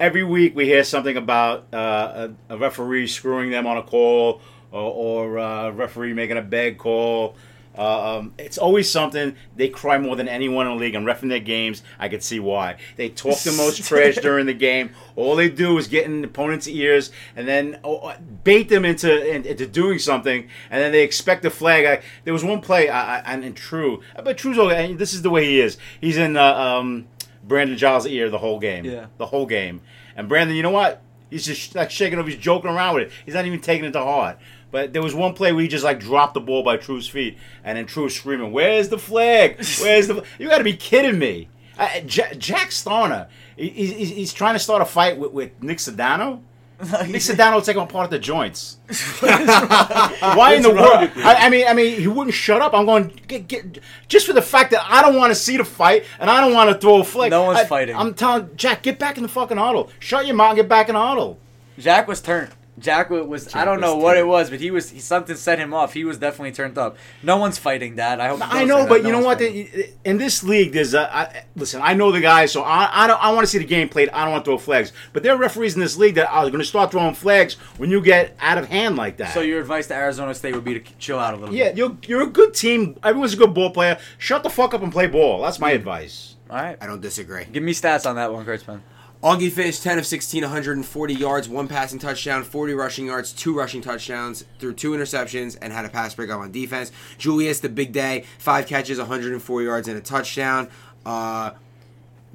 every 0.00 0.24
week 0.24 0.56
we 0.56 0.64
hear 0.64 0.82
something 0.82 1.16
about 1.16 1.72
uh, 1.72 2.28
a, 2.48 2.54
a 2.54 2.58
referee 2.58 3.06
screwing 3.06 3.50
them 3.52 3.68
on 3.68 3.76
a 3.76 3.82
call 3.84 4.40
or, 4.72 4.80
or 4.80 5.38
uh, 5.38 5.68
a 5.68 5.72
referee 5.72 6.12
making 6.12 6.36
a 6.36 6.42
bad 6.42 6.76
call. 6.76 7.36
Uh, 7.76 8.18
um, 8.18 8.34
it's 8.38 8.58
always 8.58 8.90
something. 8.90 9.34
They 9.56 9.68
cry 9.68 9.98
more 9.98 10.16
than 10.16 10.28
anyone 10.28 10.66
in 10.66 10.74
the 10.74 10.78
league 10.78 10.94
I'm 10.94 11.04
refing 11.04 11.28
their 11.28 11.40
games. 11.40 11.82
I 11.98 12.08
could 12.08 12.22
see 12.22 12.38
why. 12.38 12.76
They 12.96 13.08
talk 13.08 13.38
the 13.38 13.52
most 13.52 13.82
trash 13.88 14.16
during 14.16 14.46
the 14.46 14.54
game. 14.54 14.90
All 15.16 15.36
they 15.36 15.48
do 15.48 15.78
is 15.78 15.88
get 15.88 16.04
in 16.04 16.22
opponents' 16.24 16.68
ears 16.68 17.10
and 17.34 17.48
then 17.48 17.80
oh, 17.84 18.14
bait 18.44 18.68
them 18.68 18.84
into 18.84 19.34
into 19.34 19.66
doing 19.66 19.98
something, 19.98 20.48
and 20.70 20.82
then 20.82 20.92
they 20.92 21.02
expect 21.02 21.44
a 21.44 21.50
flag. 21.50 21.84
I, 21.86 22.02
there 22.24 22.32
was 22.32 22.44
one 22.44 22.60
play, 22.60 22.88
I, 22.88 23.18
I, 23.18 23.32
and, 23.32 23.44
and 23.44 23.56
True, 23.56 24.02
but 24.22 24.36
True's 24.38 24.58
okay. 24.58 24.92
This 24.94 25.14
is 25.14 25.22
the 25.22 25.30
way 25.30 25.44
he 25.46 25.60
is. 25.60 25.78
He's 26.00 26.16
in 26.16 26.36
uh, 26.36 26.54
um, 26.54 27.06
Brandon 27.44 27.76
Giles' 27.76 28.06
ear 28.06 28.28
the 28.30 28.38
whole 28.38 28.58
game. 28.58 28.84
Yeah. 28.84 29.06
the 29.18 29.26
whole 29.26 29.46
game. 29.46 29.80
And 30.16 30.28
Brandon, 30.28 30.56
you 30.56 30.62
know 30.62 30.70
what? 30.70 31.02
He's 31.32 31.46
just 31.46 31.74
like 31.74 31.90
shaking 31.90 32.18
off. 32.18 32.26
He's 32.26 32.36
joking 32.36 32.70
around 32.70 32.94
with 32.96 33.04
it. 33.04 33.12
He's 33.24 33.34
not 33.34 33.46
even 33.46 33.60
taking 33.60 33.86
it 33.86 33.92
to 33.92 34.00
heart. 34.00 34.38
But 34.70 34.92
there 34.92 35.02
was 35.02 35.14
one 35.14 35.34
play 35.34 35.52
where 35.52 35.62
he 35.62 35.68
just 35.68 35.84
like 35.84 35.98
dropped 35.98 36.34
the 36.34 36.40
ball 36.40 36.62
by 36.62 36.76
True's 36.76 37.08
feet, 37.08 37.36
and 37.64 37.76
then 37.76 37.86
True 37.86 38.08
screaming, 38.08 38.52
"Where's 38.52 38.88
the 38.90 38.98
flag? 38.98 39.56
Where's 39.80 40.06
the? 40.08 40.24
You 40.38 40.48
got 40.48 40.58
to 40.58 40.64
be 40.64 40.76
kidding 40.76 41.18
me!" 41.18 41.48
Uh, 41.78 42.00
J- 42.06 42.34
Jack 42.38 42.68
Starner, 42.68 43.28
he- 43.56 43.68
he's, 43.70 44.10
he's 44.10 44.32
trying 44.32 44.54
to 44.54 44.58
start 44.58 44.82
a 44.82 44.84
fight 44.84 45.16
with, 45.18 45.32
with 45.32 45.62
Nick 45.62 45.78
Sedano. 45.78 46.40
Nick 46.82 47.22
Sedano 47.22 47.54
will 47.54 47.62
take 47.62 47.76
him 47.76 47.82
apart 47.82 48.04
at 48.04 48.10
the 48.10 48.18
joints. 48.18 48.78
Why 49.20 50.54
in 50.56 50.62
the 50.62 50.70
What's 50.70 51.16
world? 51.16 51.24
I, 51.24 51.46
I 51.46 51.48
mean, 51.48 51.66
I 51.68 51.74
mean, 51.74 52.00
he 52.00 52.08
wouldn't 52.08 52.34
shut 52.34 52.60
up. 52.60 52.74
I'm 52.74 52.86
going 52.86 53.08
get, 53.28 53.46
get 53.48 53.78
just 54.08 54.26
for 54.26 54.32
the 54.32 54.42
fact 54.42 54.72
that 54.72 54.84
I 54.88 55.00
don't 55.02 55.16
want 55.16 55.30
to 55.30 55.34
see 55.34 55.56
the 55.56 55.64
fight 55.64 56.04
and 56.18 56.28
I 56.28 56.40
don't 56.40 56.52
want 56.52 56.70
to 56.70 56.78
throw 56.78 57.00
a 57.00 57.04
flag. 57.04 57.30
No 57.30 57.44
one's 57.44 57.60
I- 57.60 57.64
fighting. 57.64 57.96
I'm 57.96 58.14
telling 58.14 58.50
Jack, 58.56 58.82
get 58.82 58.98
back 58.98 59.16
in 59.16 59.22
the 59.22 59.28
fucking 59.28 59.56
huddle. 59.56 59.90
Shut 60.00 60.26
your 60.26 60.34
mouth 60.34 60.50
and 60.50 60.56
get 60.56 60.68
back 60.68 60.88
in 60.88 60.94
the 60.94 61.00
huddle. 61.00 61.38
Jack 61.78 62.08
was 62.08 62.20
turned. 62.20 62.50
Jack 62.78 63.10
wa- 63.10 63.22
was. 63.22 63.54
I 63.54 63.66
don't 63.66 63.80
know 63.80 63.96
what 63.96 64.16
it 64.16 64.26
was, 64.26 64.48
but 64.48 64.58
he 64.58 64.70
was. 64.70 64.90
He, 64.90 64.98
something 64.98 65.36
set 65.36 65.58
him 65.58 65.74
off. 65.74 65.92
He 65.92 66.04
was 66.04 66.18
definitely 66.18 66.52
turned 66.52 66.78
up. 66.78 66.96
No 67.22 67.36
one's 67.36 67.58
fighting 67.58 67.96
that. 67.96 68.18
I 68.18 68.28
hope. 68.28 68.40
I 68.42 68.64
know, 68.64 68.86
but 68.86 69.02
that. 69.02 69.06
you 69.06 69.12
know 69.12 69.20
what? 69.20 69.38
fighting. 69.38 69.68
In 70.04 70.16
this 70.16 70.42
league, 70.42 70.72
there's 70.72 70.94
a 70.94 71.14
I, 71.14 71.44
listen. 71.54 71.82
I 71.82 71.92
know 71.92 72.12
the 72.12 72.20
guys, 72.20 72.50
so 72.50 72.62
I 72.62 73.04
I, 73.04 73.06
don't, 73.06 73.22
I 73.22 73.30
want 73.32 73.44
to 73.44 73.46
see 73.46 73.58
the 73.58 73.64
game 73.64 73.90
played. 73.90 74.08
I 74.10 74.24
don't 74.24 74.32
want 74.32 74.44
to 74.44 74.48
throw 74.50 74.58
flags, 74.58 74.92
but 75.12 75.22
there 75.22 75.34
are 75.34 75.38
referees 75.38 75.74
in 75.74 75.80
this 75.80 75.98
league 75.98 76.14
that 76.14 76.32
are 76.32 76.46
going 76.46 76.60
to 76.60 76.64
start 76.64 76.90
throwing 76.90 77.14
flags 77.14 77.54
when 77.76 77.90
you 77.90 78.00
get 78.00 78.36
out 78.40 78.56
of 78.56 78.68
hand 78.68 78.96
like 78.96 79.18
that. 79.18 79.34
So 79.34 79.40
your 79.40 79.60
advice 79.60 79.88
to 79.88 79.94
Arizona 79.94 80.34
State 80.34 80.54
would 80.54 80.64
be 80.64 80.80
to 80.80 80.94
chill 80.98 81.18
out 81.18 81.34
a 81.34 81.36
little 81.36 81.54
yeah, 81.54 81.68
bit. 81.68 81.76
you're 81.76 81.96
you're 82.06 82.22
a 82.22 82.30
good 82.30 82.54
team. 82.54 82.98
Everyone's 83.04 83.34
a 83.34 83.36
good 83.36 83.52
ball 83.52 83.70
player. 83.70 83.98
Shut 84.16 84.42
the 84.42 84.50
fuck 84.50 84.72
up 84.72 84.82
and 84.82 84.90
play 84.90 85.08
ball. 85.08 85.42
That's 85.42 85.58
my 85.58 85.72
mm. 85.72 85.76
advice. 85.76 86.36
All 86.48 86.56
right. 86.56 86.76
I 86.80 86.86
don't 86.86 87.00
disagree. 87.00 87.44
Give 87.44 87.62
me 87.62 87.72
stats 87.72 88.08
on 88.08 88.16
that 88.16 88.32
one, 88.32 88.44
Kurtzman. 88.44 88.80
Augie 89.22 89.52
finished 89.52 89.84
10 89.84 90.00
of 90.00 90.06
16, 90.06 90.42
140 90.42 91.14
yards, 91.14 91.48
one 91.48 91.68
passing 91.68 92.00
touchdown, 92.00 92.42
40 92.42 92.74
rushing 92.74 93.06
yards, 93.06 93.32
two 93.32 93.54
rushing 93.54 93.80
touchdowns, 93.80 94.44
threw 94.58 94.74
two 94.74 94.90
interceptions, 94.90 95.56
and 95.62 95.72
had 95.72 95.84
a 95.84 95.88
pass 95.88 96.12
breakup 96.12 96.40
on 96.40 96.50
defense. 96.50 96.90
Julius, 97.18 97.60
the 97.60 97.68
big 97.68 97.92
day, 97.92 98.24
five 98.40 98.66
catches, 98.66 98.98
104 98.98 99.62
yards, 99.62 99.86
and 99.86 99.96
a 99.96 100.00
touchdown. 100.00 100.68
Uh, 101.06 101.52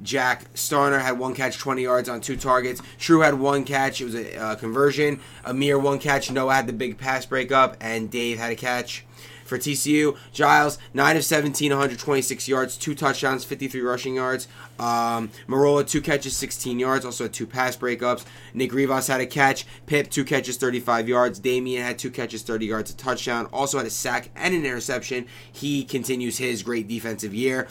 Jack 0.02 0.50
Starner 0.54 1.02
had 1.02 1.18
one 1.18 1.34
catch, 1.34 1.58
20 1.58 1.82
yards 1.82 2.08
on 2.08 2.22
two 2.22 2.38
targets. 2.38 2.80
True 2.98 3.20
had 3.20 3.34
one 3.34 3.64
catch. 3.64 4.00
It 4.00 4.04
was 4.04 4.14
a 4.14 4.36
uh, 4.36 4.54
conversion. 4.54 5.20
Amir 5.44 5.78
one 5.78 5.98
catch. 5.98 6.30
Noah 6.30 6.54
had 6.54 6.66
the 6.66 6.72
big 6.72 6.96
pass 6.96 7.26
breakup, 7.26 7.76
and 7.82 8.10
Dave 8.10 8.38
had 8.38 8.52
a 8.52 8.56
catch. 8.56 9.04
For 9.48 9.58
TCU, 9.58 10.16
Giles, 10.32 10.78
9 10.92 11.16
of 11.16 11.24
17, 11.24 11.70
126 11.70 12.48
yards, 12.48 12.76
two 12.76 12.94
touchdowns, 12.94 13.44
53 13.44 13.80
rushing 13.80 14.14
yards. 14.14 14.46
Um, 14.78 15.30
Marola, 15.48 15.88
two 15.88 16.02
catches, 16.02 16.36
16 16.36 16.78
yards, 16.78 17.04
also 17.06 17.24
had 17.24 17.32
two 17.32 17.46
pass 17.46 17.76
breakups. 17.76 18.26
Nick 18.52 18.72
Rivas 18.72 19.06
had 19.06 19.22
a 19.22 19.26
catch. 19.26 19.66
Pip, 19.86 20.10
two 20.10 20.24
catches, 20.24 20.58
35 20.58 21.08
yards. 21.08 21.38
Damian 21.38 21.82
had 21.82 21.98
two 21.98 22.10
catches, 22.10 22.42
30 22.42 22.66
yards, 22.66 22.90
a 22.90 22.96
touchdown. 22.96 23.46
Also 23.46 23.78
had 23.78 23.86
a 23.86 23.90
sack 23.90 24.28
and 24.36 24.54
an 24.54 24.66
interception. 24.66 25.26
He 25.50 25.82
continues 25.82 26.36
his 26.36 26.62
great 26.62 26.86
defensive 26.86 27.34
year. 27.34 27.68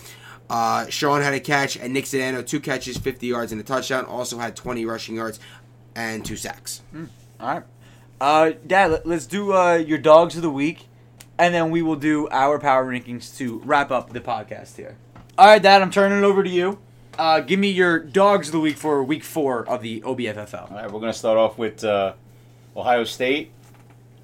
Uh, 0.50 0.88
Sean 0.88 1.22
had 1.22 1.34
a 1.34 1.40
catch, 1.40 1.78
and 1.78 1.94
Nick 1.94 2.06
Sedano, 2.06 2.46
two 2.46 2.60
catches, 2.60 2.98
50 2.98 3.28
yards, 3.28 3.52
and 3.52 3.62
a 3.62 3.64
touchdown. 3.64 4.06
Also 4.06 4.40
had 4.40 4.56
20 4.56 4.86
rushing 4.86 5.16
yards 5.16 5.40
and 5.96 6.26
two 6.26 6.36
sacks. 6.38 6.82
All 7.40 7.48
right. 7.48 7.64
Uh, 8.20 8.52
Dad, 8.66 8.92
let, 8.92 9.06
us 9.06 9.28
do 9.28 9.54
uh, 9.54 9.76
your 9.76 10.00
dogs 10.00 10.36
of 10.36 10.42
the 10.42 10.50
week, 10.50 10.88
and 11.40 11.54
then 11.54 11.72
we 11.72 11.82
will 11.82 11.96
do 11.96 12.28
our 12.30 12.60
power 12.60 12.86
rankings 12.86 13.38
to 13.38 13.60
wrap 13.60 13.92
up 13.92 14.12
the 14.14 14.20
podcast 14.22 14.76
here. 14.76 14.96
All 15.38 15.46
right, 15.48 15.62
Dad, 15.62 15.82
I'm 15.82 15.92
turning 15.92 16.20
it 16.20 16.24
over 16.24 16.44
to 16.44 16.50
you. 16.50 16.80
Uh, 17.18 17.40
give 17.40 17.60
me 17.60 17.70
your 17.70 18.00
dogs 18.00 18.50
of 18.50 18.52
the 18.54 18.60
week 18.60 18.78
for 18.78 19.04
week 19.04 19.24
four 19.24 19.68
of 19.68 19.82
the 19.82 20.02
OBFFL. 20.02 20.72
All 20.72 20.78
right, 20.78 20.86
we're 20.86 21.00
going 21.00 21.12
to 21.12 21.18
start 21.18 21.38
off 21.38 21.58
with 21.58 21.84
uh, 21.84 22.14
Ohio 22.76 23.04
State. 23.04 23.52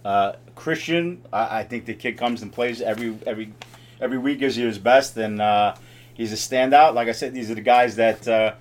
Uh, 0.06 0.34
Christian, 0.56 1.22
I, 1.32 1.60
I 1.60 1.64
think 1.64 1.86
the 1.86 1.94
kid 1.94 2.18
comes 2.18 2.42
and 2.42 2.52
plays 2.52 2.82
every 2.82 3.18
every 3.26 3.54
every 4.02 4.18
week, 4.18 4.40
gives 4.40 4.58
you 4.58 4.68
his 4.68 4.78
best, 4.78 5.18
and 5.18 5.42
uh, 5.42 5.76
he's 6.14 6.34
a 6.34 6.36
standout. 6.36 6.94
Like 6.94 7.08
I 7.08 7.14
said, 7.14 7.34
these 7.34 7.50
are 7.50 7.56
the 7.56 7.62
guys 7.62 7.96
that 7.96 8.28
uh, 8.28 8.54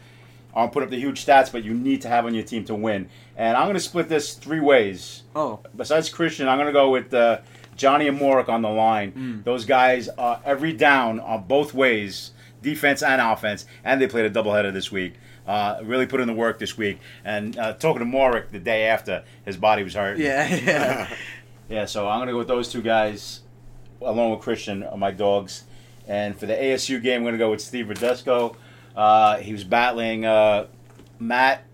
aren't 0.55 0.73
put 0.73 0.83
up 0.83 0.91
the 0.91 0.99
huge 0.99 1.25
stats, 1.25 1.51
but 1.51 1.65
you 1.65 1.75
need 1.75 2.03
to 2.03 2.09
have 2.09 2.27
on 2.27 2.35
your 2.35 2.45
team 2.45 2.65
to 2.67 2.75
win. 2.75 3.09
And 3.37 3.57
I'm 3.57 3.65
going 3.65 3.75
to 3.75 3.81
split 3.81 4.09
this 4.09 4.35
three 4.35 4.61
ways. 4.61 5.23
Oh, 5.35 5.61
Besides 5.77 6.09
Christian, 6.11 6.49
I'm 6.49 6.59
going 6.59 6.67
to 6.67 6.73
go 6.73 6.91
with 6.91 7.12
uh, 7.12 7.38
Johnny 7.83 8.07
and 8.07 8.18
Morik 8.18 8.49
on 8.49 8.62
the 8.62 8.68
line. 8.71 9.42
Those 9.45 9.64
guys 9.64 10.09
are 10.09 10.40
every 10.45 10.73
down 10.73 11.18
on 11.21 11.45
both 11.49 11.75
ways, 11.75 12.31
defense 12.62 13.03
and 13.03 13.21
offense, 13.21 13.66
and 13.83 14.01
they 14.01 14.07
played 14.07 14.25
a 14.25 14.31
doubleheader 14.31 14.73
this 14.73 14.92
week. 14.92 15.14
Uh, 15.47 15.81
really 15.83 16.07
put 16.07 16.21
in 16.21 16.29
the 16.29 16.33
work 16.35 16.61
this 16.61 16.79
week. 16.79 16.99
And 17.25 17.59
uh, 17.59 17.73
talking 17.73 17.99
to 17.99 18.05
Morik 18.05 18.51
the 18.53 18.61
day 18.61 18.85
after, 18.85 19.25
his 19.45 19.57
body 19.57 19.83
was 19.83 19.95
hurt. 19.95 20.18
yeah, 20.18 20.47
yeah. 20.55 21.14
Yeah, 21.68 21.87
so 21.87 22.07
I'm 22.09 22.21
gonna 22.21 22.33
go 22.33 22.38
with 22.38 22.49
those 22.49 22.71
two 22.71 22.83
guys, 22.83 23.40
along 24.03 24.31
with 24.33 24.40
Christian, 24.40 24.85
my 24.97 25.11
dogs. 25.11 25.64
And 26.07 26.38
for 26.38 26.47
the 26.47 26.55
ASU 26.55 27.03
game, 27.03 27.21
I'm 27.21 27.25
gonna 27.25 27.38
go 27.38 27.51
with 27.51 27.61
Steve 27.62 27.87
Radesco. 27.87 28.55
Uh, 28.95 29.38
he 29.38 29.53
was 29.53 29.64
battling 29.64 30.27
uh, 30.27 30.66
Matt, 31.18 31.64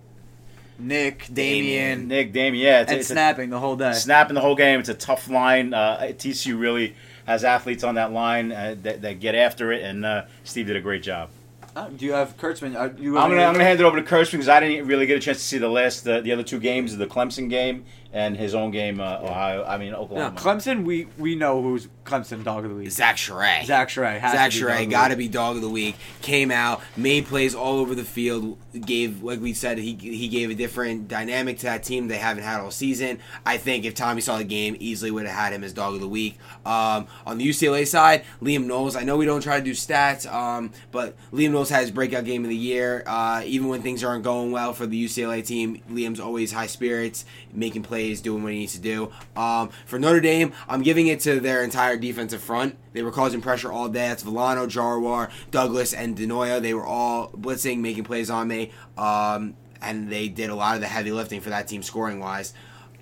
Nick, 0.79 1.27
Damien, 1.33 2.09
Nick, 2.09 2.33
Damien. 2.33 2.65
Yeah, 2.65 2.81
it's, 2.83 2.91
and 2.91 3.01
it's 3.01 3.11
a- 3.11 3.13
snapping 3.13 3.51
the 3.51 3.59
whole 3.59 3.77
day. 3.77 3.93
snapping 3.93 4.35
the 4.35 4.41
whole 4.41 4.55
game. 4.55 4.81
It's 4.81 4.89
a 4.89 4.95
tough 4.95 5.29
line. 5.29 5.75
Uh, 5.75 5.99
TCU 6.17 6.59
really 6.59 6.95
has 7.27 7.45
athletes 7.45 7.85
on 7.85 7.97
that 7.97 8.13
line 8.13 8.53
uh, 8.53 8.75
that, 8.83 9.03
that 9.03 9.21
get 9.21 9.35
after 9.35 9.73
it, 9.73 9.83
and 9.83 10.05
uh, 10.05 10.25
Steve 10.45 10.67
did 10.69 10.77
a 10.77 10.81
great 10.81 11.03
job. 11.03 11.31
Uh, 11.77 11.89
do 11.89 12.07
you 12.07 12.13
have 12.13 12.37
Kurtzman? 12.37 12.75
Uh, 12.75 12.93
you 12.99 13.19
I'm 13.19 13.31
gonna, 13.31 13.43
I'm 13.43 13.53
gonna 13.53 13.65
hand 13.65 13.79
it 13.79 13.85
over 13.85 14.01
to 14.01 14.07
Kurtzman 14.07 14.33
because 14.33 14.49
I 14.49 14.61
didn't 14.61 14.87
really 14.87 15.07
get 15.07 15.17
a 15.17 15.21
chance 15.21 15.39
to 15.39 15.45
see 15.45 15.59
the 15.59 15.69
last 15.69 16.05
the, 16.05 16.21
the 16.21 16.33
other 16.33 16.43
two 16.43 16.59
games, 16.59 16.97
the 16.97 17.07
Clemson 17.07 17.49
game 17.51 17.85
and 18.13 18.37
his 18.37 18.55
own 18.55 18.71
game, 18.71 19.01
uh, 19.01 19.19
Ohio. 19.21 19.65
I 19.65 19.79
mean 19.79 19.93
No, 19.93 19.99
Oklahoma. 19.99 20.37
Clemson. 20.37 20.85
We 20.85 21.09
we 21.19 21.35
know 21.35 21.63
who's 21.63 21.89
Clemson 22.05 22.43
dog 22.43 22.65
of 22.65 22.71
the 22.71 22.77
week. 22.77 22.91
Zach 22.91 23.17
Sherray. 23.17 23.65
Zach 23.67 23.89
Sherray. 23.89 24.21
Zach 24.21 24.51
to 24.51 24.57
be 24.57 24.61
dog 24.61 24.71
of 24.71 24.77
Sherray 24.77 24.79
the 24.79 24.87
got 24.87 25.09
to 25.09 25.17
be 25.17 25.29
dog 25.29 25.57
of 25.57 25.63
the 25.63 25.69
week. 25.69 25.97
Came 26.23 26.51
out, 26.51 26.81
made 26.97 27.27
plays 27.27 27.55
all 27.55 27.79
over 27.79 27.95
the 27.95 28.05
field. 28.05 28.59
Gave, 28.73 29.23
like 29.23 29.41
we 29.41 29.53
said, 29.53 29.79
he 29.79 29.95
he 29.95 30.29
gave 30.29 30.51
a 30.51 30.55
different 30.55 31.09
dynamic 31.09 31.59
to 31.59 31.65
that 31.65 31.83
team 31.83 32.09
they 32.09 32.17
haven't 32.17 32.45
had 32.45 32.61
all 32.61 32.71
season. 32.71 33.19
I 33.45 33.59
think 33.59 33.85
if 33.85 33.95
Tommy 33.95 34.21
saw 34.21 34.39
the 34.39 34.45
game, 34.45 34.77
easily 34.79 35.11
would 35.11 35.27
have 35.27 35.35
had 35.35 35.53
him 35.53 35.63
as 35.65 35.73
dog 35.73 35.95
of 35.95 36.01
the 36.01 36.09
week. 36.09 36.39
Um, 36.65 37.07
on 37.27 37.39
the 37.39 37.47
UCLA 37.49 37.87
side, 37.87 38.25
Liam 38.41 38.65
Knowles. 38.67 38.97
I 38.97 39.03
know 39.03 39.17
we 39.17 39.27
don't 39.27 39.41
try 39.43 39.59
to 39.59 39.65
do 39.65 39.73
stats, 39.73 40.31
um, 40.33 40.71
but 40.93 41.17
Liam 41.33 41.51
Knowles 41.51 41.71
had 41.71 41.83
his 41.83 41.91
breakout 41.91 42.25
game 42.25 42.45
of 42.45 42.51
the 42.51 42.57
year. 42.57 43.03
Uh, 43.07 43.43
even 43.45 43.69
when 43.69 43.83
things 43.83 44.03
aren't 44.05 44.25
going 44.25 44.51
well 44.53 44.73
for 44.73 44.87
the 44.87 45.05
UCLA 45.05 45.45
team, 45.45 45.83
Liam's 45.91 46.21
always 46.21 46.53
high 46.53 46.67
spirits, 46.67 47.25
making 47.53 47.83
plays, 47.83 47.98
doing 48.23 48.43
what 48.43 48.53
he 48.53 48.61
needs 48.61 48.73
to 48.75 48.81
do. 48.81 49.11
Um, 49.37 49.71
for 49.87 49.99
Notre 49.99 50.21
Dame, 50.21 50.53
I'm 50.69 50.83
giving 50.83 51.07
it 51.09 51.21
to 51.21 51.41
their 51.41 51.63
entire 51.63 51.97
defensive 51.97 52.43
front. 52.43 52.77
They 52.93 53.03
were 53.03 53.13
causing 53.13 53.41
pressure 53.41 53.73
all 53.73 53.89
day. 53.89 54.09
That's 54.09 54.23
Volano, 54.23 54.67
Jarwar, 54.67 55.31
Douglas, 55.51 55.93
and 55.93 56.17
Denoya. 56.17 56.61
They 56.61 56.75
were 56.75 56.87
all 56.87 57.31
blitzing, 57.31 57.79
making 57.79 58.05
plays 58.05 58.31
on 58.31 58.49
me. 58.49 58.73
Um, 58.97 59.55
and 59.81 60.11
they 60.11 60.29
did 60.29 60.51
a 60.51 60.55
lot 60.55 60.75
of 60.75 60.81
the 60.81 60.89
heavy 60.89 61.13
lifting 61.13 61.41
for 61.41 61.51
that 61.51 61.69
team 61.69 61.83
scoring 61.83 62.21
wise. 62.21 62.53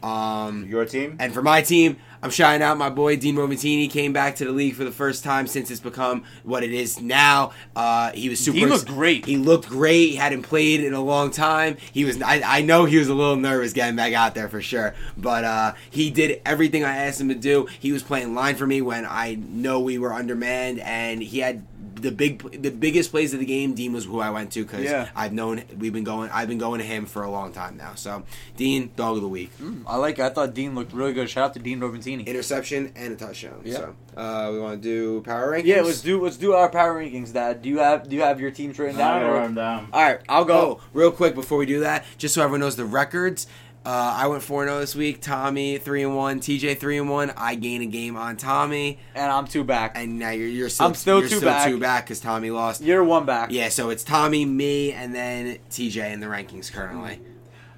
Um, 0.06 0.66
Your 0.68 0.84
team? 0.84 1.16
and 1.18 1.34
for 1.34 1.42
my 1.42 1.62
team, 1.62 1.96
I'm 2.22 2.30
shouting 2.30 2.62
out 2.62 2.78
my 2.78 2.90
boy 2.90 3.16
Dean 3.16 3.36
Romatini. 3.36 3.90
Came 3.90 4.12
back 4.12 4.36
to 4.36 4.44
the 4.44 4.52
league 4.52 4.74
for 4.74 4.84
the 4.84 4.90
first 4.90 5.22
time 5.22 5.46
since 5.46 5.70
it's 5.70 5.80
become 5.80 6.24
what 6.44 6.62
it 6.62 6.72
is 6.72 7.00
now. 7.00 7.52
Uh, 7.74 8.10
he 8.12 8.28
was 8.28 8.40
super. 8.40 8.58
Dean 8.58 8.68
looked 8.68 8.86
great. 8.86 9.26
He 9.26 9.36
looked 9.36 9.68
great. 9.68 10.10
He 10.10 10.16
hadn't 10.16 10.42
played 10.42 10.82
in 10.82 10.94
a 10.94 11.00
long 11.02 11.30
time. 11.30 11.76
He 11.92 12.04
was. 12.04 12.20
I, 12.22 12.40
I 12.44 12.62
know 12.62 12.84
he 12.84 12.98
was 12.98 13.08
a 13.08 13.14
little 13.14 13.36
nervous 13.36 13.72
getting 13.72 13.96
back 13.96 14.12
out 14.12 14.34
there 14.34 14.48
for 14.48 14.60
sure. 14.60 14.94
But 15.16 15.44
uh, 15.44 15.74
he 15.90 16.10
did 16.10 16.40
everything 16.44 16.84
I 16.84 16.96
asked 16.96 17.20
him 17.20 17.28
to 17.28 17.34
do. 17.34 17.68
He 17.78 17.92
was 17.92 18.02
playing 18.02 18.34
line 18.34 18.56
for 18.56 18.66
me 18.66 18.80
when 18.82 19.06
I 19.06 19.34
know 19.34 19.80
we 19.80 19.98
were 19.98 20.12
undermanned, 20.12 20.80
and 20.80 21.22
he 21.22 21.40
had 21.40 21.64
the 22.00 22.12
big, 22.12 22.62
the 22.62 22.70
biggest 22.70 23.10
plays 23.10 23.32
of 23.34 23.40
the 23.40 23.46
game. 23.46 23.74
Dean 23.74 23.92
was 23.92 24.04
who 24.04 24.20
I 24.20 24.30
went 24.30 24.52
to 24.52 24.62
because 24.64 24.84
Yeah. 24.84 25.08
I've 25.16 25.32
known 25.32 25.62
we've 25.78 25.92
been 25.92 26.04
going. 26.04 26.30
I've 26.30 26.48
been 26.48 26.58
going 26.58 26.80
to 26.80 26.86
him 26.86 27.06
for 27.06 27.22
a 27.22 27.30
long 27.30 27.52
time 27.52 27.76
now. 27.76 27.94
So 27.94 28.22
Dean, 28.56 28.90
dog 28.96 29.16
of 29.16 29.22
the 29.22 29.28
week. 29.28 29.50
I 29.86 29.96
like. 29.96 30.18
it. 30.18 30.22
I 30.22 30.28
thought 30.30 30.54
Dean 30.54 30.74
looked 30.74 30.92
really 30.92 31.12
good. 31.12 31.28
Shout 31.30 31.44
out 31.44 31.54
to 31.54 31.60
Dean 31.60 31.80
Roventini. 31.80 32.26
interception 32.26 32.92
and 32.96 33.12
a 33.12 33.16
touchdown. 33.16 33.62
Yeah. 33.64 33.74
So 33.76 33.94
uh, 34.16 34.50
we 34.52 34.60
want 34.60 34.82
to 34.82 34.88
do 34.88 35.20
power 35.22 35.52
rankings. 35.52 35.64
Yeah, 35.66 35.82
let's 35.82 36.00
do 36.00 36.22
let's 36.22 36.36
do 36.36 36.52
our 36.54 36.68
power 36.68 36.94
rankings. 37.02 37.32
Dad, 37.32 37.62
do 37.62 37.68
you 37.68 37.78
have 37.78 38.08
do 38.08 38.16
you 38.16 38.22
have 38.22 38.40
your 38.40 38.50
teams 38.50 38.78
written 38.78 38.96
down? 38.96 39.22
I 39.22 39.24
or- 39.26 39.32
wrote 39.34 39.54
down. 39.54 39.88
All 39.92 40.02
right, 40.02 40.20
I'll 40.28 40.44
go. 40.44 40.54
Oh, 40.56 40.80
real 40.92 41.10
quick 41.12 41.34
before 41.34 41.58
we 41.58 41.66
do 41.66 41.80
that, 41.80 42.04
just 42.18 42.34
so 42.34 42.42
everyone 42.42 42.60
knows 42.60 42.76
the 42.76 42.84
records. 42.84 43.46
Uh, 43.86 44.14
I 44.16 44.26
went 44.26 44.42
4 44.42 44.64
0 44.64 44.80
this 44.80 44.96
week. 44.96 45.20
Tommy 45.20 45.78
three 45.78 46.02
and 46.02 46.16
one. 46.16 46.40
TJ 46.40 46.76
three 46.76 46.98
and 46.98 47.08
one. 47.08 47.32
I 47.36 47.54
gain 47.54 47.82
a 47.82 47.86
game 47.86 48.16
on 48.16 48.36
Tommy, 48.36 48.98
And 49.14 49.30
I'm 49.30 49.46
two 49.46 49.62
back. 49.62 49.92
and 49.94 50.18
now 50.18 50.30
you're 50.30 50.48
you're 50.48 50.68
still 50.68 50.86
I'm 50.88 50.94
still 50.94 51.20
you're 51.20 51.28
two 51.28 51.36
still 51.36 51.48
back. 51.50 51.68
two 51.68 51.78
back 51.78 52.04
because 52.04 52.18
Tommy 52.18 52.50
lost. 52.50 52.82
You're 52.82 53.04
one 53.04 53.26
back. 53.26 53.52
Yeah, 53.52 53.68
so 53.68 53.90
it's 53.90 54.02
Tommy, 54.02 54.44
me, 54.44 54.92
and 54.92 55.14
then 55.14 55.58
TJ 55.70 56.12
in 56.12 56.18
the 56.18 56.26
rankings 56.26 56.72
currently. 56.72 57.20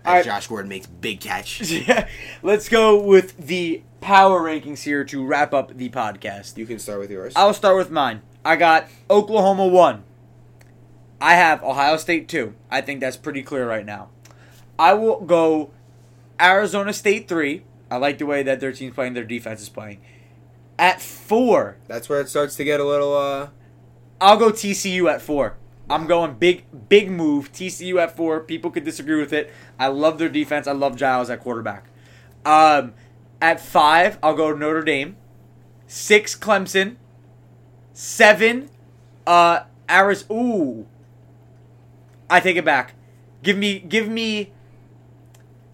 Right. 0.03 0.25
Josh 0.25 0.47
Gordon 0.47 0.71
makes 0.71 0.87
big 0.87 1.21
catch. 1.21 1.61
Yeah. 1.71 2.09
Let's 2.43 2.71
go 2.71 2.99
with 3.03 3.37
the 3.37 3.83
power 4.01 4.41
rankings 4.41 4.83
here 4.85 5.05
to 5.05 5.27
wrap 5.27 5.53
up 5.53 5.77
the 5.77 5.91
podcast. 5.91 6.57
You 6.57 6.65
can 6.65 6.79
start 6.79 7.01
with 7.01 7.11
yours. 7.11 7.35
I'll 7.37 7.53
start 7.53 7.77
with 7.77 7.91
mine. 7.91 8.23
I 8.47 8.57
got 8.57 8.87
Oklahoma 9.11 9.67
one. 9.67 10.05
I 11.21 11.35
have 11.35 11.63
Ohio 11.63 11.99
State 11.99 12.29
two. 12.29 12.55
I 12.71 12.81
think 12.81 13.01
that's 13.01 13.19
pretty 13.19 13.43
clear 13.43 13.69
right 13.69 13.85
now. 13.85 14.09
I 14.79 14.95
will 14.95 15.21
go 15.21 15.73
Arizona 16.41 16.93
State 16.93 17.29
three. 17.29 17.65
I 17.91 17.97
like 17.97 18.19
the 18.19 18.27
way 18.27 18.43
that 18.43 18.61
their 18.61 18.73
team's 18.73 18.95
playing, 18.95 19.15
their 19.15 19.25
defense 19.25 19.63
is 19.63 19.69
playing. 19.69 20.01
At 20.79 21.01
four, 21.01 21.77
That's 21.89 22.09
where 22.09 22.21
it 22.21 22.29
starts 22.29 22.55
to 22.57 22.65
get 22.65 22.81
a 22.81 22.85
little. 22.85 23.17
uh 23.17 23.49
I'll 24.21 24.37
go 24.37 24.51
TCU 24.51 25.11
at 25.11 25.23
four. 25.23 25.57
I'm 25.91 26.07
going 26.07 26.35
big, 26.35 26.65
big 26.89 27.11
move. 27.11 27.53
TCU 27.53 28.01
at 28.01 28.15
four. 28.17 28.41
People 28.41 28.71
could 28.71 28.85
disagree 28.85 29.19
with 29.19 29.33
it. 29.33 29.53
I 29.79 29.87
love 29.87 30.19
their 30.19 30.29
defense. 30.29 30.67
I 30.67 30.73
love 30.73 30.97
Giles 30.97 31.31
at 31.31 31.41
quarterback. 31.41 31.87
Um, 32.45 32.95
at 33.41 33.61
five, 33.61 34.19
I'll 34.23 34.37
go 34.37 34.53
Notre 34.55 34.83
Dame. 34.83 35.17
Six, 35.87 36.37
Clemson. 36.37 36.97
Seven, 37.93 38.69
uh, 39.27 39.61
Arizona. 39.89 40.41
Ooh, 40.41 40.87
I 42.29 42.41
take 42.41 42.57
it 42.57 42.65
back. 42.65 42.95
Give 43.43 43.57
me, 43.57 43.79
give 43.79 44.09
me, 44.09 44.53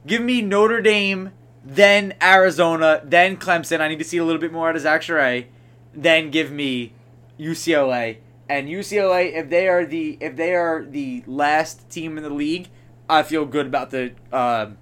give 0.07 0.23
me 0.23 0.43
Notre 0.43 0.81
Dame, 0.81 1.33
then 1.65 2.15
Arizona, 2.23 3.01
then 3.05 3.37
Clemson. 3.37 3.81
I 3.81 3.89
need 3.89 3.99
to 3.99 4.05
see 4.05 4.19
a 4.19 4.25
little 4.25 4.41
bit 4.41 4.53
more 4.53 4.69
out 4.69 4.77
of 4.77 4.83
Zach 4.83 5.03
Sherray. 5.03 5.47
Then 5.95 6.31
give 6.31 6.51
me 6.51 6.93
UCLA 7.39 8.19
and 8.49 8.69
UCLA. 8.69 9.33
If 9.33 9.49
they 9.51 9.69
are 9.69 9.87
the 9.87 10.19
if 10.21 10.37
they 10.37 10.55
are 10.55 10.85
the 10.85 11.23
last 11.27 11.89
team 11.89 12.17
in 12.17 12.23
the 12.25 12.31
league, 12.31 12.69
I 13.09 13.23
feel 13.23 13.45
good 13.45 13.67
about 13.67 13.91
the. 13.91 14.13
Um, 14.33 14.79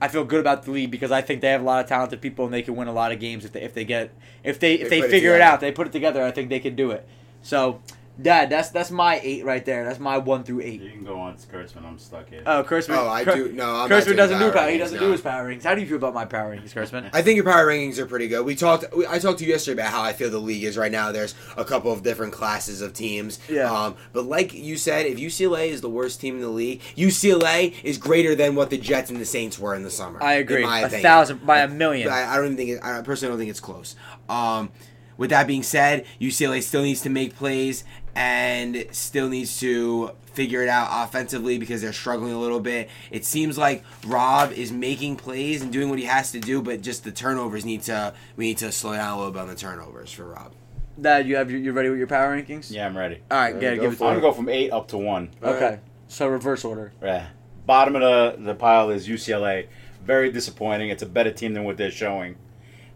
I 0.00 0.08
feel 0.08 0.24
good 0.24 0.40
about 0.40 0.64
the 0.64 0.72
league 0.72 0.90
because 0.90 1.12
I 1.12 1.20
think 1.20 1.42
they 1.42 1.50
have 1.50 1.60
a 1.60 1.64
lot 1.64 1.80
of 1.80 1.88
talented 1.88 2.20
people 2.20 2.44
and 2.44 2.52
they 2.52 2.62
can 2.62 2.74
win 2.74 2.88
a 2.88 2.92
lot 2.92 3.12
of 3.12 3.20
games 3.20 3.44
if 3.44 3.52
they 3.52 3.62
if 3.62 3.72
they 3.72 3.84
get 3.84 4.12
if 4.42 4.58
they 4.58 4.74
if 4.74 4.90
They 4.90 4.96
they, 4.96 5.00
put 5.02 5.08
it 5.08 5.10
figure 5.12 5.34
it, 5.36 5.40
out. 5.40 5.60
They 5.60 5.70
put 5.70 5.86
it 5.86 5.92
together. 5.92 6.24
I 6.24 6.32
think 6.32 6.48
they 6.48 6.58
can 6.58 6.74
do 6.74 6.90
it. 6.90 7.06
So 7.40 7.80
Dad, 8.20 8.50
that's 8.50 8.68
that's 8.68 8.90
my 8.90 9.18
eight 9.22 9.42
right 9.44 9.64
there. 9.64 9.84
That's 9.84 9.98
my 9.98 10.18
one 10.18 10.44
through 10.44 10.60
eight. 10.60 10.82
You 10.82 10.90
can 10.90 11.02
go 11.04 11.18
on, 11.18 11.34
Kurtzman. 11.36 11.84
I'm 11.86 11.98
stuck 11.98 12.28
here. 12.28 12.42
Oh, 12.44 12.62
Kurtzman. 12.62 12.96
Oh, 12.98 13.08
I 13.08 13.24
Kur- 13.24 13.34
do. 13.48 13.52
No, 13.52 13.64
I'm 13.74 13.88
Kurtzman 13.88 14.16
doesn't 14.16 14.38
do 14.38 14.44
power 14.50 14.52
power. 14.52 14.70
He 14.70 14.76
doesn't 14.76 15.00
no. 15.00 15.06
do 15.06 15.12
his 15.12 15.22
power 15.22 15.48
rankings. 15.48 15.64
How 15.64 15.74
do 15.74 15.80
you 15.80 15.86
feel 15.86 15.96
about 15.96 16.12
my 16.12 16.26
power 16.26 16.54
rankings, 16.54 16.74
Kurtzman? 16.74 17.08
I 17.14 17.22
think 17.22 17.36
your 17.36 17.44
power 17.46 17.66
rankings 17.66 17.96
are 17.98 18.04
pretty 18.04 18.28
good. 18.28 18.44
We 18.44 18.54
talked. 18.54 18.94
we- 18.94 19.06
I 19.06 19.18
talked 19.18 19.38
to 19.38 19.46
you 19.46 19.50
yesterday 19.52 19.80
about 19.80 19.92
how 19.92 20.02
I 20.02 20.12
feel 20.12 20.28
the 20.30 20.38
league 20.38 20.62
is 20.62 20.76
right 20.76 20.92
now. 20.92 21.10
There's 21.10 21.34
a 21.56 21.64
couple 21.64 21.90
of 21.90 22.02
different 22.02 22.34
classes 22.34 22.82
of 22.82 22.92
teams. 22.92 23.38
Yeah. 23.48 23.72
Um, 23.72 23.96
but 24.12 24.24
like 24.26 24.52
you 24.52 24.76
said, 24.76 25.06
if 25.06 25.16
UCLA 25.18 25.68
is 25.68 25.80
the 25.80 25.88
worst 25.90 26.20
team 26.20 26.34
in 26.36 26.42
the 26.42 26.48
league, 26.48 26.82
UCLA 26.96 27.74
is 27.82 27.96
greater 27.96 28.34
than 28.34 28.54
what 28.54 28.68
the 28.68 28.78
Jets 28.78 29.10
and 29.10 29.18
the 29.18 29.24
Saints 29.24 29.58
were 29.58 29.74
in 29.74 29.82
the 29.84 29.90
summer. 29.90 30.22
I 30.22 30.34
agree. 30.34 30.62
in 30.62 30.68
my 30.68 30.80
A 30.80 30.84
opinion. 30.86 31.02
thousand 31.02 31.46
by 31.46 31.60
a 31.60 31.68
million. 31.68 32.08
I, 32.10 32.32
I 32.32 32.36
don't 32.36 32.44
even 32.44 32.56
think. 32.58 32.70
It, 32.72 32.80
I 32.84 33.00
personally 33.00 33.32
don't 33.32 33.38
think 33.38 33.50
it's 33.50 33.60
close. 33.60 33.96
Um, 34.28 34.70
with 35.18 35.30
that 35.30 35.46
being 35.46 35.62
said, 35.62 36.06
UCLA 36.20 36.62
still 36.62 36.82
needs 36.82 37.02
to 37.02 37.10
make 37.10 37.36
plays 37.36 37.84
and 38.14 38.86
still 38.90 39.28
needs 39.28 39.58
to 39.60 40.12
figure 40.34 40.62
it 40.62 40.68
out 40.68 40.88
offensively 40.90 41.58
because 41.58 41.82
they're 41.82 41.92
struggling 41.92 42.32
a 42.32 42.38
little 42.38 42.60
bit. 42.60 42.88
It 43.10 43.24
seems 43.24 43.58
like 43.58 43.84
Rob 44.06 44.52
is 44.52 44.72
making 44.72 45.16
plays 45.16 45.62
and 45.62 45.72
doing 45.72 45.90
what 45.90 45.98
he 45.98 46.06
has 46.06 46.32
to 46.32 46.40
do, 46.40 46.62
but 46.62 46.80
just 46.80 47.04
the 47.04 47.12
turnovers 47.12 47.64
need 47.64 47.82
to. 47.82 48.14
We 48.36 48.46
need 48.46 48.58
to 48.58 48.72
slow 48.72 48.94
down 48.94 49.12
a 49.12 49.16
little 49.16 49.32
bit 49.32 49.42
on 49.42 49.48
the 49.48 49.54
turnovers 49.54 50.12
for 50.12 50.24
Rob. 50.24 50.52
Dad, 51.00 51.26
you 51.26 51.36
have 51.36 51.50
your, 51.50 51.60
you 51.60 51.72
ready 51.72 51.88
with 51.88 51.98
your 51.98 52.06
power 52.06 52.36
rankings? 52.36 52.70
Yeah, 52.70 52.86
I'm 52.86 52.96
ready. 52.96 53.20
All 53.30 53.38
right, 53.38 53.54
Ready 53.54 53.66
yeah, 53.66 53.74
go 53.76 53.82
give 53.82 53.92
it 53.94 53.96
to 53.96 54.04
I'm 54.04 54.10
gonna 54.12 54.20
go 54.20 54.32
from 54.32 54.48
eight 54.48 54.70
up 54.70 54.88
to 54.88 54.98
one. 54.98 55.30
Okay, 55.42 55.80
so 56.08 56.28
reverse 56.28 56.64
order. 56.64 56.92
Yeah. 57.02 57.28
Bottom 57.64 57.96
of 57.96 58.02
the, 58.02 58.44
the 58.44 58.54
pile 58.54 58.90
is 58.90 59.08
UCLA. 59.08 59.68
Very 60.04 60.30
disappointing. 60.32 60.90
It's 60.90 61.02
a 61.02 61.06
better 61.06 61.30
team 61.30 61.54
than 61.54 61.64
what 61.64 61.76
they're 61.76 61.90
showing. 61.90 62.36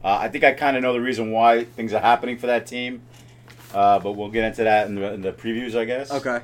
Uh, 0.05 0.19
I 0.21 0.29
think 0.29 0.45
I 0.45 0.53
kind 0.53 0.77
of 0.77 0.83
know 0.83 0.93
the 0.93 1.01
reason 1.01 1.31
why 1.31 1.65
things 1.65 1.93
are 1.93 2.01
happening 2.01 2.37
for 2.37 2.47
that 2.47 2.67
team, 2.67 3.03
uh, 3.77 3.99
but 3.99 4.13
we'll 4.13 4.31
get 4.31 4.43
into 4.43 4.65
that 4.65 4.87
in 4.87 4.95
the, 4.95 5.13
in 5.13 5.21
the 5.21 5.33
previews, 5.33 5.77
I 5.77 5.85
guess. 5.85 6.11
Okay. 6.11 6.41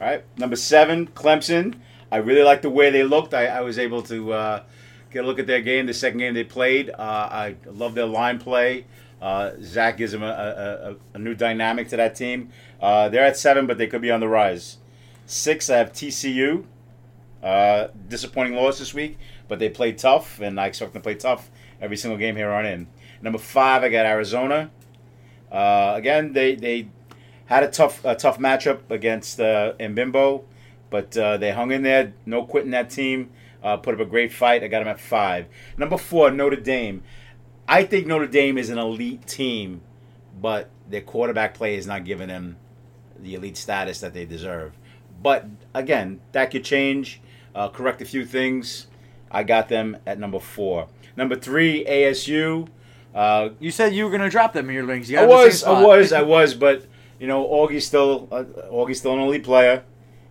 All 0.00 0.06
right. 0.06 0.22
Number 0.38 0.54
seven, 0.54 1.08
Clemson. 1.08 1.74
I 2.12 2.18
really 2.18 2.44
like 2.44 2.62
the 2.62 2.70
way 2.70 2.90
they 2.90 3.02
looked. 3.02 3.34
I, 3.34 3.46
I 3.46 3.62
was 3.62 3.80
able 3.80 4.00
to 4.02 4.32
uh, 4.32 4.62
get 5.10 5.24
a 5.24 5.26
look 5.26 5.40
at 5.40 5.48
their 5.48 5.60
game, 5.60 5.86
the 5.86 5.92
second 5.92 6.18
game 6.18 6.34
they 6.34 6.44
played. 6.44 6.90
Uh, 6.90 6.94
I 6.96 7.56
love 7.66 7.96
their 7.96 8.06
line 8.06 8.38
play. 8.38 8.86
Uh, 9.20 9.54
Zach 9.60 9.96
gives 9.96 10.12
them 10.12 10.22
a, 10.22 10.26
a, 10.26 10.90
a, 10.92 10.96
a 11.14 11.18
new 11.18 11.34
dynamic 11.34 11.88
to 11.88 11.96
that 11.96 12.14
team. 12.14 12.50
Uh, 12.80 13.08
they're 13.08 13.24
at 13.24 13.36
seven, 13.36 13.66
but 13.66 13.76
they 13.76 13.88
could 13.88 14.00
be 14.00 14.12
on 14.12 14.20
the 14.20 14.28
rise. 14.28 14.76
Six, 15.26 15.68
I 15.68 15.78
have 15.78 15.92
TCU. 15.92 16.64
Uh, 17.42 17.88
disappointing 18.08 18.54
loss 18.54 18.78
this 18.78 18.94
week, 18.94 19.18
but 19.48 19.58
they 19.58 19.68
played 19.68 19.98
tough, 19.98 20.40
and 20.40 20.60
I 20.60 20.66
expect 20.66 20.92
them 20.92 21.02
to 21.02 21.04
play 21.04 21.16
tough 21.16 21.50
every 21.80 21.96
single 21.96 22.18
game 22.18 22.36
here 22.36 22.50
on 22.50 22.66
in. 22.66 22.86
Number 23.20 23.38
five, 23.38 23.82
I 23.82 23.88
got 23.88 24.06
Arizona. 24.06 24.70
Uh, 25.50 25.94
again, 25.96 26.32
they 26.32 26.54
they 26.54 26.88
had 27.46 27.62
a 27.62 27.68
tough 27.68 28.04
a 28.04 28.14
tough 28.14 28.38
matchup 28.38 28.90
against 28.90 29.40
uh, 29.40 29.72
Mbimbo, 29.80 30.44
but 30.90 31.16
uh, 31.16 31.36
they 31.36 31.50
hung 31.52 31.72
in 31.72 31.82
there. 31.82 32.12
No 32.26 32.44
quitting 32.44 32.70
that 32.72 32.90
team. 32.90 33.30
Uh, 33.62 33.76
put 33.76 33.94
up 33.94 34.00
a 34.00 34.04
great 34.04 34.32
fight. 34.32 34.62
I 34.62 34.68
got 34.68 34.80
them 34.80 34.88
at 34.88 35.00
five. 35.00 35.46
Number 35.76 35.98
four, 35.98 36.30
Notre 36.30 36.56
Dame. 36.60 37.02
I 37.66 37.84
think 37.84 38.06
Notre 38.06 38.26
Dame 38.26 38.56
is 38.56 38.70
an 38.70 38.78
elite 38.78 39.26
team, 39.26 39.82
but 40.40 40.70
their 40.88 41.00
quarterback 41.00 41.54
play 41.54 41.74
is 41.74 41.86
not 41.86 42.04
giving 42.04 42.28
them 42.28 42.56
the 43.18 43.34
elite 43.34 43.56
status 43.56 44.00
that 44.00 44.14
they 44.14 44.24
deserve. 44.24 44.72
But 45.22 45.46
again, 45.74 46.20
that 46.32 46.50
could 46.50 46.64
change. 46.64 47.20
Uh, 47.54 47.68
correct 47.68 48.00
a 48.00 48.04
few 48.04 48.24
things. 48.24 48.86
I 49.30 49.42
got 49.42 49.68
them 49.68 49.96
at 50.06 50.18
number 50.18 50.38
four. 50.38 50.88
Number 51.16 51.36
three, 51.36 51.84
ASU. 51.84 52.68
Uh, 53.14 53.50
You 53.58 53.70
said 53.70 53.94
you 53.94 54.04
were 54.04 54.10
gonna 54.10 54.30
drop 54.30 54.52
them 54.52 54.68
in 54.68 54.74
your 54.74 54.84
links. 54.84 55.08
You 55.08 55.18
I 55.18 55.22
got 55.22 55.28
them 55.28 55.36
in 55.38 55.42
the 55.42 55.46
was, 55.46 55.62
I 55.64 55.82
was, 55.82 56.12
I 56.12 56.22
was, 56.22 56.54
but 56.54 56.86
you 57.18 57.26
know, 57.26 57.44
Augie's 57.46 57.86
still, 57.86 58.28
uh, 58.30 58.44
Augie's 58.70 58.98
still 58.98 59.14
an 59.14 59.20
elite 59.20 59.44
player. 59.44 59.82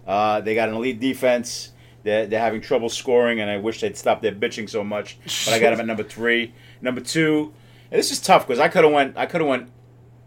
Uh, 0.05 0.39
they 0.41 0.55
got 0.55 0.69
an 0.69 0.75
elite 0.75 0.99
defense. 0.99 1.73
They're, 2.03 2.25
they're 2.25 2.39
having 2.39 2.61
trouble 2.61 2.87
scoring, 2.87 3.41
and 3.41 3.49
I 3.49 3.57
wish 3.57 3.81
they'd 3.81 3.97
stop 3.97 4.21
their 4.21 4.31
bitching 4.31 4.69
so 4.69 4.83
much. 4.83 5.17
But 5.45 5.53
I 5.55 5.59
got 5.59 5.71
them 5.71 5.81
at 5.81 5.85
number 5.85 6.03
three. 6.03 6.53
Number 6.81 7.01
two, 7.01 7.53
and 7.91 7.99
this 7.99 8.11
is 8.11 8.21
tough 8.21 8.47
because 8.47 8.59
I 8.59 8.69
could 8.69 8.85
have 8.85 8.93
went, 8.93 9.17
I 9.17 9.25
could 9.25 9.41
have 9.41 9.49
went 9.49 9.69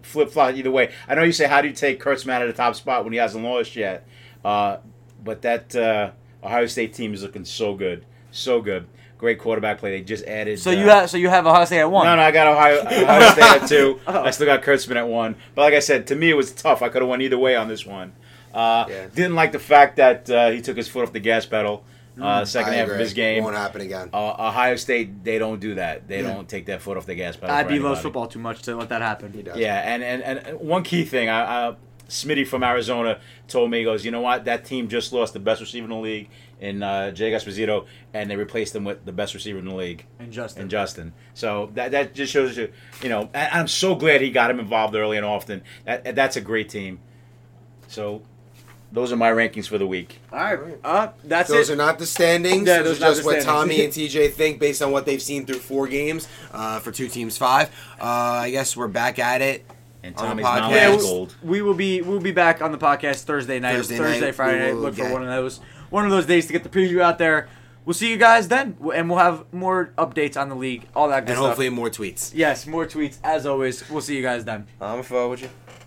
flip 0.03 0.30
flop 0.30 0.55
either 0.55 0.70
way. 0.70 0.92
I 1.09 1.14
know 1.14 1.22
you 1.22 1.32
say 1.32 1.46
how 1.46 1.62
do 1.62 1.68
you 1.68 1.74
take 1.74 2.03
Kurtzman 2.03 2.40
at 2.40 2.46
the 2.46 2.53
top 2.53 2.74
spot 2.74 3.05
when 3.05 3.12
he 3.14 3.18
hasn't 3.18 3.42
lost 3.42 3.76
yet, 3.76 4.07
uh, 4.44 4.78
but 5.24 5.40
that 5.42 5.74
uh, 5.74 6.11
Ohio 6.44 6.66
State 6.66 6.92
team 6.92 7.14
is 7.14 7.22
looking 7.22 7.44
so 7.46 7.74
good, 7.74 8.05
so 8.30 8.61
good. 8.61 8.86
Great 9.20 9.38
quarterback 9.38 9.76
play. 9.78 9.90
They 9.90 10.00
just 10.00 10.24
added. 10.24 10.58
So 10.58 10.70
uh, 10.70 10.74
you 10.74 10.88
have 10.88 11.10
so 11.10 11.18
you 11.18 11.28
have 11.28 11.46
Ohio 11.46 11.66
State 11.66 11.80
at 11.80 11.90
one. 11.90 12.06
no, 12.06 12.16
no, 12.16 12.22
I 12.22 12.30
got 12.30 12.46
Ohio, 12.46 12.80
Ohio 13.04 13.30
State 13.32 13.62
at 13.62 13.68
two. 13.68 14.00
Oh. 14.06 14.22
I 14.22 14.30
still 14.30 14.46
got 14.46 14.62
Kurtzman 14.62 14.96
at 14.96 15.06
one. 15.06 15.36
But 15.54 15.60
like 15.62 15.74
I 15.74 15.80
said, 15.80 16.06
to 16.06 16.16
me 16.16 16.30
it 16.30 16.34
was 16.36 16.52
tough. 16.52 16.80
I 16.80 16.88
could 16.88 17.02
have 17.02 17.08
went 17.10 17.20
either 17.20 17.36
way 17.38 17.54
on 17.54 17.68
this 17.68 17.84
one. 17.84 18.14
Uh, 18.54 18.86
Yeah. 18.88 19.06
Didn't 19.14 19.34
like 19.34 19.52
the 19.52 19.58
fact 19.58 19.96
that 19.96 20.30
uh, 20.30 20.50
he 20.50 20.62
took 20.62 20.76
his 20.78 20.88
foot 20.88 21.02
off 21.02 21.12
the 21.12 21.20
gas 21.20 21.44
pedal 21.44 21.84
uh, 22.20 22.44
second 22.46 22.72
I 22.72 22.76
half 22.76 22.84
agree. 22.84 22.94
of 22.96 23.00
his 23.00 23.12
game. 23.12 23.44
Won't 23.44 23.56
happen 23.56 23.82
again. 23.82 24.08
Uh, 24.12 24.48
Ohio 24.48 24.76
State, 24.76 25.22
they 25.22 25.38
don't 25.38 25.60
do 25.60 25.74
that. 25.74 26.08
They 26.08 26.22
Yeah. 26.22 26.32
don't 26.34 26.48
take 26.48 26.64
their 26.64 26.78
foot 26.78 26.96
off 26.96 27.04
the 27.06 27.14
gas 27.14 27.36
pedal. 27.36 27.54
I'd 27.54 27.68
be 27.68 27.78
loves 27.78 28.00
football 28.00 28.26
too 28.26 28.38
much 28.40 28.62
to 28.62 28.74
let 28.76 28.88
that 28.88 29.02
happen. 29.02 29.32
He 29.34 29.42
does. 29.42 29.58
Yeah, 29.58 29.76
and, 29.76 30.02
and, 30.02 30.22
and 30.22 30.60
one 30.60 30.82
key 30.82 31.04
thing, 31.04 31.28
I, 31.28 31.68
I, 31.68 31.76
Smitty 32.11 32.46
from 32.46 32.62
Arizona 32.62 33.20
told 33.48 33.70
me, 33.70 33.78
he 33.78 33.84
goes, 33.84 34.04
you 34.04 34.11
know 34.11 34.20
what? 34.20 34.44
That 34.44 34.64
team 34.64 34.88
just 34.88 35.12
lost 35.12 35.32
the 35.32 35.38
best 35.38 35.61
receiver 35.61 35.84
in 35.84 35.90
the 35.90 35.96
league 35.96 36.28
in 36.61 36.82
uh, 36.82 37.11
Jay 37.12 37.30
Esposito, 37.30 37.86
and 38.12 38.30
they 38.30 38.36
replaced 38.36 38.74
him 38.74 38.84
with 38.84 39.04
the 39.04 39.12
best 39.12 39.32
receiver 39.32 39.58
in 39.58 39.64
the 39.64 39.74
league. 39.74 40.04
And 40.18 40.32
Justin. 40.32 40.62
and 40.62 40.70
Justin. 40.70 41.12
So 41.34 41.70
that 41.74 41.92
that 41.92 42.12
just 42.14 42.32
shows 42.32 42.56
you, 42.56 42.70
you 43.02 43.08
know, 43.08 43.30
and 43.32 43.48
I'm 43.52 43.68
so 43.68 43.94
glad 43.94 44.20
he 44.20 44.30
got 44.30 44.50
him 44.50 44.61
involved 44.61 44.94
early 44.94 45.16
and 45.16 45.24
often. 45.24 45.62
That 45.86 46.14
that's 46.14 46.36
a 46.36 46.40
great 46.40 46.68
team. 46.68 47.00
So 47.86 48.22
those 48.92 49.12
are 49.12 49.16
my 49.16 49.30
rankings 49.30 49.68
for 49.68 49.78
the 49.78 49.86
week. 49.86 50.18
All 50.32 50.38
right. 50.38 50.78
Uh, 50.82 51.08
that's 51.22 51.48
Those 51.48 51.70
it. 51.70 51.74
are 51.74 51.76
not 51.76 51.98
the 51.98 52.06
standings. 52.06 52.66
Yeah, 52.66 52.82
those 52.82 52.98
those 52.98 53.02
are 53.02 53.04
are 53.04 53.14
just 53.14 53.24
what. 53.24 53.42
Tommy 53.42 53.84
and 53.84 53.92
TJ 53.92 54.32
think 54.32 54.58
based 54.58 54.82
on 54.82 54.90
what 54.90 55.06
they've 55.06 55.22
seen 55.22 55.46
through 55.46 55.61
four 55.61 55.86
games 55.86 56.26
uh, 56.52 56.80
for 56.80 56.90
two 56.90 57.08
teams 57.08 57.38
five. 57.38 57.68
Uh, 58.00 58.04
I 58.04 58.50
guess 58.50 58.76
we're 58.76 58.88
back 58.88 59.18
at 59.18 59.42
it. 59.42 59.64
And 60.03 60.16
Tommy's 60.16 60.46
podcast. 60.46 60.59
knowledge 60.59 60.76
Yeah, 60.76 60.90
is 60.90 60.96
we'll- 61.05 61.07
gold. 61.12 61.34
we 61.42 61.62
will 61.62 61.74
be 61.74 62.01
we'll 62.03 62.20
be 62.20 62.32
back 62.32 62.62
on 62.62 62.72
the 62.72 62.78
podcast 62.78 63.24
Thursday 63.24 63.59
night, 63.61 63.76
Thursday 63.76 63.96
Thursday, 63.98 64.20
night, 64.26 64.34
Friday 64.34 64.59
night. 64.66 64.76
Look 64.76 64.94
for 64.94 65.11
one 65.12 65.22
of 65.22 65.28
those 65.28 65.61
one 65.90 66.05
of 66.05 66.11
those 66.11 66.26
days 66.26 66.46
to 66.46 66.53
get 66.53 66.62
the 66.62 66.68
preview 66.70 67.01
out 67.01 67.18
there. 67.18 67.48
We'll 67.84 67.94
see 67.94 68.11
you 68.11 68.18
guys 68.18 68.48
then, 68.48 68.76
and 68.94 69.09
we'll 69.09 69.18
have 69.18 69.44
more 69.53 69.92
updates 69.98 70.38
on 70.40 70.48
the 70.51 70.55
league, 70.55 70.86
all 70.94 71.09
that 71.09 71.20
good 71.24 71.30
And 71.30 71.38
stuff. 71.38 71.46
hopefully 71.48 71.70
more 71.70 71.88
tweets. 71.90 72.30
yes, 72.34 72.66
more 72.66 72.86
tweets 72.86 73.16
as 73.24 73.46
always. 73.46 73.88
We'll 73.90 74.03
see 74.03 74.16
you 74.16 74.22
guys 74.22 74.44
then. 74.44 74.66
I'm 74.80 75.01
a 75.01 75.03
fool 75.03 75.30
with 75.30 75.42
you. 75.42 75.48